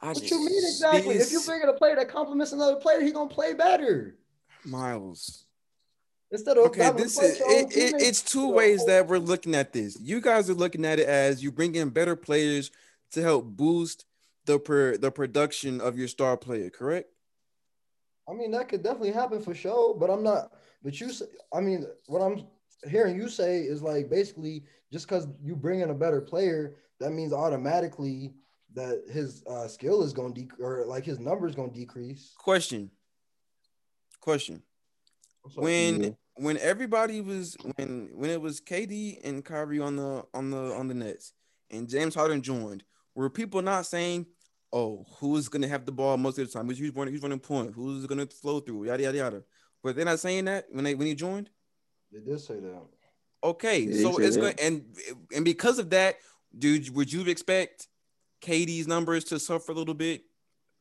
I 0.01 0.07
what 0.07 0.29
you 0.29 0.39
mean 0.39 0.63
exactly? 0.65 1.15
If 1.15 1.31
you 1.31 1.41
bring 1.41 1.61
in 1.61 1.69
a 1.69 1.73
player 1.73 1.95
that 1.95 2.09
complements 2.09 2.51
another 2.51 2.77
player, 2.77 3.01
he 3.01 3.11
gonna 3.11 3.29
play 3.29 3.53
better 3.53 4.15
Miles. 4.65 5.45
instead 6.31 6.57
of 6.57 6.65
Okay, 6.65 6.91
this 6.91 7.19
is 7.19 7.39
it, 7.39 7.77
it, 7.77 8.01
it's 8.01 8.21
two 8.21 8.49
ways 8.49 8.85
that 8.85 9.07
we're 9.07 9.19
looking 9.19 9.55
at 9.55 9.73
this. 9.73 9.97
You 10.01 10.21
guys 10.21 10.49
are 10.49 10.55
looking 10.55 10.85
at 10.85 10.99
it 10.99 11.07
as 11.07 11.43
you 11.43 11.51
bring 11.51 11.75
in 11.75 11.89
better 11.89 12.15
players 12.15 12.71
to 13.11 13.21
help 13.21 13.45
boost 13.45 14.05
the 14.47 14.57
per, 14.59 14.97
the 14.97 15.11
production 15.11 15.79
of 15.79 15.97
your 15.97 16.07
star 16.07 16.35
player, 16.35 16.71
correct? 16.71 17.09
I 18.27 18.33
mean, 18.33 18.51
that 18.51 18.67
could 18.67 18.81
definitely 18.81 19.11
happen 19.11 19.41
for 19.41 19.53
sure, 19.53 19.95
but 19.95 20.09
I'm 20.09 20.23
not. 20.23 20.51
But 20.83 20.99
you, 20.99 21.11
say, 21.11 21.25
I 21.53 21.59
mean, 21.61 21.85
what 22.07 22.21
I'm 22.21 22.47
hearing 22.89 23.15
you 23.15 23.29
say 23.29 23.59
is 23.61 23.81
like 23.83 24.09
basically 24.09 24.63
just 24.91 25.07
because 25.07 25.27
you 25.43 25.55
bring 25.55 25.81
in 25.81 25.91
a 25.91 25.93
better 25.93 26.21
player, 26.21 26.75
that 26.99 27.11
means 27.11 27.31
automatically 27.31 28.33
that 28.73 29.03
his 29.11 29.43
uh, 29.49 29.67
skill 29.67 30.01
is 30.03 30.13
going 30.13 30.33
to 30.33 30.41
decrease 30.41 30.61
or 30.61 30.85
like 30.85 31.05
his 31.05 31.19
numbers 31.19 31.55
going 31.55 31.71
to 31.71 31.77
decrease. 31.77 32.33
Question. 32.37 32.89
Question. 34.21 34.63
So- 35.51 35.61
when 35.61 36.03
Yeah. 36.03 36.09
when 36.35 36.57
everybody 36.57 37.21
was 37.21 37.55
when 37.75 38.09
when 38.13 38.29
it 38.29 38.41
was 38.41 38.59
KD 38.61 39.19
and 39.23 39.43
Kyrie 39.43 39.79
on 39.79 39.95
the 39.95 40.25
on 40.33 40.51
the 40.51 40.73
on 40.73 40.87
the 40.87 40.93
Nets 40.93 41.33
and 41.71 41.87
James 41.87 42.13
Harden 42.15 42.41
joined, 42.41 42.83
were 43.15 43.29
people 43.29 43.61
not 43.61 43.85
saying, 43.85 44.27
"Oh, 44.77 45.05
who's 45.19 45.47
gonna 45.49 45.67
have 45.67 45.85
the 45.85 45.91
ball 45.91 46.17
most 46.17 46.37
of 46.37 46.45
the 46.47 46.53
time? 46.53 46.67
Who's 46.67 46.77
who's 46.79 46.93
running, 46.95 47.13
who's 47.13 47.23
running 47.23 47.39
point? 47.39 47.73
Who's 47.73 48.05
gonna 48.05 48.27
flow 48.27 48.59
through? 48.59 48.85
Yada 48.85 49.03
yada 49.03 49.17
yada." 49.17 49.43
But 49.83 49.95
they're 49.95 50.05
not 50.05 50.19
saying 50.19 50.45
that 50.45 50.65
when 50.71 50.83
they 50.83 50.95
when 50.95 51.07
he 51.07 51.15
joined. 51.15 51.49
they 52.11 52.19
did 52.19 52.39
say 52.39 52.59
that. 52.59 52.81
Okay, 53.43 53.79
Yeah, 53.81 54.01
so 54.01 54.17
it's 54.17 54.35
that. 54.35 54.41
going 54.41 54.55
and 54.59 54.75
and 55.35 55.45
because 55.45 55.77
of 55.79 55.89
that, 55.91 56.15
dude, 56.57 56.89
would 56.95 57.11
you 57.11 57.21
expect 57.29 57.87
KD's 58.41 58.87
numbers 58.87 59.23
to 59.25 59.39
suffer 59.39 59.71
a 59.71 59.75
little 59.75 59.93
bit, 59.93 60.23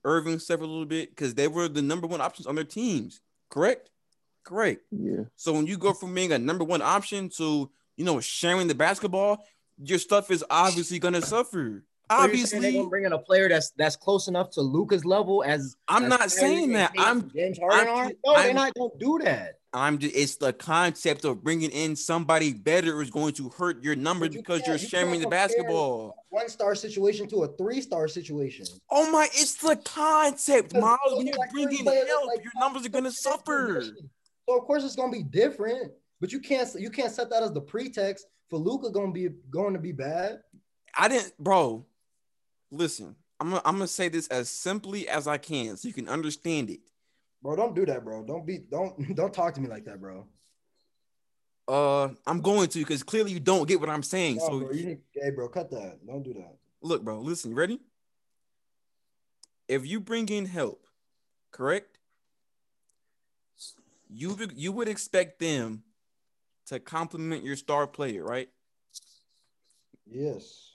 Irving 0.04 0.38
suffer 0.38 0.64
a 0.64 0.66
little 0.66 0.87
bit 0.87 1.11
because 1.11 1.35
they 1.35 1.48
were 1.48 1.68
the 1.68 1.82
number 1.82 2.06
one 2.06 2.20
options 2.20 2.46
on 2.46 2.54
their 2.54 2.64
teams, 2.64 3.20
correct? 3.50 3.90
Correct. 4.44 4.82
Yeah, 4.92 5.24
So 5.34 5.53
when 5.53 5.66
you 5.66 5.76
go 5.76 5.92
from 5.92 6.14
being 6.14 6.32
a 6.32 6.38
number 6.38 6.64
one 6.64 6.80
option 6.82 7.28
to 7.38 7.70
you 7.97 8.05
know 8.05 8.20
sharing 8.20 8.68
the 8.68 8.74
basketball, 8.74 9.44
your 9.78 9.99
stuff 9.99 10.30
is 10.30 10.44
obviously 10.49 10.99
gonna 10.99 11.22
suffer. 11.22 11.84
They're 12.09 12.18
Obviously, 12.18 12.72
gonna 12.72 12.88
bring 12.88 13.04
in 13.04 13.12
a 13.12 13.18
player 13.18 13.48
that's 13.48 13.72
that's 13.76 13.96
close 13.96 14.28
enough 14.28 14.50
to 14.50 14.61
Luka's 14.61 15.04
level 15.04 15.42
as 15.42 15.74
I'm 15.88 16.09
not 16.09 16.30
saying 16.30 16.72
that. 16.74 16.92
I'm 16.96 17.28
James 17.30 17.59
Harden 17.59 17.88
I'm-. 17.88 18.12
No, 18.24 18.34
they're 18.34 18.46
I'm- 18.46 18.54
not 18.54 18.74
gonna 18.74 18.90
do 18.98 19.18
that. 19.24 19.59
I'm 19.72 19.98
just 19.98 20.14
it's 20.14 20.36
the 20.36 20.52
concept 20.52 21.24
of 21.24 21.42
bringing 21.42 21.70
in 21.70 21.96
somebody 21.96 22.52
better 22.52 23.02
is 23.02 23.11
going 23.11 23.34
to 23.34 23.48
hurt 23.50 23.82
your 23.82 23.96
numbers 23.96 24.34
you 24.34 24.40
because 24.40 24.64
you're 24.66 24.76
you 24.76 24.86
sharing 24.86 25.20
the 25.20 25.26
basketball. 25.26 26.14
One 26.30 26.48
star 26.48 26.76
situation 26.76 27.28
to 27.30 27.42
a 27.42 27.48
three 27.57 27.80
star 27.80 28.07
situation. 28.07 28.66
Oh 28.88 29.11
my, 29.11 29.28
it's 29.34 29.57
the 29.57 29.76
concept, 29.76 30.74
Miles. 30.74 30.98
When 31.11 31.26
you're 31.26 31.36
like 31.36 31.50
bringing 31.50 31.84
help, 31.84 32.26
like, 32.28 32.44
your 32.44 32.52
numbers 32.59 32.86
are 32.86 32.90
gonna 32.90 33.11
suffer. 33.11 33.82
So 34.48 34.57
of 34.57 34.64
course 34.64 34.84
it's 34.84 34.96
gonna 34.96 35.12
be 35.12 35.24
different, 35.24 35.92
but 36.20 36.30
you 36.30 36.38
can't 36.38 36.68
you 36.78 36.88
can't 36.88 37.12
set 37.12 37.30
that 37.30 37.42
as 37.42 37.52
the 37.52 37.61
pretext 37.61 38.26
for 38.48 38.61
Luka 38.61 38.90
gonna 38.90 39.12
be 39.12 39.28
going 39.50 39.74
to 39.74 39.80
be 39.80 39.92
bad. 39.92 40.38
I 40.96 41.09
didn't, 41.09 41.36
bro. 41.38 41.84
Listen, 42.71 43.14
I'm 43.41 43.51
gonna, 43.51 43.62
I'm 43.64 43.75
gonna 43.75 43.87
say 43.87 44.09
this 44.09 44.27
as 44.29 44.49
simply 44.49 45.09
as 45.09 45.27
I 45.27 45.39
can 45.39 45.77
so 45.77 45.89
you 45.89 45.95
can 45.95 46.09
understand 46.09 46.71
it. 46.71 46.81
Bro, 47.43 47.57
don't 47.57 47.75
do 47.75 47.87
that, 47.87 48.05
bro. 48.05 48.25
Don't 48.25 48.47
be 48.47 48.59
don't 48.59 49.14
don't 49.17 49.33
talk 49.33 49.55
to 49.55 49.61
me 49.61 49.69
like 49.69 49.85
that, 49.85 50.01
bro. 50.01 50.27
Uh, 51.69 52.09
I'm 52.27 52.41
going 52.43 52.69
to 52.69 52.79
because 52.79 53.03
clearly 53.03 53.33
you 53.33 53.41
don't 53.41 53.67
get 53.67 53.81
what 53.81 53.91
I'm 53.91 54.03
saying. 54.03 54.37
No, 54.37 54.47
so 54.47 54.61
bro, 54.61 54.71
you 54.71 54.87
need, 54.87 54.99
hey, 55.14 55.31
bro, 55.31 55.49
cut 55.49 55.69
that. 55.73 55.99
Don't 56.07 56.23
do 56.23 56.33
that. 56.35 56.57
look, 56.81 57.03
bro, 57.03 57.21
listen, 57.21 57.51
you 57.51 57.57
ready? 57.57 57.81
If 59.67 59.85
you 59.85 59.99
bring 59.99 60.29
in 60.29 60.47
help, 60.47 60.87
correct? 61.51 61.99
You 64.09 64.35
would- 64.35 64.53
you 64.57 64.71
would 64.71 64.87
expect 64.87 65.41
them 65.41 65.83
to 66.67 66.79
complement 66.79 67.43
your 67.43 67.57
star 67.57 67.89
player, 67.89 68.23
right? 68.23 68.49
Yes. 70.09 70.66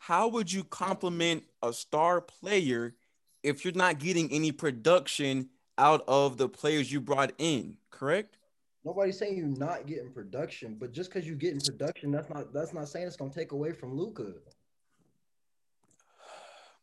How 0.00 0.28
would 0.28 0.50
you 0.50 0.64
compliment 0.64 1.44
a 1.62 1.74
star 1.74 2.22
player 2.22 2.94
if 3.42 3.66
you're 3.66 3.74
not 3.74 3.98
getting 3.98 4.32
any 4.32 4.50
production 4.50 5.50
out 5.76 6.02
of 6.08 6.38
the 6.38 6.48
players 6.48 6.90
you 6.90 7.02
brought 7.02 7.32
in? 7.36 7.76
Correct. 7.90 8.38
Nobody's 8.82 9.18
saying 9.18 9.36
you're 9.36 9.46
not 9.46 9.86
getting 9.86 10.10
production, 10.10 10.78
but 10.80 10.92
just 10.92 11.10
because 11.10 11.26
you're 11.26 11.36
getting 11.36 11.60
production, 11.60 12.10
that's 12.10 12.30
not 12.30 12.50
that's 12.50 12.72
not 12.72 12.88
saying 12.88 13.08
it's 13.08 13.16
gonna 13.16 13.30
take 13.30 13.52
away 13.52 13.72
from 13.72 13.94
Luka. 13.94 14.32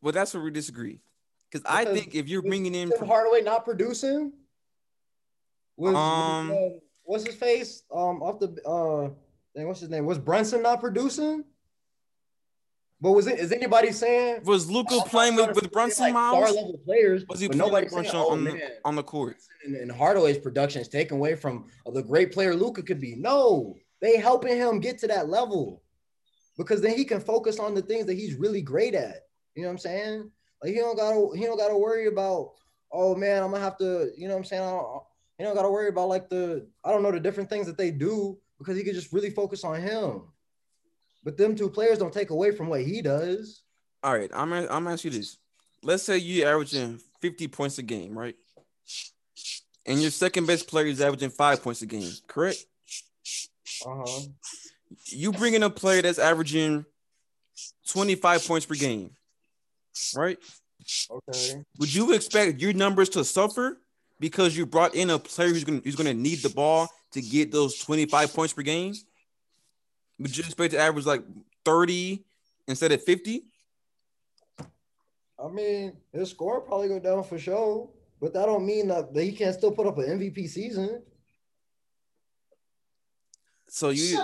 Well, 0.00 0.12
that's 0.12 0.32
where 0.32 0.42
we 0.42 0.52
disagree. 0.52 1.00
Because 1.50 1.66
I 1.68 1.86
think 1.86 2.14
if 2.14 2.28
you're 2.28 2.40
bringing 2.40 2.72
in, 2.72 2.92
Tim 2.96 3.04
Hardaway 3.04 3.42
not 3.42 3.64
producing. 3.64 4.32
Was, 5.76 5.92
was, 5.92 5.96
Um, 5.96 6.52
uh, 6.52 6.78
what's 7.02 7.26
his 7.26 7.34
face? 7.34 7.82
Um, 7.92 8.22
off 8.22 8.38
the 8.38 8.56
uh, 8.64 9.10
dang, 9.56 9.66
what's 9.66 9.80
his 9.80 9.90
name? 9.90 10.06
Was 10.06 10.18
Brunson 10.18 10.62
not 10.62 10.78
producing? 10.78 11.42
But 13.00 13.12
was 13.12 13.26
it? 13.28 13.38
Is 13.38 13.52
anybody 13.52 13.92
saying 13.92 14.42
was 14.44 14.68
Luka 14.70 15.00
playing 15.06 15.36
with, 15.36 15.54
with 15.54 15.70
Brunson 15.70 16.06
like, 16.06 16.14
Miles? 16.14 16.50
Star 16.50 16.62
level 16.62 16.80
players. 16.84 17.24
Was 17.28 17.40
he 17.40 17.46
but 17.46 17.56
playing 17.56 17.72
saying, 17.72 17.88
Brunson 17.90 18.16
oh, 18.16 18.30
on, 18.32 18.44
the, 18.44 18.60
on 18.84 18.96
the 18.96 19.04
court? 19.04 19.36
and, 19.64 19.76
and 19.76 19.92
Hardaway's 19.92 20.38
production 20.38 20.80
is 20.80 20.88
taken 20.88 21.16
away 21.16 21.34
from 21.34 21.66
the 21.92 22.02
great 22.02 22.32
player 22.32 22.54
Luka 22.54 22.82
could 22.82 23.00
be. 23.00 23.14
No, 23.16 23.76
they 24.00 24.16
helping 24.16 24.56
him 24.56 24.80
get 24.80 24.98
to 24.98 25.06
that 25.08 25.28
level 25.28 25.82
because 26.56 26.80
then 26.80 26.96
he 26.96 27.04
can 27.04 27.20
focus 27.20 27.58
on 27.58 27.74
the 27.74 27.82
things 27.82 28.06
that 28.06 28.14
he's 28.14 28.34
really 28.34 28.62
great 28.62 28.94
at. 28.94 29.26
You 29.54 29.62
know 29.62 29.68
what 29.68 29.72
I'm 29.72 29.78
saying? 29.78 30.30
Like 30.62 30.72
he 30.72 30.78
don't 30.78 30.96
gotta 30.96 31.36
he 31.36 31.44
don't 31.44 31.58
gotta 31.58 31.76
worry 31.76 32.06
about 32.06 32.52
oh 32.92 33.14
man 33.14 33.42
I'm 33.42 33.50
gonna 33.50 33.62
have 33.62 33.78
to 33.78 34.10
you 34.16 34.26
know 34.26 34.34
what 34.34 34.40
I'm 34.40 34.44
saying 34.44 34.62
I 34.62 34.70
don't, 34.70 35.02
he 35.38 35.44
don't 35.44 35.54
gotta 35.54 35.70
worry 35.70 35.88
about 35.88 36.08
like 36.08 36.28
the 36.28 36.66
I 36.84 36.90
don't 36.90 37.02
know 37.02 37.12
the 37.12 37.20
different 37.20 37.48
things 37.48 37.66
that 37.66 37.78
they 37.78 37.90
do 37.90 38.38
because 38.58 38.76
he 38.76 38.82
can 38.82 38.94
just 38.94 39.12
really 39.12 39.30
focus 39.30 39.62
on 39.62 39.80
him. 39.80 40.22
But 41.24 41.36
them 41.36 41.56
two 41.56 41.68
players 41.68 41.98
don't 41.98 42.12
take 42.12 42.30
away 42.30 42.52
from 42.52 42.68
what 42.68 42.82
he 42.82 43.02
does. 43.02 43.62
All 44.02 44.16
right, 44.16 44.30
I'm 44.32 44.50
gonna, 44.50 44.62
I'm 44.62 44.84
gonna 44.84 44.92
ask 44.92 45.04
you 45.04 45.10
this. 45.10 45.38
Let's 45.82 46.02
say 46.02 46.18
you 46.18 46.44
averaging 46.44 47.00
50 47.20 47.48
points 47.48 47.78
a 47.78 47.82
game, 47.82 48.16
right? 48.16 48.36
And 49.86 50.00
your 50.00 50.10
second 50.10 50.46
best 50.46 50.68
player 50.68 50.86
is 50.86 51.00
averaging 51.00 51.30
five 51.30 51.62
points 51.62 51.82
a 51.82 51.86
game, 51.86 52.10
correct? 52.26 52.64
Uh 53.86 54.02
huh. 54.06 54.20
You 55.06 55.32
bring 55.32 55.54
in 55.54 55.62
a 55.62 55.70
player 55.70 56.02
that's 56.02 56.18
averaging 56.18 56.84
25 57.88 58.46
points 58.46 58.66
per 58.66 58.74
game, 58.74 59.10
right? 60.14 60.38
Okay. 61.10 61.64
Would 61.78 61.94
you 61.94 62.12
expect 62.12 62.60
your 62.60 62.72
numbers 62.72 63.08
to 63.10 63.24
suffer 63.24 63.78
because 64.20 64.56
you 64.56 64.66
brought 64.66 64.94
in 64.94 65.10
a 65.10 65.18
player 65.18 65.48
who's 65.48 65.64
gonna 65.64 65.80
who's 65.82 65.96
gonna 65.96 66.14
need 66.14 66.38
the 66.38 66.48
ball 66.48 66.88
to 67.12 67.20
get 67.20 67.50
those 67.50 67.78
25 67.78 68.32
points 68.34 68.52
per 68.52 68.62
game? 68.62 68.94
Would 70.18 70.36
you 70.36 70.44
expect 70.44 70.72
to 70.72 70.78
average 70.78 71.06
like 71.06 71.22
30 71.64 72.24
instead 72.66 72.92
of 72.92 73.02
50? 73.02 73.44
I 75.38 75.48
mean, 75.48 75.92
his 76.12 76.30
score 76.30 76.60
probably 76.60 76.88
go 76.88 76.98
down 76.98 77.22
for 77.22 77.38
sure, 77.38 77.88
but 78.20 78.32
that 78.34 78.46
don't 78.46 78.66
mean 78.66 78.88
that, 78.88 79.14
that 79.14 79.22
he 79.22 79.32
can't 79.32 79.54
still 79.54 79.70
put 79.70 79.86
up 79.86 79.98
an 79.98 80.18
MVP 80.18 80.48
season. 80.48 81.02
So 83.68 83.90
you 83.90 84.18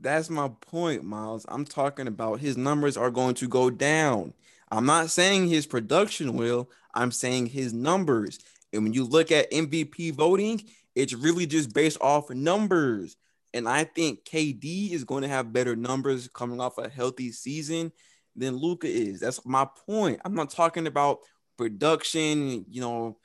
That's 0.00 0.30
my 0.30 0.50
point, 0.60 1.04
Miles. 1.04 1.44
I'm 1.48 1.64
talking 1.64 2.08
about 2.08 2.40
his 2.40 2.56
numbers 2.56 2.96
are 2.96 3.10
going 3.10 3.34
to 3.36 3.48
go 3.48 3.70
down. 3.70 4.32
I'm 4.70 4.86
not 4.86 5.10
saying 5.10 5.48
his 5.48 5.66
production 5.66 6.34
will, 6.34 6.70
I'm 6.94 7.12
saying 7.12 7.46
his 7.46 7.72
numbers. 7.72 8.38
And 8.72 8.84
when 8.84 8.94
you 8.94 9.04
look 9.04 9.30
at 9.30 9.50
MVP 9.50 10.14
voting, 10.14 10.62
it's 10.94 11.14
really 11.14 11.46
just 11.46 11.72
based 11.74 11.98
off 12.00 12.30
numbers. 12.30 13.16
And 13.54 13.68
I 13.68 13.84
think 13.84 14.24
KD 14.24 14.92
is 14.92 15.04
going 15.04 15.22
to 15.22 15.28
have 15.28 15.52
better 15.52 15.76
numbers 15.76 16.28
coming 16.28 16.60
off 16.60 16.78
a 16.78 16.88
healthy 16.88 17.32
season 17.32 17.92
than 18.34 18.56
Luka 18.56 18.86
is. 18.88 19.20
That's 19.20 19.44
my 19.44 19.66
point. 19.86 20.20
I'm 20.24 20.34
not 20.34 20.50
talking 20.50 20.86
about 20.86 21.18
production, 21.58 22.64
you 22.68 22.80
know, 22.80 23.18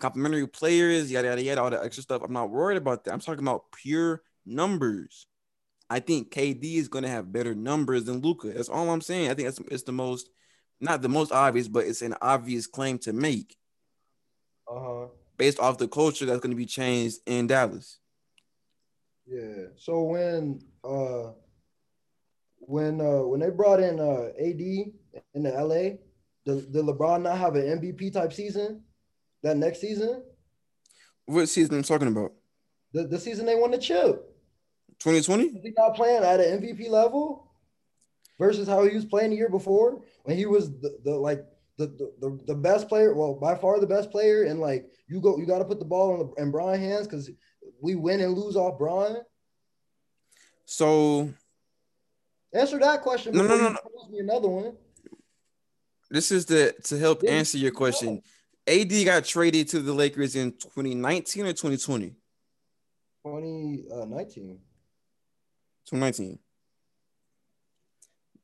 complimentary 0.00 0.46
players, 0.46 1.10
yada 1.12 1.28
yada 1.28 1.42
yada, 1.42 1.62
all 1.62 1.70
that 1.70 1.84
extra 1.84 2.02
stuff. 2.02 2.22
I'm 2.24 2.32
not 2.32 2.50
worried 2.50 2.78
about 2.78 3.04
that. 3.04 3.12
I'm 3.12 3.20
talking 3.20 3.44
about 3.44 3.70
pure 3.72 4.22
numbers. 4.46 5.26
I 5.90 6.00
think 6.00 6.32
KD 6.32 6.76
is 6.76 6.88
going 6.88 7.04
to 7.04 7.10
have 7.10 7.32
better 7.32 7.54
numbers 7.54 8.04
than 8.04 8.20
Luka. 8.20 8.48
That's 8.52 8.70
all 8.70 8.90
I'm 8.90 9.02
saying. 9.02 9.30
I 9.30 9.34
think 9.34 9.48
that's 9.48 9.60
it's 9.70 9.82
the 9.82 9.92
most, 9.92 10.30
not 10.80 11.02
the 11.02 11.08
most 11.08 11.32
obvious, 11.32 11.68
but 11.68 11.84
it's 11.86 12.02
an 12.02 12.14
obvious 12.22 12.66
claim 12.66 12.98
to 13.00 13.12
make 13.12 13.56
Uh 14.68 14.80
huh. 14.80 15.06
Based 15.36 15.58
off 15.58 15.78
the 15.78 15.88
culture 15.88 16.26
that's 16.26 16.40
going 16.40 16.50
to 16.50 16.56
be 16.56 16.66
changed 16.66 17.18
in 17.26 17.46
Dallas. 17.46 17.98
Yeah. 19.26 19.66
So 19.76 20.02
when 20.02 20.60
uh 20.84 21.32
when 22.58 23.00
uh 23.00 23.22
when 23.22 23.40
they 23.40 23.50
brought 23.50 23.80
in 23.80 24.00
uh 24.00 24.30
AD 24.38 24.60
in 25.34 25.42
the 25.42 25.50
LA, 25.50 25.96
did, 26.44 26.72
did 26.72 26.84
LeBron 26.84 27.22
not 27.22 27.38
have 27.38 27.54
an 27.54 27.80
MVP 27.80 28.12
type 28.12 28.32
season 28.32 28.82
that 29.42 29.56
next 29.56 29.80
season? 29.80 30.22
What 31.26 31.48
season 31.48 31.76
I'm 31.76 31.82
talking 31.82 32.08
about? 32.08 32.32
The, 32.92 33.04
the 33.04 33.18
season 33.18 33.46
they 33.46 33.54
won 33.54 33.70
the 33.70 33.78
chip. 33.78 34.28
2020? 34.98 35.44
Is 35.44 35.62
he 35.62 35.72
not 35.76 35.94
playing 35.94 36.22
at 36.22 36.40
an 36.40 36.60
MVP 36.60 36.88
level 36.88 37.52
versus 38.38 38.68
how 38.68 38.84
he 38.84 38.94
was 38.94 39.04
playing 39.04 39.30
the 39.30 39.36
year 39.36 39.48
before 39.48 40.02
when 40.24 40.36
he 40.36 40.46
was 40.46 40.70
the, 40.80 40.98
the 41.04 41.12
like 41.12 41.44
the, 41.78 41.86
the, 41.86 42.12
the, 42.20 42.40
the 42.48 42.54
best 42.54 42.88
player, 42.88 43.14
well, 43.14 43.34
by 43.34 43.54
far 43.54 43.80
the 43.80 43.86
best 43.86 44.10
player, 44.10 44.44
and 44.44 44.60
like 44.60 44.86
you 45.08 45.20
go, 45.20 45.38
you 45.38 45.46
got 45.46 45.58
to 45.58 45.64
put 45.64 45.78
the 45.78 45.84
ball 45.84 46.14
in, 46.14 46.18
the, 46.20 46.42
in 46.42 46.50
Brian 46.50 46.80
hands 46.80 47.06
because 47.06 47.30
we 47.80 47.94
win 47.94 48.20
and 48.20 48.34
lose 48.36 48.56
off 48.56 48.78
Brian. 48.78 49.16
So 50.64 51.32
Answer 52.54 52.78
that 52.80 53.00
question. 53.00 53.34
No, 53.34 53.42
no, 53.44 53.56
before 53.56 53.72
no, 53.72 54.08
me 54.10 54.18
another 54.18 54.48
one. 54.48 54.76
this 56.10 56.30
is 56.30 56.44
the 56.44 56.74
to 56.84 56.98
help 56.98 57.22
Yeah. 57.22 57.30
answer 57.32 57.56
your 57.56 57.72
question. 57.72 58.22
AD 58.66 59.04
got 59.04 59.24
traded 59.24 59.68
to 59.68 59.80
the 59.80 59.92
Lakers 59.92 60.36
in 60.36 60.52
2019 60.52 61.46
or 61.46 61.52
2020? 61.52 62.14
2019. 63.24 64.60
2019. 65.86 66.38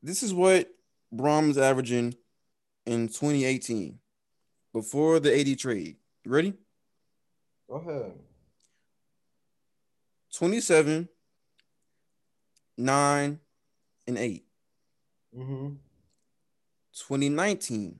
This 0.01 0.23
is 0.23 0.33
what 0.33 0.69
Bron's 1.11 1.57
averaging 1.57 2.15
in 2.85 3.07
2018 3.07 3.99
before 4.73 5.19
the 5.19 5.39
AD 5.39 5.57
trade. 5.59 5.97
You 6.23 6.31
ready? 6.31 6.53
Go 7.69 7.75
ahead. 7.75 8.13
27, 10.33 11.07
9, 12.77 13.39
and 14.07 14.17
8. 14.17 14.45
Mm-hmm. 15.37 15.67
2019, 16.93 17.99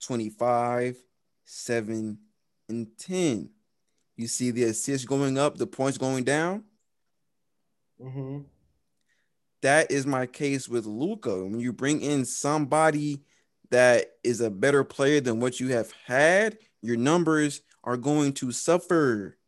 25, 0.00 0.96
7, 1.44 2.18
and 2.68 2.98
10. 2.98 3.50
You 4.16 4.26
see 4.28 4.50
the 4.50 4.64
assists 4.64 5.06
going 5.06 5.38
up, 5.38 5.56
the 5.56 5.66
points 5.66 5.98
going 5.98 6.24
down. 6.24 6.64
Mm-hmm. 8.00 8.40
That 9.64 9.90
is 9.90 10.04
my 10.06 10.26
case 10.26 10.68
with 10.68 10.84
Luka. 10.84 11.42
When 11.42 11.58
you 11.58 11.72
bring 11.72 12.02
in 12.02 12.26
somebody 12.26 13.22
that 13.70 14.10
is 14.22 14.42
a 14.42 14.50
better 14.50 14.84
player 14.84 15.22
than 15.22 15.40
what 15.40 15.58
you 15.58 15.68
have 15.68 15.90
had, 16.04 16.58
your 16.82 16.98
numbers 16.98 17.62
are 17.82 17.96
going 17.96 18.34
to 18.34 18.52
suffer. 18.52 19.38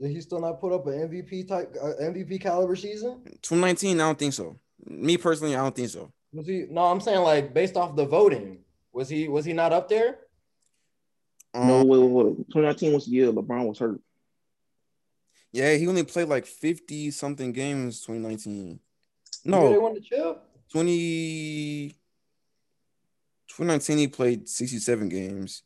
Did 0.00 0.12
he 0.12 0.22
still 0.22 0.40
not 0.40 0.58
put 0.58 0.72
up 0.72 0.86
an 0.86 0.94
MVP 0.94 1.46
type 1.46 1.76
uh, 1.78 1.92
MVP 2.00 2.40
caliber 2.40 2.74
season? 2.74 3.20
2019, 3.42 4.00
I 4.00 4.04
don't 4.04 4.18
think 4.18 4.32
so. 4.32 4.58
Me 4.86 5.18
personally, 5.18 5.54
I 5.54 5.58
don't 5.58 5.76
think 5.76 5.90
so. 5.90 6.10
Was 6.32 6.46
he? 6.46 6.64
No, 6.70 6.86
I'm 6.86 7.02
saying 7.02 7.20
like 7.20 7.52
based 7.52 7.76
off 7.76 7.96
the 7.96 8.06
voting. 8.06 8.60
Was 8.94 9.10
he? 9.10 9.28
Was 9.28 9.44
he 9.44 9.52
not 9.52 9.74
up 9.74 9.90
there? 9.90 10.16
No, 11.54 11.80
Um, 11.80 11.88
wait, 11.88 11.98
wait, 11.98 12.10
wait. 12.10 12.36
2019 12.54 12.94
was 12.94 13.04
the 13.04 13.10
year 13.10 13.30
LeBron 13.30 13.66
was 13.68 13.78
hurt. 13.80 14.00
yeah, 15.52 15.74
he 15.74 15.86
only 15.86 16.04
played 16.04 16.28
like 16.28 16.46
50 16.46 17.10
something 17.10 17.52
games 17.52 18.00
2019. 18.00 18.80
The 19.44 19.50
year 19.50 19.60
they 19.68 19.74
No, 19.74 19.80
won 19.80 19.94
the 19.94 20.00
chip. 20.00 20.42
20 20.72 21.96
2019 23.48 23.98
he 23.98 24.08
played 24.08 24.48
67 24.48 25.08
games. 25.08 25.62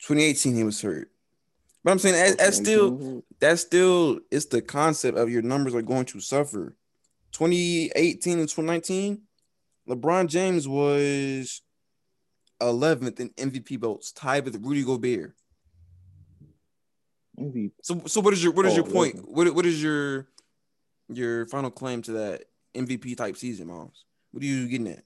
2018 0.00 0.54
he 0.54 0.64
was 0.64 0.80
hurt. 0.80 1.10
But 1.84 1.92
I'm 1.92 1.98
saying 1.98 2.14
that's, 2.14 2.42
as 2.42 2.56
still 2.56 3.24
that's 3.40 3.62
still 3.62 4.20
it's 4.30 4.46
the 4.46 4.62
concept 4.62 5.16
of 5.18 5.30
your 5.30 5.42
numbers 5.42 5.74
are 5.74 5.82
going 5.82 6.04
to 6.06 6.20
suffer. 6.20 6.76
2018 7.32 8.38
and 8.38 8.48
2019, 8.48 9.22
LeBron 9.88 10.26
James 10.28 10.66
was 10.68 11.62
11th 12.60 13.20
in 13.20 13.30
MVP 13.30 13.78
votes, 13.78 14.12
tied 14.12 14.44
with 14.44 14.56
Rudy 14.64 14.82
Gobert. 14.84 15.34
MVP. 17.38 17.70
So, 17.82 18.02
so 18.06 18.20
what 18.20 18.32
is 18.34 18.42
your 18.42 18.52
what 18.52 18.66
is 18.66 18.74
your 18.76 18.86
Oh, 18.86 18.90
point? 18.92 19.14
okay. 19.16 19.24
What 19.26 19.54
what 19.54 19.66
is 19.66 19.82
your 19.82 20.28
your 21.08 21.46
final 21.46 21.70
claim 21.70 22.02
to 22.02 22.12
that 22.12 22.44
MVP 22.74 23.16
type 23.16 23.36
season, 23.36 23.68
Moms? 23.68 24.04
What 24.30 24.42
are 24.42 24.46
you 24.46 24.68
getting 24.68 24.88
at? 24.88 25.04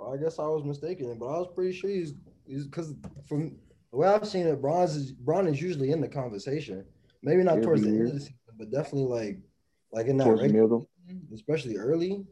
I 0.00 0.16
guess 0.16 0.38
I 0.38 0.46
was 0.46 0.64
mistaken, 0.64 1.16
but 1.18 1.26
I 1.26 1.38
was 1.38 1.48
pretty 1.54 1.72
sure 1.72 1.90
he's 1.90 2.14
he's 2.46 2.66
because 2.66 2.94
from 3.28 3.56
the 3.92 3.98
way 3.98 4.08
I've 4.08 4.26
seen 4.26 4.46
it, 4.46 4.60
Bron's 4.60 4.96
is 4.96 5.12
Bron 5.12 5.46
is 5.46 5.60
usually 5.60 5.92
in 5.92 6.00
the 6.00 6.08
conversation. 6.08 6.84
Maybe 7.22 7.42
not 7.42 7.58
Every 7.58 7.64
towards 7.64 7.82
the 7.82 7.88
end 7.88 8.08
of 8.08 8.14
the 8.14 8.20
season, 8.20 8.34
but 8.58 8.70
definitely 8.70 9.04
like 9.04 9.38
like 9.92 10.06
in 10.06 10.16
that 10.16 10.24
towards 10.24 10.42
regular, 10.42 10.62
middle. 10.62 10.88
especially 11.32 11.76
early. 11.76 12.24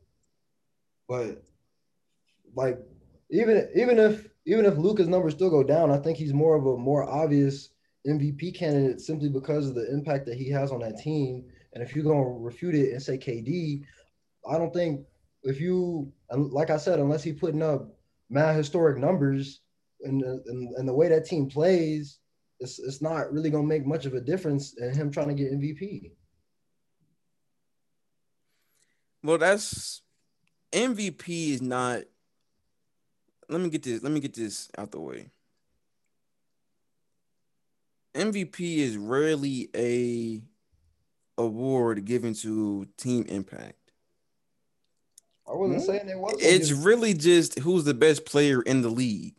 But 1.09 1.43
like 2.55 2.79
even 3.31 3.69
even 3.75 3.99
if 3.99 4.27
even 4.47 4.65
if 4.65 4.77
Luka's 4.77 5.09
numbers 5.09 5.35
still 5.35 5.51
go 5.51 5.63
down, 5.63 5.91
I 5.91 5.99
think 5.99 6.19
he's 6.19 6.35
more 6.35 6.57
of 6.57 6.67
a 6.67 6.77
more 6.77 7.05
obvious 7.09 7.71
MVP 8.07 8.55
candidate 8.57 9.01
simply 9.01 9.29
because 9.29 9.69
of 9.69 9.75
the 9.75 9.93
impact 9.93 10.27
that 10.27 10.37
he 10.37 10.51
has 10.51 10.73
on 10.73 10.81
that 10.81 10.99
team. 10.99 11.45
And 11.73 11.83
if 11.83 11.95
you're 11.95 12.05
gonna 12.05 12.23
refute 12.23 12.75
it 12.75 12.93
and 12.93 13.03
say 13.03 13.17
KD, 13.17 13.85
I 14.49 14.59
don't 14.59 14.73
think 14.73 15.07
if 15.43 15.61
you 15.61 16.13
like 16.31 16.71
I 16.71 16.77
said, 16.77 16.99
unless 16.99 17.23
he's 17.23 17.39
putting 17.39 17.63
up 17.63 17.89
mad 18.29 18.57
historic 18.57 18.99
numbers 18.99 19.61
and 20.03 20.23
and, 20.23 20.89
the 20.89 20.95
way 20.95 21.09
that 21.09 21.27
team 21.27 21.49
plays, 21.49 22.19
it's 22.59 22.79
it's 22.79 23.03
not 23.03 23.33
really 23.33 23.51
gonna 23.51 23.67
make 23.67 23.87
much 23.87 24.07
of 24.07 24.15
a 24.15 24.21
difference 24.21 24.75
in 24.79 24.95
him 24.95 25.11
trying 25.11 25.29
to 25.29 25.35
get 25.35 25.53
MVP. 25.53 26.13
Well, 29.23 29.39
that's 29.39 30.03
MVP 30.73 31.51
is 31.51 31.63
not. 31.63 32.03
Let 33.49 33.61
me 33.61 33.69
get 33.69 33.83
this. 33.83 34.03
Let 34.03 34.13
me 34.13 34.21
get 34.21 34.35
this 34.35 34.71
out 34.79 34.93
the 34.93 35.01
way. 35.01 35.31
MVP 38.15 38.79
is 38.79 38.97
rarely 38.97 39.69
a 39.75 40.43
award 41.39 42.05
given 42.05 42.35
to 42.35 42.87
team 42.97 43.25
impact. 43.29 43.77
I 45.49 45.55
wasn't 45.55 45.81
hmm? 45.81 45.87
saying 45.87 46.09
it 46.09 46.19
was. 46.19 46.35
It's 46.39 46.73
really 46.73 47.15
just 47.15 47.59
who's 47.59 47.85
the 47.85 47.95
best 47.95 48.25
player 48.25 48.63
in 48.63 48.83
the 48.83 48.89
league. 48.89 49.35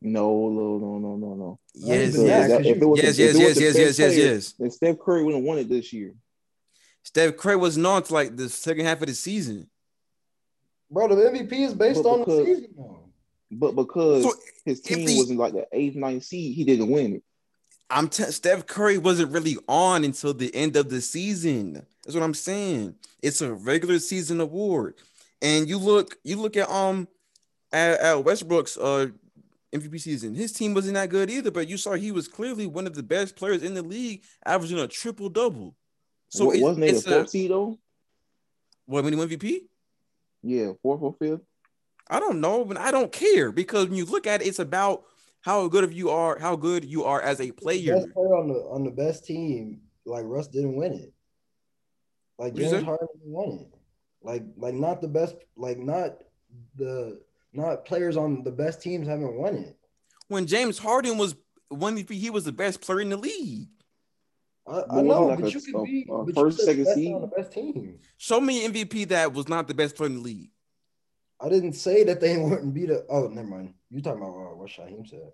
No, 0.00 0.48
no, 0.48 0.78
no, 0.78 0.98
no, 0.98 1.16
no, 1.16 1.34
no. 1.34 1.58
Yes, 1.74 2.16
yes, 2.16 2.48
that, 2.48 2.58
'cause 2.58 2.66
If 2.66 2.76
you- 2.76 2.82
it 2.82 2.84
was 2.84 3.02
yes, 3.02 3.18
yes, 3.18 3.36
yes, 3.36 3.60
yes, 3.60 3.76
yes, 3.76 3.98
yes, 3.98 4.14
player, 4.14 4.34
yes. 4.34 4.52
Then 4.52 4.70
Steph 4.70 4.98
Curry 5.00 5.24
wouldn't 5.24 5.44
won 5.44 5.58
it 5.58 5.68
this 5.68 5.92
year. 5.92 6.14
Steph 7.02 7.36
Curry 7.36 7.56
wasn't 7.56 7.84
to 8.06 8.14
like 8.14 8.36
the 8.36 8.48
second 8.48 8.84
half 8.84 9.00
of 9.00 9.08
the 9.08 9.14
season. 9.14 9.68
bro. 10.90 11.08
The 11.08 11.30
MVP 11.30 11.64
is 11.64 11.74
based 11.74 12.02
But 12.02 12.08
on 12.08 12.20
the 12.28 12.44
season. 12.44 12.74
Though. 12.76 13.10
But 13.50 13.72
because 13.72 14.22
So 14.22 14.34
his 14.64 14.80
team 14.80 15.04
the- 15.04 15.18
was 15.18 15.30
in 15.30 15.36
like 15.36 15.52
the 15.54 15.66
eighth, 15.72 15.96
ninth 15.96 16.24
seed, 16.24 16.54
he 16.54 16.64
didn't 16.64 16.90
win 16.90 17.16
it. 17.16 17.22
I'm 17.90 18.08
t- 18.08 18.24
Steph 18.24 18.66
Curry 18.66 18.98
wasn't 18.98 19.32
really 19.32 19.56
on 19.68 20.04
until 20.04 20.34
the 20.34 20.54
end 20.54 20.76
of 20.76 20.90
the 20.90 21.00
season. 21.00 21.86
That's 22.04 22.14
what 22.14 22.22
I'm 22.22 22.34
saying. 22.34 22.94
It's 23.22 23.40
a 23.40 23.52
regular 23.52 23.98
season 23.98 24.40
award, 24.40 24.94
and 25.42 25.68
you 25.68 25.78
look, 25.78 26.16
you 26.24 26.36
look 26.36 26.56
at 26.56 26.68
um 26.70 27.08
at, 27.72 27.98
at 28.00 28.24
Westbrook's 28.24 28.76
uh 28.76 29.08
MVP 29.72 30.00
season. 30.00 30.34
His 30.34 30.52
team 30.52 30.74
wasn't 30.74 30.94
that 30.94 31.10
good 31.10 31.30
either, 31.30 31.50
but 31.50 31.68
you 31.68 31.76
saw 31.76 31.92
he 31.94 32.12
was 32.12 32.28
clearly 32.28 32.66
one 32.66 32.86
of 32.86 32.94
the 32.94 33.02
best 33.02 33.36
players 33.36 33.62
in 33.62 33.74
the 33.74 33.82
league, 33.82 34.22
averaging 34.44 34.78
a 34.78 34.86
triple 34.88 35.28
double. 35.28 35.74
So 36.30 36.44
So 36.44 36.50
it- 36.52 36.62
wasn't 36.62 36.84
it 36.86 36.96
a, 37.06 37.10
fourth 37.10 37.30
seed 37.30 37.50
though? 37.50 37.78
what 38.86 39.04
when 39.04 39.12
he 39.12 39.18
won 39.18 39.28
MVP? 39.28 39.62
Yeah, 40.42 40.72
fourth 40.82 41.02
or 41.02 41.14
fifth. 41.18 41.40
I 42.10 42.20
don't 42.20 42.40
know, 42.40 42.64
but 42.64 42.78
I 42.78 42.90
don't 42.90 43.12
care 43.12 43.52
because 43.52 43.86
when 43.88 43.96
you 43.98 44.06
look 44.06 44.26
at 44.26 44.40
it, 44.40 44.46
it's 44.46 44.58
about 44.58 45.04
how 45.42 45.66
good 45.68 45.84
of 45.84 45.92
you 45.92 46.10
are, 46.10 46.38
how 46.38 46.56
good 46.56 46.84
you 46.84 47.04
are 47.04 47.20
as 47.22 47.40
a 47.40 47.50
player. 47.52 47.94
best 47.96 48.12
player 48.12 48.34
on 48.36 48.48
the 48.48 48.54
on 48.54 48.84
the 48.84 48.90
best 48.90 49.24
team, 49.24 49.80
like 50.04 50.24
Russ 50.26 50.48
didn't 50.48 50.76
win 50.76 50.92
it. 50.92 51.12
Like 52.38 52.52
What'd 52.54 52.70
James? 52.70 52.84
Harden 52.84 53.08
didn't 53.18 53.60
it. 53.60 53.74
Like 54.22 54.44
like 54.56 54.74
not 54.74 55.00
the 55.00 55.08
best, 55.08 55.36
like 55.56 55.78
not 55.78 56.18
the 56.76 57.20
not 57.52 57.84
players 57.84 58.16
on 58.16 58.42
the 58.44 58.50
best 58.50 58.82
teams 58.82 59.06
haven't 59.08 59.34
won 59.34 59.56
it. 59.56 59.76
When 60.28 60.46
James 60.46 60.78
Harden 60.78 61.18
was 61.18 61.34
one 61.68 61.96
MVP, 61.96 62.12
he 62.12 62.30
was 62.30 62.44
the 62.44 62.52
best 62.52 62.80
player 62.80 63.00
in 63.00 63.08
the 63.10 63.16
league. 63.16 63.68
I, 64.66 64.82
I 64.90 65.02
know, 65.02 65.26
like 65.26 65.40
but 65.40 65.48
a- 65.48 65.50
you 65.58 65.60
could 65.60 65.84
be 65.84 66.06
a 66.10 66.24
but 66.24 66.34
first, 66.34 66.58
you 66.58 66.64
second 66.66 66.84
best 66.84 66.96
seed? 66.96 67.14
on 67.14 67.20
the 67.22 67.26
best 67.28 67.52
team. 67.52 67.98
Show 68.18 68.40
me 68.40 68.64
an 68.66 68.72
MVP 68.72 69.08
that 69.08 69.32
was 69.32 69.48
not 69.48 69.66
the 69.66 69.74
best 69.74 69.96
player 69.96 70.10
in 70.10 70.16
the 70.16 70.20
league. 70.22 70.50
I 71.40 71.48
didn't 71.48 71.72
say 71.74 72.04
that 72.04 72.20
they 72.20 72.36
wouldn't 72.38 72.74
be 72.74 72.86
the. 72.86 73.06
Oh, 73.08 73.28
never 73.28 73.46
mind. 73.48 73.74
You 73.90 74.02
talking 74.02 74.22
about 74.22 74.52
uh, 74.52 74.56
what 74.56 74.68
Shaheem 74.68 75.08
said? 75.08 75.32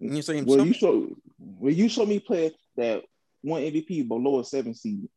And 0.00 0.12
you're 0.14 0.22
saying 0.22 0.44
Well, 0.44 0.58
show 0.58 0.64
you 0.64 0.70
me- 0.70 0.76
show 0.76 1.08
well, 1.38 1.72
you 1.72 1.88
show 1.88 2.06
me 2.06 2.18
play 2.20 2.52
that 2.76 3.02
one 3.42 3.62
MVP 3.62 4.06
below 4.08 4.40
a 4.40 4.44
seven 4.44 4.74
seed. 4.74 5.08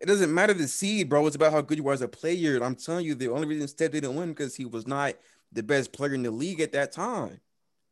it 0.00 0.06
doesn't 0.06 0.32
matter 0.32 0.54
the 0.54 0.68
seed, 0.68 1.08
bro. 1.08 1.26
It's 1.26 1.36
about 1.36 1.52
how 1.52 1.60
good 1.60 1.78
you 1.78 1.88
are 1.88 1.92
as 1.92 2.02
a 2.02 2.08
player. 2.08 2.54
And 2.56 2.64
I'm 2.64 2.74
telling 2.74 3.04
you, 3.04 3.14
the 3.14 3.28
only 3.30 3.46
reason 3.48 3.68
Steph 3.68 3.90
didn't 3.92 4.14
win 4.14 4.30
because 4.30 4.54
he 4.56 4.64
was 4.64 4.86
not 4.86 5.14
the 5.52 5.62
best 5.62 5.92
player 5.92 6.14
in 6.14 6.22
the 6.22 6.30
league 6.30 6.60
at 6.60 6.72
that 6.72 6.92
time. 6.92 7.40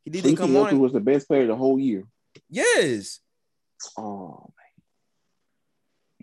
He 0.05 0.11
didn't 0.11 0.31
you 0.31 0.37
come 0.37 0.53
think 0.53 0.69
Jokic 0.69 0.73
on. 0.73 0.79
was 0.81 0.93
the 0.93 1.01
best 1.01 1.27
player 1.29 1.47
the 1.47 1.57
whole 1.57 1.79
year. 1.79 2.05
Yes. 2.49 3.21
Oh 3.97 4.51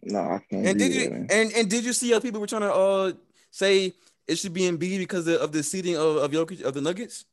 man. 0.04 0.14
No, 0.14 0.20
I 0.20 0.40
can't. 0.50 0.66
And 0.68 0.80
did 0.80 0.94
you 0.94 1.10
that, 1.10 1.32
and 1.32 1.52
and 1.54 1.70
did 1.70 1.84
you 1.84 1.94
see 1.94 2.12
how 2.12 2.20
people 2.20 2.40
were 2.42 2.48
trying 2.48 2.62
to 2.62 2.74
uh 2.74 3.12
say 3.52 3.94
it 4.28 4.36
should 4.36 4.54
be 4.54 4.66
in 4.66 4.78
B 4.78 4.98
because 4.98 5.28
of, 5.28 5.42
of 5.42 5.52
the 5.52 5.64
seeding 5.64 5.96
of, 5.96 6.18
of 6.18 6.32
Jokic 6.32 6.62
of 6.62 6.74
the 6.74 6.82
Nuggets? 6.82 7.26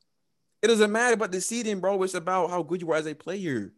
It 0.62 0.68
doesn't 0.68 0.92
matter 0.92 1.14
about 1.14 1.32
the 1.32 1.40
seeding, 1.40 1.80
bro. 1.80 2.02
It's 2.02 2.14
about 2.14 2.50
how 2.50 2.62
good 2.62 2.80
you 2.80 2.90
are 2.92 2.96
as 2.96 3.06
a 3.06 3.14
player. 3.14 3.72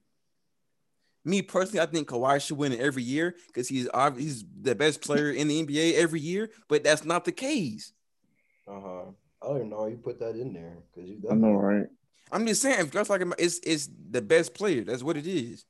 Me 1.25 1.41
personally, 1.41 1.81
I 1.81 1.87
think 1.87 2.09
Kawhi 2.09 2.45
should 2.45 2.59
win 2.59 2.73
it 2.73 2.81
every 2.81 3.03
year 3.03 3.35
because 3.47 3.67
he's 3.67 3.89
ob- 3.95 4.19
he's 4.19 4.45
the 4.61 4.75
best 4.75 5.01
player 5.01 5.31
in 5.31 5.49
the 5.49 5.65
NBA 5.65 5.95
every 5.95 6.21
year, 6.21 6.51
but 6.69 6.85
that's 6.85 7.05
not 7.05 7.25
the 7.25 7.33
case. 7.33 7.93
Uh 8.69 8.81
huh. 8.81 9.05
I 9.43 9.47
don't 9.47 9.57
even 9.57 9.71
know 9.71 9.81
how 9.81 9.87
you 9.87 9.97
put 9.97 10.21
that 10.21 10.37
in 10.37 10.53
there 10.53 10.77
because 10.95 11.09
you. 11.09 11.23
I 11.31 11.35
know, 11.35 11.53
right? 11.53 11.87
I'm 12.31 12.47
just 12.47 12.61
saying, 12.61 12.81
if 12.81 12.93
you're 12.93 13.05
talking 13.05 13.29
about 13.29 13.41
it's 13.41 13.61
it's 13.63 13.89
the 14.11 14.21
best 14.21 14.55
player, 14.55 14.85
that's 14.85 15.03
what 15.03 15.17
it 15.17 15.27
is. 15.27 15.65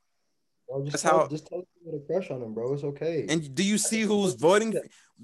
Bro, 0.67 0.81
just 0.83 0.91
That's 0.93 1.03
tell, 1.03 1.19
how- 1.19 1.27
Just 1.27 1.47
tell 1.47 1.59
you 1.59 1.65
with 1.91 2.01
a 2.01 2.05
crush 2.05 2.31
on 2.31 2.41
him, 2.41 2.53
bro. 2.53 2.73
It's 2.73 2.83
okay. 2.83 3.25
And 3.29 3.53
do 3.53 3.63
you 3.63 3.77
see 3.77 4.01
who's 4.01 4.33
voting? 4.33 4.75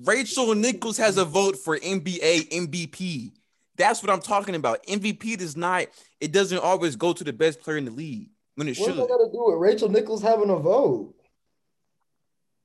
Rachel 0.05 0.53
Nichols 0.55 0.97
has 0.97 1.17
a 1.17 1.25
vote 1.25 1.57
for 1.57 1.77
NBA 1.77 2.49
MVP. 2.51 3.31
That's 3.77 4.03
what 4.03 4.11
I'm 4.11 4.21
talking 4.21 4.55
about. 4.55 4.85
MVP 4.85 5.37
does 5.37 5.57
not, 5.57 5.87
it 6.19 6.31
doesn't 6.31 6.59
always 6.59 6.95
go 6.95 7.13
to 7.13 7.23
the 7.23 7.33
best 7.33 7.61
player 7.61 7.77
in 7.77 7.85
the 7.85 7.91
league 7.91 8.29
when 8.55 8.67
it 8.67 8.77
what 8.77 8.85
should. 8.87 8.95
does 8.97 9.07
that 9.07 9.09
got 9.09 9.17
to 9.17 9.31
do 9.31 9.43
with 9.45 9.57
Rachel 9.57 9.89
Nichols 9.89 10.21
having 10.21 10.49
a 10.49 10.57
vote? 10.57 11.15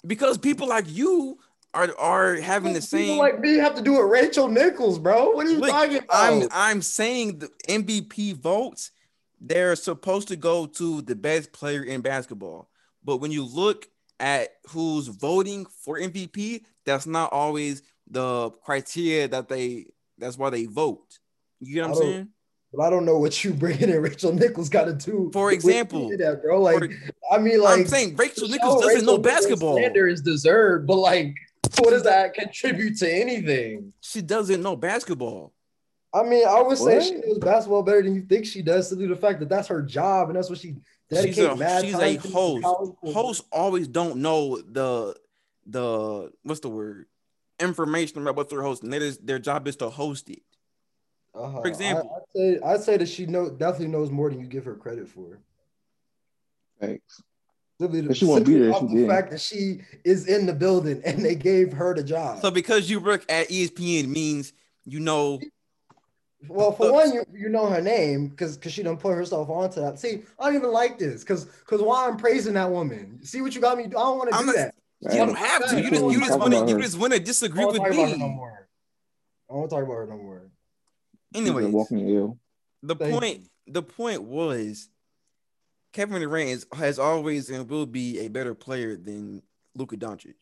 Because 0.06 0.38
people 0.38 0.68
like 0.68 0.84
you 0.88 1.38
are 1.74 1.94
are 1.98 2.34
having 2.36 2.72
the 2.72 2.80
People 2.80 2.98
same 2.98 3.18
like 3.18 3.40
me 3.40 3.56
have 3.56 3.74
to 3.74 3.82
do 3.82 3.92
with 3.92 4.10
Rachel 4.10 4.48
Nichols, 4.48 4.98
bro. 4.98 5.30
What 5.30 5.46
are 5.46 5.50
you 5.50 5.58
Look, 5.58 5.70
talking 5.70 5.96
about? 5.98 6.08
I'm 6.10 6.48
I'm 6.52 6.82
saying 6.82 7.38
the 7.38 7.48
MVP 7.68 8.34
votes, 8.36 8.92
they're 9.40 9.76
supposed 9.76 10.28
to 10.28 10.36
go 10.36 10.66
to 10.66 11.02
the 11.02 11.14
best 11.14 11.52
player 11.52 11.82
in 11.82 12.00
basketball. 12.00 12.68
But 13.04 13.18
when 13.18 13.30
you 13.30 13.44
look 13.44 13.86
at 14.18 14.48
who's 14.68 15.08
voting 15.08 15.66
for 15.82 15.98
MVP, 15.98 16.64
that's 16.84 17.06
not 17.06 17.32
always 17.32 17.82
the 18.08 18.50
criteria 18.64 19.28
that 19.28 19.48
they 19.48 19.86
that's 20.18 20.38
why 20.38 20.50
they 20.50 20.64
vote. 20.66 21.18
You 21.60 21.74
get 21.74 21.82
what 21.82 21.96
I'm 21.96 22.02
saying? 22.02 22.28
but 22.72 22.82
I 22.82 22.90
don't 22.90 23.04
know 23.04 23.18
what 23.18 23.42
you 23.42 23.54
bringing 23.54 23.88
in 23.88 24.02
Rachel 24.02 24.32
Nichols 24.32 24.68
got 24.68 24.84
to 24.84 24.92
do. 24.92 25.30
For 25.32 25.52
example, 25.52 26.08
that, 26.10 26.42
bro. 26.42 26.60
Like, 26.60 26.78
For- 26.78 26.90
I 27.32 27.38
mean, 27.38 27.60
like, 27.60 27.80
I'm 27.80 27.86
saying 27.86 28.16
Rachel 28.16 28.48
Nichols 28.48 28.82
doesn't 28.82 29.06
know 29.06 29.16
Rachel 29.16 29.18
Nichols' 29.18 29.22
basketball. 29.22 29.76
Slander 29.76 30.08
is 30.08 30.20
deserved, 30.20 30.86
but 30.86 30.96
like, 30.96 31.34
what 31.78 31.90
does 31.90 32.02
that 32.04 32.34
contribute 32.34 32.98
to 32.98 33.10
anything? 33.10 33.92
She 34.00 34.22
doesn't 34.22 34.62
know 34.62 34.76
basketball. 34.76 35.52
I 36.16 36.22
mean, 36.22 36.46
I 36.46 36.62
would 36.62 36.78
say 36.78 36.94
What? 36.96 37.02
she 37.04 37.14
knows 37.14 37.38
basketball 37.38 37.82
better 37.82 38.02
than 38.02 38.14
you 38.14 38.22
think 38.22 38.46
she 38.46 38.62
does, 38.62 38.88
simply 38.88 39.06
the 39.06 39.16
fact 39.16 39.38
that 39.40 39.50
that's 39.50 39.68
her 39.68 39.82
job 39.82 40.28
and 40.30 40.36
that's 40.36 40.48
what 40.48 40.58
she 40.58 40.68
She's 41.12 41.18
dedicates 41.36 41.38
a 41.38 41.56
mad 41.56 41.84
she's 41.84 41.92
time 41.92 42.02
a 42.02 42.16
host. 42.16 42.66
Hosts 43.04 43.44
always 43.52 43.86
don't 43.86 44.16
know 44.16 44.60
the 44.60 45.14
the 45.66 46.32
what's 46.42 46.60
the 46.60 46.68
word 46.68 47.06
information 47.60 48.22
about 48.22 48.36
what 48.36 48.48
they're 48.48 48.62
hosting. 48.62 48.90
They 48.90 48.98
just, 48.98 49.26
their 49.26 49.38
job 49.38 49.68
is 49.68 49.76
to 49.76 49.88
host 49.90 50.28
it. 50.30 50.42
Uh-huh. 51.34 51.60
For 51.60 51.68
example. 51.68 52.10
I, 52.10 52.38
would 52.38 52.58
say 52.58 52.66
I'd 52.66 52.82
say 52.82 52.96
that 52.96 53.08
she 53.08 53.26
know 53.26 53.50
definitely 53.50 53.88
knows 53.88 54.10
more 54.10 54.30
than 54.30 54.40
you 54.40 54.46
give 54.46 54.64
her 54.64 54.74
credit 54.74 55.08
for. 55.08 55.38
Thanks. 56.80 57.22
Simply, 57.78 58.02
But 58.02 58.16
she 58.16 58.24
won't 58.24 58.46
be 58.46 58.58
there 58.58 58.72
she 58.72 58.80
the 58.80 58.86
didn't. 58.88 59.08
fact 59.08 59.30
that 59.32 59.40
she 59.40 59.80
is 60.02 60.26
in 60.28 60.46
the 60.46 60.54
building 60.54 61.02
and 61.04 61.22
they 61.22 61.34
gave 61.34 61.72
her 61.74 61.94
the 61.94 62.02
job. 62.02 62.40
So 62.40 62.50
because 62.50 62.88
you 62.88 63.00
work 63.00 63.24
at 63.28 63.48
ESPN 63.48 64.08
means 64.08 64.54
you 64.86 64.98
know 64.98 65.40
well, 66.48 66.72
for 66.72 66.92
one, 66.92 67.12
you, 67.12 67.24
you 67.32 67.48
know 67.48 67.66
her 67.66 67.80
name 67.80 68.28
because 68.28 68.56
because 68.56 68.72
she 68.72 68.82
done 68.82 68.96
put 68.96 69.14
herself 69.14 69.48
onto 69.48 69.80
that. 69.80 69.98
See, 69.98 70.22
I 70.38 70.46
don't 70.46 70.56
even 70.56 70.70
like 70.72 70.98
this 70.98 71.22
because 71.22 71.46
because 71.46 71.82
why 71.82 72.06
I'm 72.06 72.16
praising 72.16 72.54
that 72.54 72.70
woman. 72.70 73.20
See 73.24 73.40
what 73.40 73.54
you 73.54 73.60
got 73.60 73.78
me? 73.78 73.84
I 73.84 73.88
don't 73.88 74.18
want 74.18 74.32
to 74.32 74.38
do 74.38 74.46
not- 74.46 74.54
that. 74.56 74.74
you 75.00 75.10
don't 75.10 75.34
have 75.36 75.68
to. 75.70 75.80
You 75.80 75.90
just 75.90 76.04
you 76.04 76.20
just 76.20 76.38
want 76.38 76.52
to 76.52 76.66
you 76.68 76.80
just 76.80 76.98
want 76.98 77.12
to 77.12 77.20
I 77.20 77.22
disagree 77.22 77.62
don't 77.62 77.72
with 77.72 77.82
talk 77.82 77.88
about 77.92 78.08
her 78.08 78.16
me. 78.16 78.18
no 78.18 78.28
more. 78.28 78.68
I 79.50 79.54
don't 79.54 79.68
talk 79.68 79.82
about 79.82 79.94
her 79.94 80.06
no 80.06 80.16
more. 80.18 80.50
Anyways, 81.34 81.66
walking 81.68 82.08
ill. 82.08 82.38
the 82.82 82.96
Thank 82.96 83.12
point 83.18 83.48
the 83.66 83.82
point 83.82 84.22
was 84.22 84.88
Kevin 85.92 86.20
Durant 86.20 86.50
is, 86.50 86.66
has 86.74 86.98
always 86.98 87.50
and 87.50 87.68
will 87.68 87.86
be 87.86 88.20
a 88.20 88.28
better 88.28 88.54
player 88.54 88.96
than 88.96 89.42
Luka 89.74 89.96
Doncic. 89.96 90.34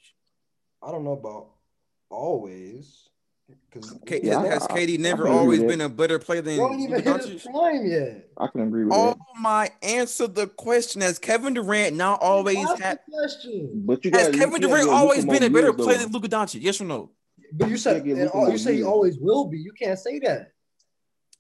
I 0.83 0.91
don't 0.91 1.05
know 1.05 1.13
about 1.13 1.51
always. 2.11 3.09
Because 3.71 3.95
K- 4.07 4.21
Yeah, 4.23 4.43
has 4.45 4.67
I- 4.71 4.79
KD 4.79 4.99
never 4.99 5.29
always 5.29 5.61
been 5.63 5.81
a 5.81 5.89
better 5.89 6.19
player 6.19 6.41
than 6.43 6.55
he 6.55 6.59
don't 6.59 6.81
even 6.81 7.03
hit 7.03 7.05
his 7.05 7.43
Doncic? 7.43 7.51
prime 7.53 7.87
yet. 7.87 8.29
I 8.39 8.47
can 8.47 8.61
agree 8.63 8.85
with 8.85 8.93
Oh 8.95 9.09
that. 9.11 9.19
my! 9.39 9.71
Answer 9.83 10.27
the 10.29 10.47
question. 10.47 11.03
Has 11.03 11.19
Kevin 11.19 11.55
Durant 11.55 11.95
now 11.97 12.15
always 12.17 12.57
had? 12.79 13.01
question. 13.11 13.71
But 13.85 14.05
you 14.05 14.13
Has 14.13 14.29
got 14.31 14.39
Kevin 14.39 14.61
Durant 14.61 14.89
always 14.89 15.25
been 15.27 15.43
a 15.43 15.51
better 15.51 15.73
player 15.73 15.99
than 15.99 16.07
Luka. 16.13 16.27
Luka 16.27 16.29
Doncic? 16.29 16.63
Yes 16.63 16.81
or 16.81 16.85
no? 16.85 17.11
But 17.53 17.69
you 17.69 17.77
said 17.77 17.97
Yeah, 17.99 18.03
give 18.03 18.17
and 18.19 18.25
Luka 18.27 18.37
all- 18.39 18.51
you 18.51 18.59
say 18.59 18.77
he 18.77 18.83
always 18.83 19.19
will 19.19 19.47
be. 19.47 19.59
You 19.59 19.73
can't 19.73 19.99
say 19.99 20.19
that. 20.21 20.53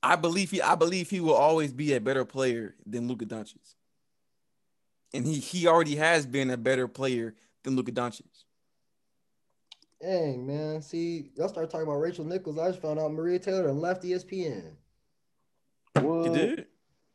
I 0.02 0.16
believe 0.16 0.50
he. 0.50 0.60
I 0.60 0.74
believe 0.74 1.08
he 1.08 1.20
will 1.20 1.34
always 1.34 1.72
be 1.72 1.94
a 1.94 2.00
better 2.00 2.24
player 2.26 2.74
than 2.84 3.08
Luka 3.08 3.24
Doncic. 3.24 3.74
And 5.14 5.26
he 5.26 5.34
he 5.38 5.66
already 5.66 5.96
has 5.96 6.26
been 6.26 6.50
a 6.50 6.56
better 6.58 6.86
player 6.88 7.34
than 7.62 7.76
Luka 7.76 7.92
Doncic. 7.92 8.26
Dang 10.04 10.46
man, 10.46 10.82
see 10.82 11.30
y'all 11.34 11.48
start 11.48 11.70
talking 11.70 11.86
about 11.86 11.94
Rachel 11.96 12.26
Nichols. 12.26 12.58
I 12.58 12.68
just 12.68 12.82
found 12.82 12.98
out 12.98 13.12
Maria 13.12 13.38
Taylor 13.38 13.72
left 13.72 14.02
ESPN. 14.02 14.72
What? 15.94 16.26
You 16.26 16.34
did? 16.34 16.66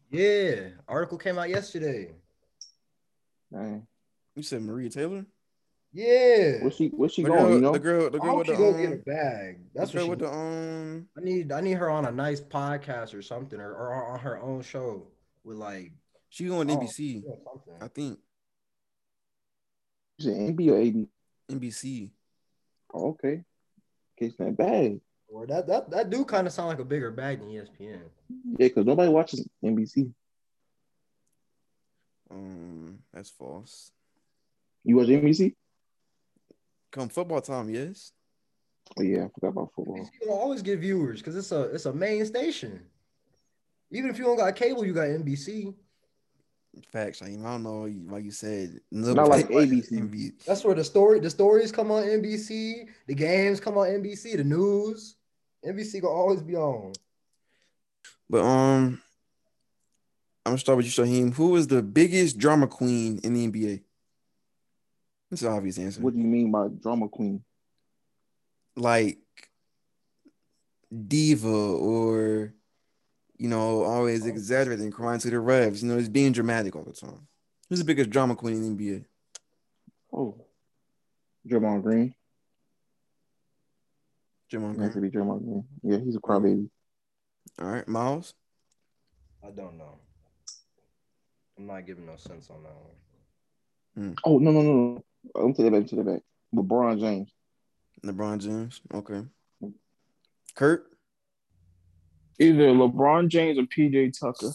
Yeah, 0.10 0.70
article 0.88 1.20
came 1.20 1.38
out 1.38 1.50
yesterday. 1.50 2.16
Dang. 3.54 3.86
You 4.36 4.42
said 4.42 4.64
Maria 4.64 4.90
Taylor? 4.90 5.24
Yeah, 5.94 6.62
Where's 6.64 6.78
she? 6.78 6.88
Where's 6.88 7.14
she 7.14 7.22
The 7.22 7.30
going? 7.30 7.44
girl, 7.44 7.54
You 7.54 7.62
know? 7.62 7.72
the 7.74 7.80
girl, 7.80 8.10
the 8.10 8.20
girl 8.20 8.38
with 8.38 8.48
the 8.48 8.56
go 8.56 8.74
um, 8.74 8.82
get 8.82 8.92
a 8.94 8.96
bag. 8.96 9.60
That's 9.76 9.92
the 9.92 10.00
girl 10.00 10.10
with 10.10 10.20
the 10.20 10.32
um. 10.32 11.08
I 11.16 11.22
need. 11.22 11.52
I 11.52 11.62
need 11.62 11.74
her 11.74 11.92
on 11.92 12.06
a 12.06 12.12
nice 12.12 12.42
podcast 12.42 13.14
or 13.14 13.22
something, 13.22 13.60
or, 13.60 13.72
or 13.72 14.14
on 14.14 14.20
her 14.20 14.40
own 14.42 14.64
show 14.64 15.06
with 15.44 15.58
like 15.58 15.92
She 16.30 16.48
going 16.48 16.72
oh, 16.72 16.78
NBC, 16.78 17.24
yeah. 17.24 17.34
I 17.82 17.88
think 17.88 18.18
Is 20.18 20.26
it 20.26 20.38
NB 20.38 20.72
or 20.72 20.78
AB? 20.78 21.08
NBC. 21.52 22.10
Oh, 22.94 23.10
okay. 23.10 23.44
Case 24.18 24.34
that 24.40 24.58
bag. 24.58 25.00
Or 25.28 25.46
that 25.46 25.68
that 25.68 25.92
that 25.92 26.10
do 26.10 26.26
kind 26.26 26.48
of 26.48 26.54
sound 26.54 26.70
like 26.70 26.80
a 26.80 26.86
bigger 26.86 27.12
bag 27.12 27.40
than 27.40 27.50
ESPN. 27.50 28.02
Yeah, 28.30 28.68
because 28.68 28.86
nobody 28.86 29.10
watches 29.10 29.48
NBC. 29.64 30.12
Um, 32.32 33.00
that's 33.14 33.30
false. 33.30 33.92
You 34.84 34.98
watch 34.98 35.08
NBC? 35.08 35.56
Come 36.92 37.10
football 37.10 37.42
time, 37.42 37.70
yes. 37.70 38.12
Oh 38.98 39.04
yeah, 39.04 39.26
I 39.26 39.28
forgot 39.30 39.50
about 39.50 39.72
football. 39.76 39.98
NBC 39.98 40.28
will 40.28 40.40
always 40.40 40.64
get 40.64 40.80
viewers 40.80 41.20
because 41.20 41.36
it's 41.36 41.52
a 41.52 41.62
it's 41.64 41.86
a 41.86 41.94
main 41.94 42.26
station. 42.26 42.82
Even 43.92 44.10
if 44.10 44.18
you 44.18 44.26
don't 44.26 44.38
got 44.38 44.56
cable, 44.56 44.86
you 44.86 44.94
got 44.94 45.08
NBC. 45.08 45.74
Facts. 46.92 47.22
I 47.22 47.28
don't 47.28 47.64
know 47.64 47.88
why 48.08 48.20
you 48.20 48.32
said 48.32 48.80
Not 48.92 49.28
like 49.28 49.48
ABC. 49.50 49.92
NBC. 49.92 50.46
That's 50.46 50.64
where 50.64 50.76
the 50.76 50.84
story 50.84 51.20
the 51.20 51.30
stories 51.30 51.72
come 51.72 51.92
on 51.92 52.04
NBC, 52.04 52.88
the 53.08 53.16
games 53.16 53.60
come 53.60 53.78
on 53.78 53.88
NBC, 53.88 54.38
the 54.38 54.44
news. 54.44 55.16
NBC 55.66 56.02
gonna 56.02 56.14
always 56.14 56.42
be 56.42 56.56
on. 56.56 56.94
But 58.30 58.42
um, 58.42 59.02
I'm 60.46 60.52
gonna 60.52 60.58
start 60.60 60.78
with 60.78 60.86
you, 60.86 60.92
Shaheem. 60.92 61.34
Who 61.34 61.56
is 61.56 61.68
the 61.68 61.82
biggest 61.82 62.38
drama 62.38 62.68
queen 62.68 63.20
in 63.24 63.34
the 63.34 63.48
NBA? 63.48 63.82
It's 65.32 65.42
an 65.42 65.50
obvious 65.50 65.78
answer. 65.78 66.02
What 66.02 66.14
do 66.14 66.20
you 66.20 66.26
mean 66.26 66.52
by 66.52 66.68
drama 66.70 67.10
queen? 67.10 67.44
like 68.80 69.18
diva 71.08 71.48
or 71.48 72.54
you 73.40 73.48
know 73.50 73.84
always 73.84 74.26
exaggerating, 74.26 74.92
crying 74.92 75.20
to 75.22 75.30
the 75.30 75.38
refs. 75.38 75.82
You 75.82 75.88
know, 75.90 75.98
it's 75.98 76.10
being 76.10 76.32
dramatic 76.34 76.76
all 76.76 76.84
the 76.84 76.94
time. 76.94 77.28
Who's 77.70 77.80
the 77.80 77.86
biggest 77.86 78.10
drama 78.12 78.36
queen 78.36 78.56
in 78.56 78.78
the 78.78 78.84
NBA? 78.84 79.06
Oh, 80.14 80.36
Draymond 81.48 81.84
Green. 81.84 82.14
Jamal 84.50 84.72
It 84.72 84.80
has 84.80 84.94
to 84.94 85.00
Green. 85.00 85.12
be 85.12 85.18
Draymond 85.18 85.44
Green. 85.44 85.64
Yeah, 85.84 85.98
he's 86.00 86.16
a 86.16 86.20
crybaby. 86.20 86.70
All 87.62 87.68
right, 87.68 87.88
Miles. 87.88 88.34
I 89.44 89.52
don't 89.52 89.78
know. 89.78 90.00
I'm 91.58 91.68
not 91.68 91.86
giving 91.86 92.06
no 92.06 92.16
sense 92.18 92.50
on 92.50 92.64
that 92.64 92.74
one. 92.74 92.94
Hmm. 93.96 94.14
Oh 94.24 94.38
no 94.38 94.52
no 94.52 94.62
no 94.62 94.74
no! 94.74 95.06
I'm 95.36 95.54
take 95.54 95.66
that 95.66 95.72
back. 95.72 95.88
Take 95.90 96.00
that 96.00 96.06
back. 96.06 96.22
LeBron 96.56 97.00
James. 97.00 97.30
LeBron 98.06 98.40
James. 98.40 98.82
Okay. 98.94 99.24
Hmm. 99.62 99.70
Kurt. 100.56 100.86
Either 102.40 102.68
LeBron 102.68 103.28
James 103.28 103.58
or 103.58 103.64
PJ 103.64 104.18
Tucker. 104.18 104.52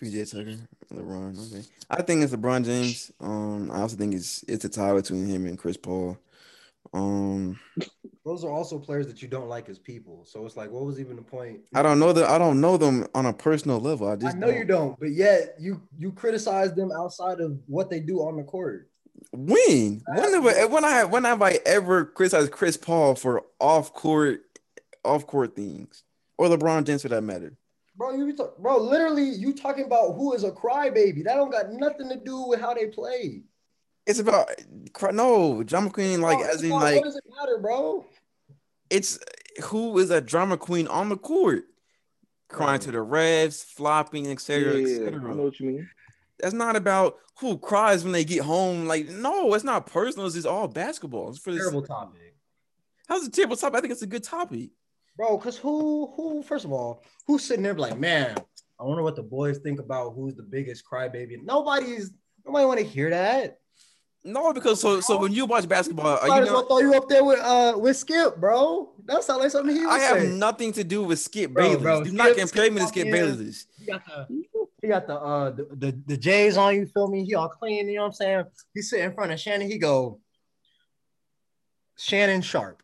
PJ 0.00 0.30
Tucker. 0.30 0.68
LeBron. 0.94 1.52
Okay. 1.52 1.66
I 1.90 2.02
think 2.02 2.22
it's 2.22 2.32
LeBron 2.32 2.64
James. 2.64 3.10
Um, 3.20 3.70
I 3.70 3.80
also 3.80 3.96
think 3.96 4.14
it's 4.14 4.44
it's 4.48 4.64
a 4.64 4.68
tie 4.68 4.94
between 4.94 5.26
him 5.26 5.46
and 5.46 5.58
Chris 5.58 5.76
Paul. 5.76 6.18
Um, 6.92 7.58
Those 8.24 8.44
are 8.44 8.50
also 8.50 8.78
players 8.78 9.06
that 9.06 9.20
you 9.20 9.28
don't 9.28 9.48
like 9.48 9.68
as 9.68 9.78
people. 9.78 10.24
So 10.24 10.46
it's 10.46 10.56
like, 10.56 10.70
what 10.70 10.84
was 10.84 11.00
even 11.00 11.16
the 11.16 11.22
point? 11.22 11.60
I 11.74 11.82
don't 11.82 11.98
know 11.98 12.12
that 12.12 12.28
I 12.28 12.38
don't 12.38 12.60
know 12.60 12.76
them 12.76 13.06
on 13.14 13.26
a 13.26 13.32
personal 13.32 13.80
level. 13.80 14.08
I 14.08 14.12
I 14.12 14.16
just 14.16 14.36
know 14.36 14.48
you 14.48 14.64
don't, 14.64 14.98
but 14.98 15.10
yet 15.10 15.56
you 15.58 15.82
you 15.98 16.12
criticize 16.12 16.74
them 16.74 16.92
outside 16.92 17.40
of 17.40 17.58
what 17.66 17.90
they 17.90 18.00
do 18.00 18.20
on 18.20 18.36
the 18.36 18.44
court. 18.44 18.88
When? 19.32 20.02
When 20.06 20.32
have 20.32 20.46
I, 20.46 20.64
when 20.64 20.84
I 20.84 21.04
when 21.04 21.24
have 21.24 21.42
I 21.42 21.58
ever 21.66 22.04
criticized 22.06 22.52
Chris 22.52 22.76
Paul 22.76 23.14
for 23.14 23.44
off 23.58 23.92
court 23.92 24.42
off 25.08 25.26
court 25.26 25.56
things 25.56 26.04
or 26.36 26.48
LeBron 26.48 26.84
James 26.84 27.02
for 27.02 27.08
that 27.08 27.22
matter? 27.22 27.56
Bro, 27.96 28.14
you 28.14 28.26
be 28.26 28.32
talk, 28.32 28.56
bro, 28.58 28.78
literally 28.78 29.24
you 29.28 29.52
talking 29.52 29.84
about 29.84 30.12
who 30.14 30.32
is 30.34 30.44
a 30.44 30.52
crybaby. 30.52 31.24
That 31.24 31.34
don't 31.34 31.50
got 31.50 31.72
nothing 31.72 32.08
to 32.10 32.16
do 32.16 32.42
with 32.42 32.60
how 32.60 32.74
they 32.74 32.86
play. 32.86 33.42
It's 34.06 34.20
about 34.20 34.48
cry- 34.92 35.10
no 35.10 35.62
drama 35.64 35.90
queen 35.90 36.20
like 36.20 36.38
Bro, 36.38 36.46
as 36.48 36.54
it's 36.56 36.62
in 36.64 36.70
about- 36.70 36.82
like 36.82 36.94
what 36.96 37.04
does 37.04 37.16
it 37.16 37.24
matter, 37.36 37.58
bro? 37.58 38.06
it's 38.90 39.18
who 39.64 39.98
is 39.98 40.10
a 40.10 40.20
drama 40.20 40.56
queen 40.56 40.86
on 40.86 41.08
the 41.08 41.16
court, 41.16 41.64
crying 42.48 42.80
to 42.80 42.90
the 42.92 42.98
refs, 42.98 43.64
flopping, 43.64 44.26
Yeah, 44.26 44.30
etc. 44.32 44.76
I 44.76 45.34
know 45.34 45.42
what 45.42 45.58
you 45.60 45.66
mean. 45.66 45.90
That's 46.38 46.54
not 46.54 46.76
about 46.76 47.16
who 47.40 47.58
cries 47.58 48.04
when 48.04 48.12
they 48.12 48.24
get 48.24 48.42
home. 48.44 48.86
Like 48.86 49.08
no, 49.08 49.52
it's 49.54 49.64
not 49.64 49.86
personal. 49.86 50.26
It's 50.26 50.36
just 50.36 50.46
all 50.46 50.68
basketball. 50.68 51.30
It's 51.30 51.38
for 51.38 51.50
this. 51.52 51.60
Terrible 51.62 51.82
topic. 51.82 52.34
How's 53.08 53.26
it 53.26 53.32
terrible 53.34 53.56
topic? 53.56 53.76
I 53.76 53.80
think 53.80 53.92
it's 53.92 54.02
a 54.02 54.06
good 54.06 54.22
topic. 54.24 54.70
Bro, 55.18 55.36
cause 55.38 55.58
who 55.58 56.12
who 56.14 56.42
first 56.44 56.64
of 56.64 56.72
all, 56.72 57.02
who's 57.26 57.42
sitting 57.42 57.64
there 57.64 57.74
like, 57.74 57.98
man, 57.98 58.36
I 58.78 58.84
wonder 58.84 59.02
what 59.02 59.16
the 59.16 59.22
boys 59.24 59.58
think 59.58 59.80
about 59.80 60.14
who's 60.14 60.36
the 60.36 60.44
biggest 60.44 60.84
crybaby. 60.90 61.42
Nobody's 61.42 62.12
nobody 62.46 62.64
want 62.64 62.78
to 62.78 62.86
hear 62.86 63.10
that. 63.10 63.58
No, 64.22 64.52
because 64.52 64.80
so 64.80 65.00
so 65.00 65.18
when 65.18 65.32
you 65.32 65.44
watch 65.44 65.68
basketball, 65.68 66.18
are 66.18 66.28
Might 66.28 66.36
you 66.38 66.42
as 66.44 66.48
well 66.50 66.60
not, 66.60 66.68
throw 66.68 66.78
you 66.78 66.94
up 66.94 67.08
there 67.08 67.24
with 67.24 67.40
uh 67.40 67.74
with 67.76 67.96
Skip, 67.96 68.36
bro. 68.36 68.92
That 69.06 69.24
sounds 69.24 69.40
like 69.42 69.50
something 69.50 69.74
he 69.74 69.80
would 69.84 69.90
I 69.90 69.98
have 69.98 70.18
say. 70.18 70.28
nothing 70.28 70.72
to 70.74 70.84
do 70.84 71.02
with 71.02 71.18
Skip 71.18 71.50
Bro, 71.52 71.64
Bayless. 71.64 71.82
bro, 71.82 72.04
Do 72.04 72.12
not 72.12 72.26
Skip- 72.32 72.38
compare 72.38 72.70
me 72.70 72.76
to 72.80 72.86
Skip 72.86 72.92
Skip 72.92 73.06
in. 73.06 73.12
Bayless. 73.12 73.66
He 73.76 73.86
got 73.86 74.04
the 74.06 74.26
he 74.80 74.86
got 74.88 75.06
the 75.08 75.14
uh 75.16 75.50
the, 75.50 75.64
the, 75.72 76.02
the 76.06 76.16
J's 76.16 76.56
on 76.56 76.76
you, 76.76 76.86
feel 76.86 77.08
me? 77.08 77.24
He 77.24 77.34
all 77.34 77.48
clean, 77.48 77.88
you 77.88 77.96
know 77.96 78.02
what 78.02 78.06
I'm 78.08 78.12
saying? 78.12 78.44
He 78.72 78.82
sit 78.82 79.00
in 79.00 79.12
front 79.14 79.32
of 79.32 79.40
Shannon, 79.40 79.68
he 79.68 79.78
go, 79.78 80.20
Shannon 81.96 82.42
Sharpe. 82.42 82.82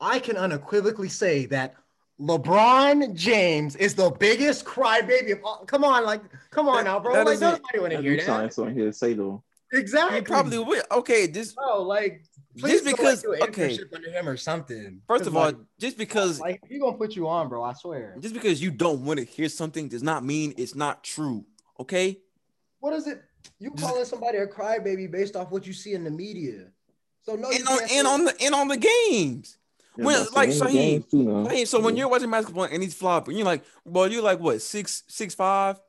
I 0.00 0.18
can 0.18 0.36
unequivocally 0.36 1.08
say 1.08 1.46
that 1.46 1.74
LeBron 2.20 3.14
James 3.14 3.76
is 3.76 3.94
the 3.94 4.10
biggest 4.10 4.64
crybaby 4.64 5.32
of 5.32 5.44
all. 5.44 5.64
Come 5.66 5.84
on, 5.84 6.04
like, 6.04 6.22
come 6.50 6.68
on 6.68 6.84
now, 6.84 6.98
bro. 6.98 7.14
That 7.14 7.26
like, 7.26 7.40
nobody 7.40 7.78
want 7.78 7.92
to 7.92 8.00
hear 8.02 8.12
you 8.12 8.20
sound 8.20 8.38
that. 8.40 8.42
like 8.44 8.52
something 8.52 8.74
here 8.74 8.86
to 8.86 8.92
say 8.92 9.14
though. 9.14 9.42
Exactly. 9.72 10.16
You 10.18 10.22
probably 10.24 10.58
would. 10.58 10.82
Okay, 10.90 11.26
this 11.26 11.52
bro, 11.52 11.82
like, 11.82 12.22
Just 12.56 12.64
please 12.64 12.80
go, 12.82 12.90
because- 12.90 13.24
like, 13.24 13.42
okay. 13.50 13.78
under 13.94 14.10
him 14.10 14.28
or 14.28 14.36
something. 14.36 15.00
first 15.06 15.20
'Cause, 15.20 15.26
of 15.28 15.36
all, 15.36 15.44
like, 15.46 15.56
just 15.78 15.96
because 15.98 16.40
like 16.40 16.60
he 16.68 16.78
gonna 16.78 16.96
put 16.96 17.14
you 17.14 17.28
on, 17.28 17.48
bro. 17.48 17.62
I 17.62 17.72
swear. 17.74 18.16
just 18.18 18.34
because 18.34 18.60
you 18.62 18.70
don't 18.70 19.04
want 19.04 19.18
to 19.20 19.24
hear 19.24 19.48
something 19.48 19.88
does 19.88 20.02
not 20.02 20.24
mean 20.24 20.54
it's 20.56 20.74
not 20.74 21.04
true. 21.04 21.44
Okay? 21.78 22.18
What 22.80 22.94
is 22.94 23.06
it? 23.06 23.22
You 23.60 23.70
calling 23.72 24.04
somebody 24.04 24.38
a 24.38 24.46
crybaby 24.46 25.10
based 25.10 25.36
off 25.36 25.50
what 25.52 25.66
you 25.66 25.72
see 25.72 25.92
in 25.94 26.02
the 26.02 26.10
media? 26.10 26.66
So 27.22 27.36
no, 27.36 27.50
you 27.50 27.56
And 27.58 27.68
on 27.68 27.78
can't 27.78 27.92
and 27.92 28.06
on 28.06 28.24
the 28.24 28.34
and 28.40 28.54
on 28.54 28.68
the 28.68 28.76
games. 28.76 29.58
Yeah, 29.98 30.04
When- 30.04 30.26
like 30.32 30.50
the 30.50 30.54
Shaheem, 30.54 30.72
games 30.72 31.06
too 31.06 31.22
now. 31.24 31.48
Hey, 31.48 31.64
so 31.64 31.80
when 31.80 31.96
you're 31.96 32.08
watching 32.08 32.30
basketball 32.30 32.64
and 32.64 32.82
he's 32.82 32.94
flopping, 32.94 33.36
you're 33.36 33.44
like, 33.44 33.64
well, 33.84 34.10
you're 34.10 34.22
like 34.22 34.38
what 34.38 34.62
six 34.62 35.02
six 35.08 35.34
five, 35.34 35.80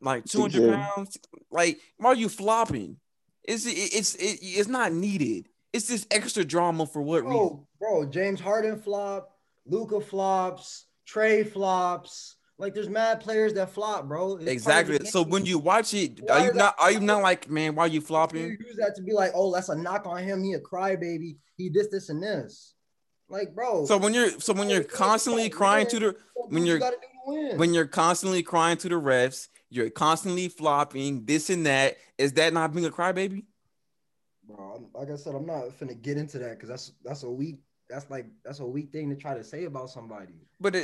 like 0.00 0.24
two 0.24 0.40
hundred 0.40 0.74
pounds. 0.74 1.16
Like, 1.50 1.78
why 1.98 2.10
are 2.10 2.16
you 2.16 2.28
flopping? 2.28 2.96
It's 3.44 3.64
it's 3.64 4.16
it, 4.16 4.40
it's 4.42 4.68
not 4.68 4.92
needed. 4.92 5.48
It's 5.72 5.86
this 5.86 6.04
extra 6.10 6.44
drama 6.44 6.84
for 6.84 7.00
what 7.00 7.22
reason? 7.22 7.30
bro, 7.30 7.66
bro, 7.78 8.06
James 8.06 8.40
Harden 8.40 8.80
flop, 8.80 9.30
Luka 9.66 10.00
flops, 10.00 10.86
Trey 11.06 11.44
flops. 11.44 12.34
Like 12.58 12.74
there's 12.74 12.88
mad 12.88 13.20
players 13.20 13.54
that 13.54 13.70
flop, 13.70 14.08
bro. 14.08 14.32
It's 14.32 14.38
part 14.38 14.40
of 14.40 14.44
the 14.46 14.50
Exactly. 14.50 15.06
So 15.06 15.22
when 15.22 15.46
you 15.46 15.60
watch 15.60 15.94
it, 15.94 16.20
Why 16.24 16.40
are 16.40 16.46
you 16.46 16.52
not 16.54 16.74
are 16.80 16.90
you 16.90 16.98
not 16.98 17.22
like, 17.22 17.48
man, 17.48 17.76
why 17.76 17.84
are 17.84 17.88
you 17.88 18.00
flopping? 18.00 18.40
you 18.40 18.48
flopping? 18.56 18.66
use 18.66 18.76
that 18.78 18.96
to 18.96 19.02
be 19.02 19.12
like, 19.12 19.30
oh, 19.32 19.54
that's 19.54 19.68
a 19.68 19.76
knock 19.76 20.06
on 20.06 20.24
him. 20.24 20.42
He 20.42 20.54
a 20.54 20.60
crybaby. 20.60 21.36
He 21.56 21.68
this, 21.68 21.86
this, 21.86 22.08
and 22.08 22.20
this. 22.20 22.74
Like, 23.28 23.54
bro. 23.54 23.84
So 23.86 23.98
when 23.98 24.14
you're 24.14 24.30
so 24.40 24.52
when 24.54 24.70
you're 24.70 24.84
constantly 24.84 25.50
crying 25.50 25.86
to 25.88 25.98
the 25.98 26.16
when 26.34 26.62
you 26.64 26.68
you're- 26.72 26.80
gotta 26.80 26.96
do 26.96 27.02
to 27.32 27.48
win. 27.48 27.58
when 27.58 27.74
you're 27.74 27.86
constantly 27.86 28.42
crying 28.42 28.78
to 28.78 28.88
the 28.88 28.94
refs, 28.94 29.48
you're 29.70 29.90
constantly 29.90 30.48
flopping 30.48 31.24
this 31.26 31.50
and 31.50 31.66
that. 31.66 31.98
Is 32.16 32.32
that 32.34 32.52
not 32.52 32.72
being 32.72 32.86
a 32.86 32.90
crybaby? 32.90 33.44
bro. 34.44 34.88
Like 34.94 35.10
I 35.10 35.16
said, 35.16 35.34
I'm 35.34 35.44
not 35.46 35.68
finna 35.78 36.00
get 36.00 36.16
into 36.16 36.38
that 36.38 36.52
because 36.52 36.68
that's 36.70 36.92
that's 37.04 37.22
a 37.22 37.30
weak. 37.30 37.56
That's 37.88 38.10
like 38.10 38.26
that's 38.44 38.60
a 38.60 38.66
weak 38.66 38.92
thing 38.92 39.08
to 39.08 39.16
try 39.16 39.34
to 39.34 39.42
say 39.42 39.64
about 39.64 39.88
somebody. 39.88 40.34
But 40.60 40.74
uh, 40.76 40.80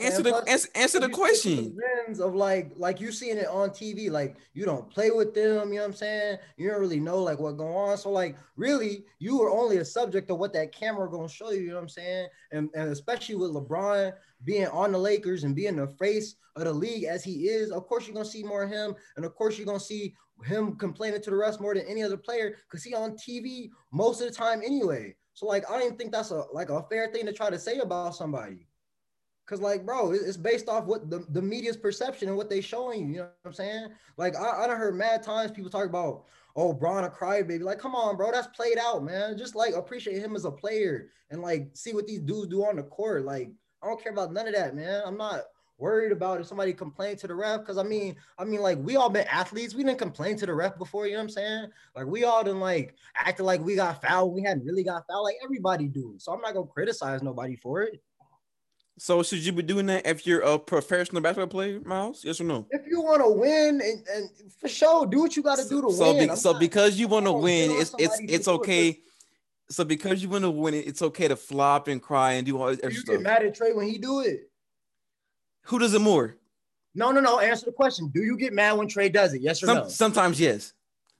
answer 0.00 0.22
the 0.22 0.30
Plus, 0.30 0.44
answer, 0.48 0.68
answer 0.74 0.98
the 0.98 1.08
You 1.08 1.14
see 1.14 1.14
it 1.14 1.14
through 1.14 1.24
question. 1.24 1.56
the 1.76 2.04
lens 2.06 2.20
of 2.20 2.34
like 2.34 2.72
like 2.76 3.00
you 3.00 3.12
seeing 3.12 3.36
it 3.36 3.46
on 3.46 3.70
TV, 3.70 4.10
like 4.10 4.36
you 4.54 4.64
don't 4.64 4.90
play 4.90 5.10
with 5.10 5.32
them, 5.34 5.68
you 5.68 5.76
know 5.76 5.82
what 5.82 5.88
I'm 5.90 5.94
saying? 5.94 6.38
You 6.56 6.70
don't 6.70 6.80
really 6.80 6.98
know 6.98 7.22
like 7.22 7.38
what 7.38 7.56
going 7.56 7.74
on. 7.74 7.96
So 7.98 8.10
like 8.10 8.36
really, 8.56 9.04
you 9.20 9.40
are 9.42 9.50
only 9.50 9.76
a 9.76 9.84
subject 9.84 10.30
of 10.30 10.38
what 10.38 10.52
that 10.54 10.72
camera 10.72 11.08
gonna 11.08 11.28
show 11.28 11.50
you, 11.50 11.60
you 11.60 11.68
know 11.68 11.76
what 11.76 11.82
I'm 11.82 11.88
saying? 11.88 12.28
And, 12.50 12.68
and 12.74 12.90
especially 12.90 13.36
with 13.36 13.52
LeBron 13.52 14.12
being 14.44 14.66
on 14.68 14.90
the 14.92 14.98
Lakers 14.98 15.44
and 15.44 15.54
being 15.54 15.76
the 15.76 15.86
face 15.86 16.34
of 16.56 16.64
the 16.64 16.72
league 16.72 17.04
as 17.04 17.22
he 17.22 17.48
is, 17.48 17.70
of 17.70 17.86
course 17.86 18.06
you're 18.06 18.14
gonna 18.14 18.24
see 18.24 18.42
more 18.42 18.64
of 18.64 18.70
him, 18.70 18.94
and 19.16 19.24
of 19.24 19.34
course 19.36 19.56
you're 19.56 19.66
gonna 19.66 19.78
see 19.78 20.14
him 20.44 20.76
complaining 20.76 21.20
to 21.22 21.30
the 21.30 21.36
rest 21.36 21.60
more 21.60 21.74
than 21.74 21.86
any 21.86 22.02
other 22.02 22.16
player 22.16 22.56
because 22.68 22.82
he 22.82 22.94
on 22.94 23.12
TV 23.12 23.70
most 23.92 24.20
of 24.20 24.28
the 24.28 24.34
time 24.34 24.60
anyway. 24.64 25.14
So 25.34 25.46
like 25.46 25.68
I 25.68 25.74
don't 25.74 25.86
even 25.86 25.96
think 25.96 26.12
that's 26.12 26.30
a 26.30 26.44
like 26.52 26.70
a 26.70 26.82
fair 26.84 27.08
thing 27.12 27.26
to 27.26 27.32
try 27.32 27.50
to 27.50 27.58
say 27.58 27.78
about 27.78 28.14
somebody. 28.14 28.66
Cause 29.46 29.60
like, 29.60 29.84
bro, 29.84 30.12
it's 30.12 30.36
based 30.36 30.68
off 30.68 30.84
what 30.84 31.10
the, 31.10 31.26
the 31.30 31.42
media's 31.42 31.76
perception 31.76 32.28
and 32.28 32.36
what 32.36 32.48
they 32.48 32.60
showing 32.60 33.00
you. 33.00 33.06
You 33.06 33.16
know 33.16 33.22
what 33.22 33.48
I'm 33.48 33.52
saying? 33.52 33.88
Like, 34.16 34.36
I, 34.36 34.62
I 34.62 34.66
done 34.68 34.76
heard 34.76 34.94
mad 34.94 35.24
times 35.24 35.50
people 35.50 35.72
talk 35.72 35.86
about, 35.86 36.26
oh, 36.54 36.72
Bron 36.72 37.02
a 37.02 37.10
crybaby. 37.10 37.62
Like, 37.62 37.80
come 37.80 37.96
on, 37.96 38.16
bro, 38.16 38.30
that's 38.30 38.46
played 38.46 38.78
out, 38.78 39.02
man. 39.02 39.36
Just 39.36 39.56
like 39.56 39.74
appreciate 39.74 40.22
him 40.22 40.36
as 40.36 40.44
a 40.44 40.52
player 40.52 41.08
and 41.30 41.42
like 41.42 41.70
see 41.74 41.92
what 41.92 42.06
these 42.06 42.20
dudes 42.20 42.46
do 42.46 42.64
on 42.64 42.76
the 42.76 42.84
court. 42.84 43.24
Like, 43.24 43.50
I 43.82 43.88
don't 43.88 44.00
care 44.00 44.12
about 44.12 44.32
none 44.32 44.46
of 44.46 44.54
that, 44.54 44.76
man. 44.76 45.02
I'm 45.04 45.16
not 45.16 45.40
worried 45.80 46.12
about 46.12 46.40
if 46.40 46.46
somebody 46.46 46.72
complained 46.72 47.18
to 47.18 47.26
the 47.26 47.34
ref. 47.34 47.64
Cause 47.64 47.78
I 47.78 47.82
mean, 47.82 48.16
I 48.38 48.44
mean, 48.44 48.60
like 48.60 48.78
we 48.78 48.96
all 48.96 49.10
been 49.10 49.26
athletes. 49.26 49.74
We 49.74 49.82
didn't 49.82 49.98
complain 49.98 50.36
to 50.36 50.46
the 50.46 50.54
ref 50.54 50.78
before, 50.78 51.06
you 51.06 51.12
know 51.12 51.18
what 51.18 51.24
I'm 51.24 51.30
saying? 51.30 51.66
Like 51.96 52.06
we 52.06 52.24
all 52.24 52.44
done 52.44 52.60
like 52.60 52.94
acted 53.16 53.44
like 53.44 53.60
we 53.62 53.76
got 53.76 54.02
fouled. 54.02 54.34
We 54.34 54.42
hadn't 54.42 54.64
really 54.64 54.84
got 54.84 55.06
fouled. 55.08 55.24
Like 55.24 55.36
everybody 55.42 55.88
do. 55.88 56.14
So 56.18 56.32
I'm 56.32 56.40
not 56.40 56.54
gonna 56.54 56.66
criticize 56.66 57.22
nobody 57.22 57.56
for 57.56 57.82
it. 57.82 58.02
So 58.98 59.22
should 59.22 59.38
you 59.38 59.52
be 59.52 59.62
doing 59.62 59.86
that 59.86 60.06
if 60.06 60.26
you're 60.26 60.42
a 60.42 60.58
professional 60.58 61.22
basketball 61.22 61.46
player, 61.46 61.80
Miles? 61.80 62.22
Yes 62.22 62.38
or 62.38 62.44
no? 62.44 62.66
if 62.70 62.82
you 62.86 63.00
want 63.00 63.22
to 63.22 63.30
win 63.30 63.80
and, 63.80 64.06
and 64.14 64.28
for 64.60 64.68
sure 64.68 65.06
do 65.06 65.20
what 65.20 65.34
you 65.34 65.42
got 65.42 65.56
to 65.56 65.66
do 65.66 65.80
to 65.80 65.90
so, 65.90 66.12
win. 66.14 66.28
be- 66.28 66.36
so 66.36 66.52
not- 66.52 66.60
because 66.60 66.98
you 66.98 67.08
want 67.08 67.24
to 67.24 67.32
win, 67.32 67.70
it's 67.70 67.94
it's 67.98 68.20
it's 68.20 68.44
do 68.44 68.52
it, 68.52 68.54
okay. 68.56 69.00
So 69.70 69.84
because 69.84 70.22
you 70.22 70.28
want 70.28 70.44
to 70.44 70.50
win, 70.50 70.74
it's 70.74 71.00
okay 71.00 71.28
to 71.28 71.36
flop 71.36 71.88
and 71.88 72.02
cry 72.02 72.32
and 72.32 72.44
do 72.44 72.60
all 72.60 72.74
this 72.74 72.94
you 72.94 73.04
get 73.04 73.22
mad 73.22 73.42
at 73.42 73.54
Trey 73.54 73.72
when 73.72 73.88
he 73.88 73.96
do 73.96 74.20
it? 74.20 74.49
Who 75.70 75.78
does 75.78 75.94
it 75.94 76.00
more? 76.00 76.36
No, 76.96 77.12
no, 77.12 77.20
no. 77.20 77.38
Answer 77.38 77.66
the 77.66 77.72
question. 77.72 78.10
Do 78.12 78.22
you 78.22 78.36
get 78.36 78.52
mad 78.52 78.72
when 78.72 78.88
Trey 78.88 79.08
does 79.08 79.34
it? 79.34 79.40
Yes 79.40 79.62
or 79.62 79.66
Some, 79.66 79.76
no? 79.78 79.88
Sometimes 79.88 80.40
yes. 80.40 80.72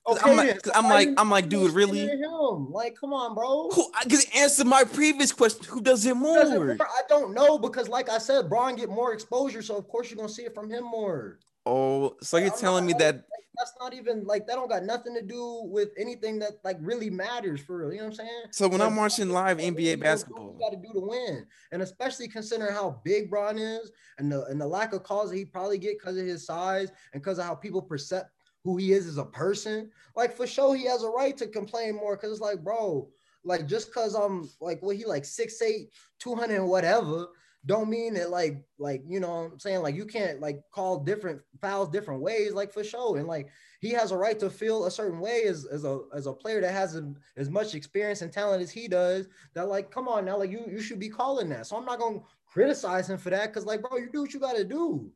'Cause 0.05 0.17
Okay, 0.17 0.31
I'm 0.31 0.35
like. 0.37 0.61
'cause 0.61 0.73
I'm 0.75 0.89
like, 0.89 1.09
I'm 1.17 1.29
like, 1.29 1.47
dude, 1.47 1.71
really? 1.71 1.99
Him? 1.99 2.71
Like, 2.71 2.95
come 2.99 3.13
on, 3.13 3.33
bro. 3.33 3.69
Who? 3.69 3.89
Because 4.03 4.25
answer 4.35 4.65
my 4.65 4.83
previous 4.83 5.31
question. 5.31 5.63
Who 5.69 5.79
does 5.79 6.05
it 6.05 6.09
Does 6.09 6.51
it 6.51 6.57
more? 6.57 6.65
more? 6.75 6.77
I 6.81 7.01
don't 7.07 7.33
know 7.33 7.57
because, 7.57 7.87
like 7.87 8.09
I 8.09 8.17
said, 8.17 8.49
Bron 8.49 8.75
get 8.75 8.89
more 8.89 9.13
exposure, 9.13 9.61
so 9.61 9.77
of 9.77 9.87
course 9.87 10.09
you're 10.09 10.17
gonna 10.17 10.27
see 10.27 10.43
it 10.43 10.53
from 10.53 10.69
him 10.69 10.83
more. 10.83 11.39
Oh, 11.65 12.15
so 12.21 12.37
you're 12.37 12.49
telling 12.49 12.85
me 12.85 12.93
that? 12.93 13.23
That's 13.57 13.73
not 13.79 13.93
even 13.93 14.23
like 14.23 14.47
that. 14.47 14.55
Don't 14.55 14.69
got 14.69 14.83
nothing 14.83 15.13
to 15.13 15.21
do 15.21 15.63
with 15.65 15.89
anything 15.97 16.39
that 16.39 16.53
like 16.63 16.77
really 16.79 17.09
matters 17.11 17.61
for 17.61 17.77
real. 17.77 17.91
You 17.91 17.97
know 17.99 18.05
what 18.05 18.11
I'm 18.11 18.15
saying? 18.15 18.43
So 18.51 18.67
when 18.67 18.79
Like, 18.79 18.89
I'm 18.89 18.95
watching 18.95 19.29
live 19.29 19.57
NBA 19.57 19.99
basketball, 19.99 20.55
you 20.55 20.59
got 20.59 20.71
to 20.71 20.77
do 20.77 20.93
to 20.93 21.05
win, 21.05 21.45
and 21.71 21.81
especially 21.83 22.27
considering 22.27 22.73
how 22.73 23.01
big 23.03 23.29
Bron 23.29 23.59
is 23.59 23.91
and 24.17 24.31
the 24.31 24.45
and 24.45 24.59
the 24.59 24.65
lack 24.65 24.93
of 24.93 25.03
calls 25.03 25.29
that 25.29 25.37
he 25.37 25.45
probably 25.45 25.77
get 25.77 25.99
because 25.99 26.17
of 26.17 26.25
his 26.25 26.45
size 26.45 26.91
and 27.13 27.21
because 27.21 27.37
of 27.37 27.45
how 27.45 27.53
people 27.53 27.81
perceive 27.81 28.23
who 28.63 28.77
he 28.77 28.93
is 28.93 29.05
as 29.07 29.17
a 29.17 29.25
person. 29.25 29.91
Like 30.15 30.35
for 30.35 30.47
sure, 30.47 30.75
he 30.75 30.85
has 30.85 31.03
a 31.03 31.09
right 31.09 31.35
to 31.37 31.47
complain 31.47 31.95
more 31.95 32.15
because 32.15 32.31
it's 32.31 32.41
like, 32.41 32.63
bro, 32.63 33.09
like 33.43 33.67
just 33.67 33.87
because 33.87 34.13
I'm 34.13 34.49
like, 34.59 34.81
what 34.81 34.95
he 34.95 35.05
like 35.05 35.23
6'8", 35.23 35.87
200 36.19 36.63
whatever. 36.63 37.27
Don't 37.65 37.89
mean 37.89 38.15
that 38.15 38.31
like 38.31 38.63
like 38.79 39.03
you 39.07 39.19
know 39.19 39.31
I'm 39.31 39.59
saying? 39.59 39.81
Like 39.81 39.95
you 39.95 40.05
can't 40.05 40.39
like 40.39 40.61
call 40.71 40.99
different 40.99 41.41
fouls 41.61 41.89
different 41.89 42.21
ways 42.21 42.53
like 42.53 42.73
for 42.73 42.83
sure. 42.83 43.17
And 43.17 43.27
like 43.27 43.49
he 43.81 43.89
has 43.91 44.11
a 44.11 44.17
right 44.17 44.39
to 44.39 44.49
feel 44.49 44.85
a 44.85 44.91
certain 44.91 45.19
way 45.19 45.43
as, 45.43 45.65
as 45.65 45.83
a 45.85 45.99
as 46.13 46.25
a 46.25 46.33
player 46.33 46.61
that 46.61 46.71
has 46.71 46.95
a, 46.95 47.13
as 47.37 47.49
much 47.49 47.75
experience 47.75 48.23
and 48.23 48.31
talent 48.31 48.63
as 48.63 48.71
he 48.71 48.87
does 48.87 49.27
that 49.53 49.67
like 49.67 49.91
come 49.91 50.07
on 50.07 50.25
now 50.25 50.37
like 50.37 50.51
you 50.51 50.65
you 50.67 50.81
should 50.81 50.99
be 50.99 51.09
calling 51.09 51.49
that. 51.49 51.67
So 51.67 51.77
i'm 51.77 51.85
not 51.85 51.99
gonna 51.99 52.21
criticize 52.47 53.09
him 53.09 53.17
for 53.17 53.29
that 53.29 53.47
because 53.47 53.65
like 53.65 53.81
bro 53.81 53.97
you 53.97 54.09
do 54.11 54.21
what 54.21 54.33
you 54.33 54.39
gotta 54.39 54.63
do. 54.63 55.11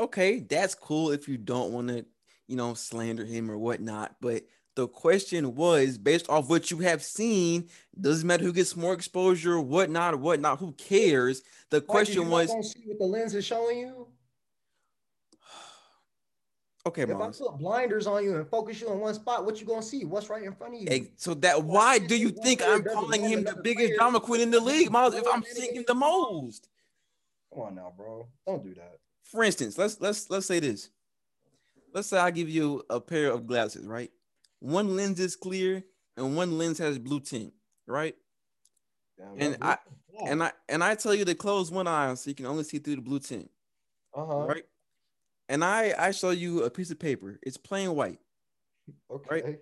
Okay, 0.00 0.38
that's 0.38 0.76
cool 0.76 1.10
if 1.10 1.28
you 1.28 1.36
don't 1.36 1.72
want 1.72 1.88
to, 1.88 2.06
you 2.46 2.54
know, 2.54 2.74
slander 2.74 3.24
him 3.24 3.50
or 3.50 3.58
whatnot. 3.58 4.14
But 4.20 4.44
the 4.78 4.86
question 4.86 5.56
was 5.56 5.98
based 5.98 6.30
off 6.30 6.48
what 6.48 6.70
you 6.70 6.78
have 6.78 7.02
seen, 7.02 7.68
doesn't 8.00 8.24
matter 8.24 8.44
who 8.44 8.52
gets 8.52 8.76
more 8.76 8.94
exposure, 8.94 9.60
whatnot, 9.60 10.20
whatnot, 10.20 10.60
who 10.60 10.70
cares? 10.74 11.42
The 11.70 11.78
if 11.78 11.86
question 11.88 12.28
was, 12.28 12.48
what 12.48 12.98
the 13.00 13.04
lens 13.04 13.34
is 13.34 13.44
showing 13.44 13.78
you 13.78 14.06
okay, 16.86 17.02
if 17.02 17.10
i 17.10 17.28
put 17.28 17.58
blinders 17.58 18.06
on 18.06 18.22
you 18.22 18.36
and 18.36 18.46
focus 18.46 18.80
you 18.80 18.88
on 18.88 19.00
one 19.00 19.14
spot 19.14 19.44
what 19.44 19.60
you 19.60 19.66
gonna 19.66 19.82
see 19.82 20.04
what's 20.04 20.30
right 20.30 20.44
in 20.44 20.52
front 20.52 20.76
of 20.76 20.80
you 20.80 20.86
Hey, 20.88 21.10
So 21.16 21.34
that 21.34 21.64
why 21.64 21.98
do 21.98 22.16
you 22.16 22.30
think 22.30 22.62
I'm 22.64 22.84
calling 22.84 23.24
him 23.24 23.42
the 23.42 23.56
biggest 23.60 23.94
drama 23.98 24.20
queen 24.20 24.42
in 24.42 24.52
the 24.52 24.60
league, 24.60 24.92
Miles? 24.92 25.16
If 25.16 25.24
I'm 25.26 25.42
seeing 25.42 25.82
the 25.88 25.94
most. 25.94 26.68
come 27.52 27.64
on 27.64 27.74
now 27.74 27.92
bro 27.96 28.28
don't 28.46 28.62
do 28.62 28.74
that 28.74 29.00
For 29.24 29.42
instance, 29.42 29.76
let's 29.76 30.00
let's 30.00 30.30
let's 30.30 30.46
say 30.46 30.60
this. 30.60 30.88
Let's 31.92 32.06
say 32.06 32.18
I 32.18 32.30
give 32.30 32.48
you 32.48 32.84
a 32.88 33.00
pair 33.00 33.32
of 33.32 33.46
glasses, 33.46 33.84
right? 33.84 34.12
One 34.60 34.96
lens 34.96 35.20
is 35.20 35.36
clear 35.36 35.84
and 36.16 36.36
one 36.36 36.58
lens 36.58 36.78
has 36.78 36.98
blue 36.98 37.20
tint, 37.20 37.52
right? 37.86 38.14
And 39.38 39.56
I 39.60 39.78
and 40.26 40.42
I 40.42 40.52
and 40.68 40.82
I 40.82 40.94
tell 40.94 41.14
you 41.14 41.24
to 41.24 41.34
close 41.34 41.70
one 41.70 41.86
eye 41.86 42.14
so 42.14 42.30
you 42.30 42.34
can 42.34 42.46
only 42.46 42.64
see 42.64 42.78
through 42.78 42.96
the 42.96 43.02
blue 43.02 43.20
tint, 43.20 43.50
uh-huh 44.14 44.46
right? 44.46 44.64
And 45.48 45.64
I 45.64 45.94
I 45.98 46.10
show 46.12 46.30
you 46.30 46.64
a 46.64 46.70
piece 46.70 46.90
of 46.90 46.98
paper. 46.98 47.38
It's 47.42 47.56
plain 47.56 47.94
white. 47.94 48.18
okay 49.10 49.58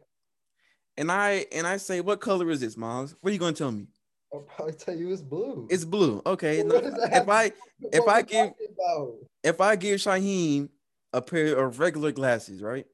And 0.96 1.10
I 1.10 1.46
and 1.52 1.66
I 1.66 1.76
say, 1.78 2.00
what 2.00 2.20
color 2.20 2.50
is 2.50 2.60
this, 2.60 2.76
Miles? 2.76 3.14
What 3.20 3.30
are 3.30 3.32
you 3.32 3.38
gonna 3.38 3.52
tell 3.52 3.72
me? 3.72 3.86
i'll 4.32 4.40
probably 4.40 4.74
tell 4.74 4.94
you 4.94 5.12
it's 5.12 5.22
blue 5.22 5.68
It's 5.70 5.84
blue. 5.84 6.20
Okay. 6.26 6.62
Well, 6.64 6.74
what 6.74 6.84
now, 6.84 6.90
does 6.90 7.10
that 7.10 7.22
if 7.22 7.28
I 7.28 7.52
if 7.92 8.08
I 8.08 8.22
give 8.22 8.46
about? 8.46 9.14
if 9.44 9.60
I 9.60 9.76
give 9.76 10.00
Shaheem 10.00 10.68
a 11.12 11.22
pair 11.22 11.56
of 11.64 11.78
regular 11.78 12.12
glasses, 12.12 12.60
right? 12.62 12.86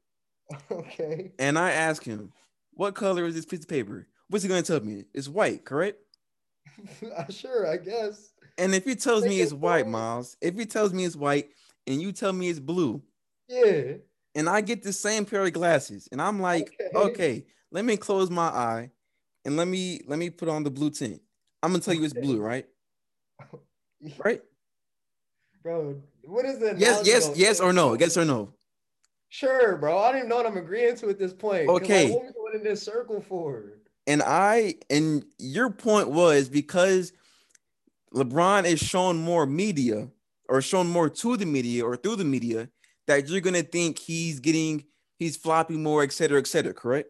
okay 0.70 1.32
And 1.38 1.58
I 1.58 1.72
ask 1.72 2.02
him, 2.04 2.32
what 2.74 2.94
color 2.94 3.24
is 3.26 3.34
this 3.34 3.44
piece 3.46 3.60
of 3.60 3.68
paper? 3.68 4.06
What's 4.28 4.42
he 4.42 4.48
gonna 4.48 4.62
tell 4.62 4.80
me? 4.80 5.04
It's 5.14 5.28
white, 5.28 5.64
correct? 5.64 5.98
Uh, 7.16 7.30
sure 7.30 7.66
i 7.66 7.76
guess 7.76 8.32
And 8.56 8.74
if 8.74 8.84
he 8.84 8.94
tells 8.94 9.24
me 9.24 9.40
it's 9.40 9.52
white. 9.52 9.86
Miles, 9.86 10.36
if 10.40 10.54
he 10.56 10.64
tells 10.64 10.92
me 10.92 11.04
it's 11.04 11.16
white 11.16 11.50
and 11.86 12.00
you 12.00 12.12
tell 12.12 12.32
me 12.32 12.48
it's 12.48 12.60
blue, 12.60 13.02
yeah 13.48 13.94
and 14.34 14.48
I 14.48 14.62
get 14.62 14.82
the 14.82 14.92
same 14.92 15.24
pair 15.26 15.44
of 15.44 15.52
glasses, 15.52 16.08
and 16.10 16.20
I'm 16.22 16.40
like, 16.40 16.72
Okay. 16.94 16.98
okay, 17.10 17.46
let 17.70 17.84
me 17.84 17.96
close 17.96 18.30
my 18.30 18.46
eye 18.46 18.90
and 19.44 19.56
let 19.56 19.68
me 19.68 20.00
let 20.06 20.18
me 20.18 20.30
put 20.30 20.48
on 20.48 20.62
the 20.62 20.70
blue 20.70 20.90
tint. 20.90 21.20
I'm 21.62 21.72
gonna 21.72 21.82
tell 21.82 21.94
you 21.94 22.04
it's 22.04 22.14
blue, 22.14 22.40
right? 22.40 22.66
Right? 24.18 24.42
bro 25.62 25.94
what 26.24 26.44
is 26.44 26.58
the 26.58 26.74
Yes, 26.76 27.06
yes, 27.06 27.30
yes 27.36 27.60
or 27.60 27.72
no? 27.72 27.94
Yes 27.94 28.16
or 28.16 28.24
no? 28.24 28.52
Sure, 29.32 29.76
bro. 29.78 29.98
I 29.98 30.10
don't 30.12 30.18
even 30.18 30.28
know 30.28 30.36
what 30.36 30.46
I'm 30.46 30.56
agreeing 30.58 30.94
to 30.98 31.08
at 31.08 31.18
this 31.18 31.32
point. 31.32 31.76
'Cause, 31.76 31.90
like, 31.90 32.04
Okay. 32.04 32.08
what 32.08 32.22
we 32.26 32.32
going 32.32 32.54
in 32.54 32.62
this 32.62 32.82
circle 32.82 33.20
for? 33.20 33.80
And 34.06 34.22
I 34.24 34.76
and 34.90 35.24
your 35.38 35.70
point 35.70 36.08
was 36.08 36.48
because 36.48 37.12
LeBron 38.14 38.64
is 38.64 38.80
shown 38.80 39.16
more 39.18 39.46
media 39.46 40.10
or 40.48 40.60
shown 40.60 40.86
more 40.88 41.08
to 41.08 41.36
the 41.36 41.46
media 41.46 41.84
or 41.84 41.96
through 41.96 42.16
the 42.16 42.24
media 42.24 42.68
that 43.06 43.28
you're 43.28 43.40
gonna 43.40 43.62
think 43.62 43.98
he's 43.98 44.40
getting 44.40 44.84
he's 45.18 45.36
flopping 45.36 45.82
more, 45.82 46.02
et 46.02 46.12
cetera, 46.12 46.38
et 46.38 46.46
cetera, 46.46 46.74
correct? 46.74 47.08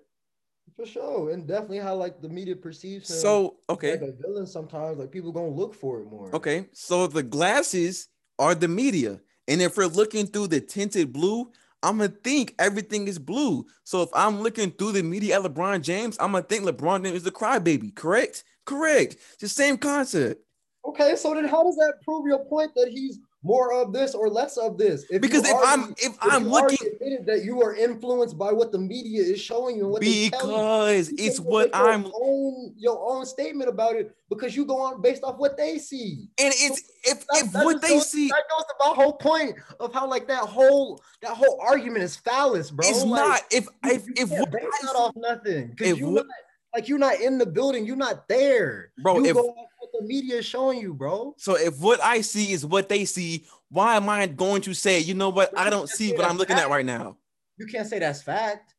For 0.76 0.84
sure, 0.86 1.30
and 1.30 1.46
definitely 1.46 1.78
how 1.78 1.94
like 1.96 2.20
the 2.20 2.28
media 2.28 2.56
perceives 2.56 3.08
him. 3.10 3.40
So 3.40 3.60
okay, 3.68 3.92
like 3.92 4.02
a 4.02 4.12
villain 4.12 4.46
sometimes. 4.46 4.98
Like 4.98 5.10
people 5.10 5.32
gonna 5.32 5.48
look 5.48 5.74
for 5.74 6.00
it 6.02 6.06
more. 6.06 6.30
okay. 6.32 6.68
So 6.72 7.06
the 7.06 7.22
glasses 7.22 8.08
are 8.38 8.54
the 8.54 8.68
media, 8.68 9.20
and 9.48 9.60
if 9.62 9.76
we're 9.76 9.86
looking 9.86 10.26
through 10.26 10.48
the 10.48 10.60
tinted 10.60 11.12
blue, 11.12 11.52
I'm 11.82 11.98
gonna 11.98 12.08
think 12.08 12.54
everything 12.58 13.08
is 13.08 13.18
blue. 13.18 13.66
So 13.84 14.02
if 14.02 14.08
I'm 14.14 14.40
looking 14.40 14.70
through 14.70 14.92
the 14.92 15.02
media 15.02 15.38
at 15.38 15.44
LeBron 15.44 15.82
James, 15.82 16.16
I'm 16.20 16.32
gonna 16.32 16.44
think 16.44 16.64
LeBron 16.64 17.04
James 17.04 17.16
is 17.16 17.22
the 17.24 17.30
crybaby. 17.30 17.94
Correct? 17.94 18.44
Correct. 18.64 19.14
It's 19.14 19.40
the 19.40 19.48
same 19.48 19.76
concept. 19.76 20.42
Okay, 20.84 21.16
so 21.16 21.34
then 21.34 21.46
how 21.46 21.62
does 21.62 21.76
that 21.76 21.94
prove 22.04 22.26
your 22.26 22.44
point 22.44 22.72
that 22.74 22.88
he's 22.88 23.18
more 23.44 23.72
of 23.72 23.92
this 23.92 24.14
or 24.14 24.28
less 24.28 24.56
of 24.56 24.78
this. 24.78 25.04
If 25.10 25.20
Because 25.20 25.44
if 25.46 25.56
I'm 25.64 25.90
if 25.92 26.06
if 26.12 26.16
I'm 26.20 26.46
already 26.52 26.76
looking 26.80 26.92
admitted 26.94 27.26
that 27.26 27.44
you 27.44 27.60
are 27.62 27.74
influenced 27.74 28.38
by 28.38 28.52
what 28.52 28.70
the 28.72 28.78
media 28.78 29.22
is 29.22 29.40
showing 29.40 29.76
you 29.76 29.82
and 29.84 29.92
what 29.92 30.00
because 30.00 31.10
you 31.10 31.16
it's 31.18 31.40
what 31.40 31.68
your 31.74 31.88
I'm 31.90 32.04
and 32.04 32.12
own 32.22 32.74
your 32.76 32.98
own 33.12 33.26
statement 33.26 33.68
about 33.68 33.96
it 33.96 34.14
because 34.28 34.54
you 34.54 34.64
go 34.64 34.80
on 34.80 35.02
based 35.02 35.24
off 35.24 35.38
what 35.38 35.56
they 35.56 35.78
see. 35.78 36.28
And 36.38 36.54
it's 36.56 36.82
if 37.04 37.26
That- 37.26 37.42
if 37.44 37.52
that 37.52 37.64
what 37.64 37.82
they 37.82 37.88
goes- 37.88 38.10
see 38.10 38.28
that 38.28 38.44
goes 38.50 38.64
to 38.64 38.74
my 38.78 38.94
whole 38.94 39.14
point 39.14 39.56
of 39.80 39.92
how 39.92 40.06
like 40.06 40.28
that 40.28 40.44
whole 40.44 41.02
that 41.22 41.32
whole 41.32 41.58
argument 41.60 42.04
is 42.04 42.16
phallus, 42.16 42.70
bro. 42.70 42.88
it's 42.88 43.02
Like, 43.04 43.20
not 43.28 43.40
if 43.50 43.66
if 43.84 44.04
if 44.16 44.30
what 44.30 44.54
I 44.54 44.86
off 44.94 45.12
nothing 45.16 45.68
because 45.76 45.98
you 45.98 46.08
what- 46.10 46.26
not 46.26 46.36
like 46.74 46.88
you're 46.88 46.98
not 46.98 47.20
in 47.20 47.36
the 47.38 47.44
building, 47.44 47.84
you're 47.84 47.96
not 47.96 48.28
there, 48.28 48.92
Bro, 49.02 49.18
You 49.18 49.26
if- 49.26 49.34
go 49.34 49.54
the 49.92 50.02
media 50.02 50.36
is 50.36 50.46
showing 50.46 50.80
you, 50.80 50.94
bro. 50.94 51.34
So 51.38 51.56
if 51.56 51.80
what 51.80 52.00
I 52.02 52.20
see 52.20 52.52
is 52.52 52.64
what 52.64 52.88
they 52.88 53.04
see, 53.04 53.46
why 53.68 53.96
am 53.96 54.08
I 54.08 54.26
going 54.26 54.62
to 54.62 54.74
say, 54.74 55.00
you 55.00 55.14
know 55.14 55.30
what, 55.30 55.56
I 55.58 55.70
don't 55.70 55.88
see 55.88 56.12
what 56.12 56.24
I'm 56.24 56.36
looking 56.36 56.56
at 56.56 56.68
right 56.68 56.86
now? 56.86 57.16
You 57.56 57.66
can't 57.66 57.86
say 57.86 57.98
that's 57.98 58.22
fact 58.22 58.74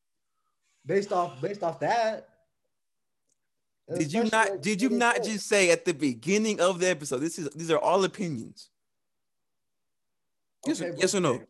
based 0.85 1.11
off 1.11 1.39
based 1.41 1.63
off 1.63 1.79
that. 1.79 2.27
Did 3.97 4.13
you 4.13 4.23
not 4.31 4.61
did 4.61 4.81
you 4.81 4.89
not 4.89 5.17
said. 5.17 5.25
just 5.25 5.47
say 5.47 5.71
at 5.71 5.85
the 5.85 5.93
beginning 5.93 6.59
of 6.59 6.79
the 6.79 6.89
episode? 6.89 7.19
This 7.19 7.37
is 7.37 7.49
these 7.49 7.69
are 7.71 7.79
all 7.79 8.03
opinions. 8.03 8.69
Yes, 10.65 10.81
Okay, 10.81 10.91
or, 10.91 10.95
yes 10.95 11.15
or 11.15 11.19
no? 11.19 11.41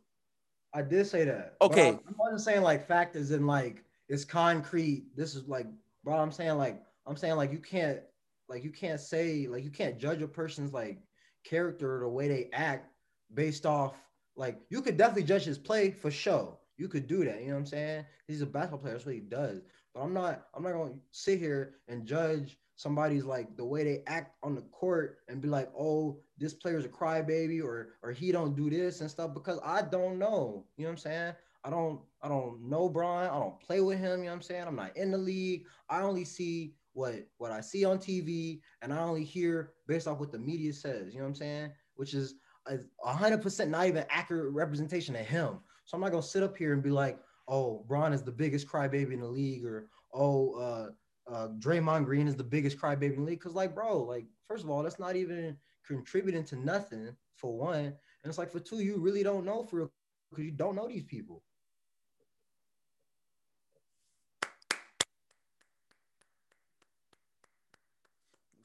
I 0.74 0.82
did 0.82 1.06
say 1.06 1.26
that. 1.26 1.56
Okay. 1.62 1.89
I, 1.89 1.91
I 1.91 2.14
wasn't 2.18 2.41
saying 2.41 2.62
like 2.64 2.88
fact 2.88 3.16
is 3.16 3.32
in 3.32 3.45
like 3.45 3.84
it's 4.10 4.26
concrete. 4.26 5.06
This 5.16 5.36
is 5.36 5.47
like, 5.47 5.68
bro. 6.04 6.16
I'm 6.16 6.32
saying 6.32 6.58
like 6.58 6.82
I'm 7.06 7.16
saying 7.16 7.36
like 7.36 7.51
you 7.51 7.60
can't 7.60 7.99
like 8.54 8.64
you 8.64 8.70
can't 8.70 8.99
say 8.99 9.47
like 9.47 9.64
you 9.64 9.72
can't 9.72 9.97
judge 9.97 10.22
a 10.22 10.28
person's 10.28 10.74
like 10.74 10.99
character 11.43 11.97
or 11.97 11.99
the 12.01 12.08
way 12.08 12.28
they 12.28 12.49
act 12.54 12.91
based 13.34 13.66
off 13.66 13.95
like 14.36 14.62
you 14.70 14.82
could 14.82 14.95
definitely 14.95 15.24
judge 15.24 15.43
his 15.43 15.58
play 15.58 15.89
for 15.89 16.12
sure. 16.12 16.58
You 16.78 16.88
could 16.88 17.08
do 17.08 17.26
that. 17.26 17.41
You 17.41 17.47
know 17.47 17.54
what 17.54 17.60
I'm 17.60 17.66
saying? 17.66 18.06
He's 18.28 18.41
a 18.41 18.45
basketball 18.45 18.80
player. 18.80 18.93
That's 18.93 19.06
what 19.06 19.16
he 19.16 19.22
does. 19.22 19.62
But 19.93 20.01
I'm 20.01 20.14
not. 20.14 20.45
I'm 20.54 20.64
not 20.64 20.74
gonna 20.74 20.93
sit 21.12 21.39
here 21.39 21.76
and 21.88 22.06
judge 22.06 22.58
somebody's 22.76 23.26
like 23.26 23.56
the 23.58 23.66
way 23.66 23.84
they 23.84 24.04
act 24.08 24.36
on 24.43 24.56
the 24.56 24.62
court 24.62 25.20
and 25.28 25.41
be 25.41 25.47
like, 25.47 25.72
oh, 25.78 26.20
this 26.38 26.54
player's 26.54 26.86
a 26.86 26.89
crybaby 26.89 27.64
or 27.64 27.95
or 28.04 28.12
he 28.12 28.32
don't 28.32 28.56
do 28.56 28.70
this 28.70 29.01
and 29.01 29.10
stuff 29.10 29.34
because 29.34 29.60
I 29.64 29.82
don't 29.82 30.20
know. 30.20 30.66
You 30.78 30.84
know 30.84 30.89
what 30.89 30.93
I'm 30.93 30.97
saying? 30.97 31.34
I 31.64 31.70
don't 31.72 32.01
I 32.22 32.28
don't 32.28 32.70
know 32.70 32.88
Brian. 32.88 33.32
I 33.32 33.39
don't 33.39 33.60
play 33.60 33.82
with 33.82 33.99
him. 33.99 34.20
You 34.20 34.26
know 34.26 34.32
what 34.32 34.36
I'm 34.36 34.41
saying? 34.43 34.66
I'm 34.68 34.76
not 34.76 34.95
in 34.95 35.12
the 35.12 35.18
league. 35.18 35.66
I 35.89 36.01
only 36.01 36.26
see 36.26 36.76
what 36.94 37.16
what 37.38 37.52
I 37.52 37.62
see 37.62 37.86
on 37.86 37.98
TV 37.98 38.60
and 38.82 38.94
I 38.94 39.00
only 39.00 39.24
hear 39.24 39.72
based 39.88 40.08
off 40.08 40.20
what 40.20 40.32
the 40.32 40.39
media 40.39 40.74
says. 40.74 41.14
You 41.14 41.20
know 41.20 41.26
what 41.26 41.30
I'm 41.30 41.36
saying? 41.36 41.72
Which 41.96 42.14
is 42.14 42.36
a 42.68 43.14
hundred 43.14 43.41
percent 43.41 43.72
not 43.72 43.88
even 43.88 44.06
accurate 44.10 44.54
representation 44.54 45.16
of 45.16 45.26
him. 45.26 45.60
So 45.86 45.96
I'm 45.96 46.02
not 46.02 46.12
gonna 46.12 46.24
sit 46.24 46.44
up 46.44 46.56
here 46.56 46.74
and 46.74 46.84
be 46.84 46.91
like, 46.91 47.20
oh, 47.48 47.84
Bron 47.88 48.14
is 48.14 48.24
the 48.24 48.32
biggest 48.32 48.68
crybaby 48.68 49.14
in 49.14 49.20
the 49.20 49.28
league, 49.28 49.66
or 49.66 49.89
oh, 50.14 50.54
uh, 50.54 51.32
uh, 51.32 51.48
Draymond 51.60 52.06
Green 52.06 52.28
is 52.28 52.36
the 52.36 52.44
biggest 52.44 52.78
crybaby 52.78 53.16
in 53.16 53.26
the 53.26 53.32
league. 53.32 53.41
Cause 53.41 53.54
like, 53.54 53.76
bro, 53.76 54.00
like 54.00 54.26
first 54.48 54.64
of 54.64 54.70
all, 54.70 54.84
that's 54.84 55.00
not 55.00 55.16
even 55.16 55.58
contributing 55.86 56.46
to 56.46 56.56
nothing 56.56 57.16
for 57.36 57.58
one, 57.58 57.86
and 57.86 57.96
it's 58.26 58.38
like 58.38 58.52
for 58.52 58.60
two, 58.60 58.80
you 58.80 58.98
really 58.98 59.24
don't 59.24 59.46
know 59.46 59.64
for 59.64 59.78
real 59.78 59.91
because 60.30 60.46
you 60.46 60.52
don't 60.52 60.76
know 60.76 60.88
these 60.88 61.04
people. 61.04 61.44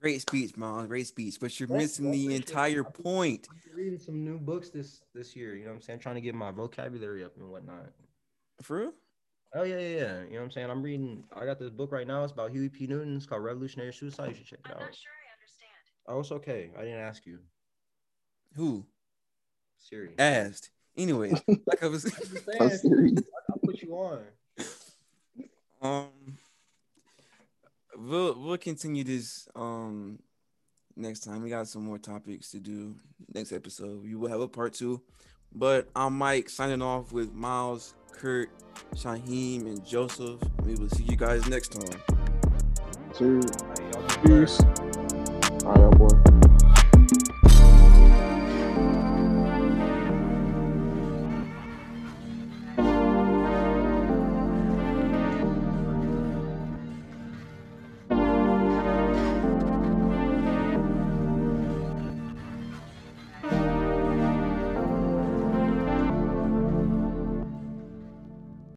Great 0.01 0.21
speech, 0.21 0.57
Miles. 0.57 0.87
Great 0.87 1.07
speech. 1.07 1.39
But 1.41 1.59
you're 1.59 1.67
Thank 1.69 1.81
you, 1.81 1.85
missing 1.85 2.09
I 2.09 2.11
the 2.13 2.25
appreciate 2.27 2.41
it. 2.43 2.49
entire 2.51 2.85
point. 2.85 3.49
I'm 3.51 3.77
reading 3.77 3.99
some 3.99 4.25
new 4.25 4.39
books 4.39 4.71
this 4.71 5.01
this 5.15 5.35
year. 5.35 5.57
You 5.57 5.65
know 5.65 5.71
what 5.71 5.77
I'm 5.77 5.83
saying? 5.83 5.99
Trying 6.01 6.15
to 6.17 6.21
get 6.21 6.35
my 6.35 6.51
vocabulary 6.53 7.25
up 7.25 7.37
and 7.37 7.49
whatnot. 7.51 7.91
For 8.63 8.79
real? 8.79 8.93
Oh 9.55 9.63
yeah, 9.65 9.79
yeah, 9.79 9.89
yeah. 9.89 10.23
You 10.25 10.31
know 10.33 10.37
what 10.39 10.43
I'm 10.45 10.51
saying? 10.53 10.71
I'm 10.71 10.83
reading. 10.83 11.25
I 11.35 11.45
got 11.45 11.59
this 11.59 11.71
book 11.71 11.91
right 11.91 12.07
now. 12.07 12.23
It's 12.23 12.33
about 12.33 12.51
Huey 12.53 12.69
P. 12.69 12.87
Newton. 12.87 13.17
It's 13.17 13.27
called 13.27 13.43
Revolutionary 13.43 13.93
Suicide. 13.93 14.29
You 14.29 14.35
should 14.35 14.47
check 14.47 14.59
it 14.65 14.67
I'm 14.67 14.73
out. 14.75 14.81
not 14.81 14.95
sure 14.95 15.11
I 15.11 15.33
understand. 15.35 16.07
Oh, 16.07 16.21
it's 16.21 16.33
okay. 16.33 16.71
I 16.79 16.83
didn't 16.83 16.99
ask 17.01 17.27
you. 17.27 17.39
Who? 18.55 18.85
Siri. 19.79 20.15
Asked. 20.19 20.71
Anyway, 20.97 21.31
like 21.67 21.83
I 21.83 21.87
was 21.87 22.05
I'm 22.05 22.11
saying, 22.59 22.79
serious. 22.79 23.23
I'll 23.51 23.59
put 23.65 23.81
you 23.83 23.93
on. 23.95 24.19
um 25.81 26.09
we'll 27.99 28.35
we'll 28.41 28.59
continue 28.59 29.05
this 29.05 29.49
um 29.55 30.19
next 30.97 31.21
time. 31.21 31.43
We 31.43 31.51
got 31.51 31.69
some 31.69 31.85
more 31.85 31.99
topics 31.99 32.51
to 32.53 32.61
do 32.61 32.95
next 33.35 33.53
episode. 33.53 34.03
We 34.03 34.15
will 34.15 34.29
have 34.29 34.41
a 34.41 34.49
part 34.49 34.75
two. 34.75 35.03
But 35.55 35.89
I'm 35.97 36.17
Mike 36.19 36.51
signing 36.51 36.83
off 36.83 37.13
with 37.13 37.33
Miles, 37.33 37.95
Kurt, 38.13 38.51
Shaheem, 38.95 39.63
and 39.63 39.85
Joseph. 39.85 40.41
We 40.65 40.75
will 40.75 40.91
see 40.91 41.05
you 41.05 41.17
guys 41.17 41.49
next 41.49 41.73
time. 41.73 42.03
Sir. 43.15 43.41
All 43.61 43.69
right, 43.69 43.95
y'all 43.95 44.03
be 44.03 44.29
blessed. 44.29 44.59
Peace. 44.61 44.61
All 45.65 45.73
right, 45.73 45.99
boy. 45.99 46.28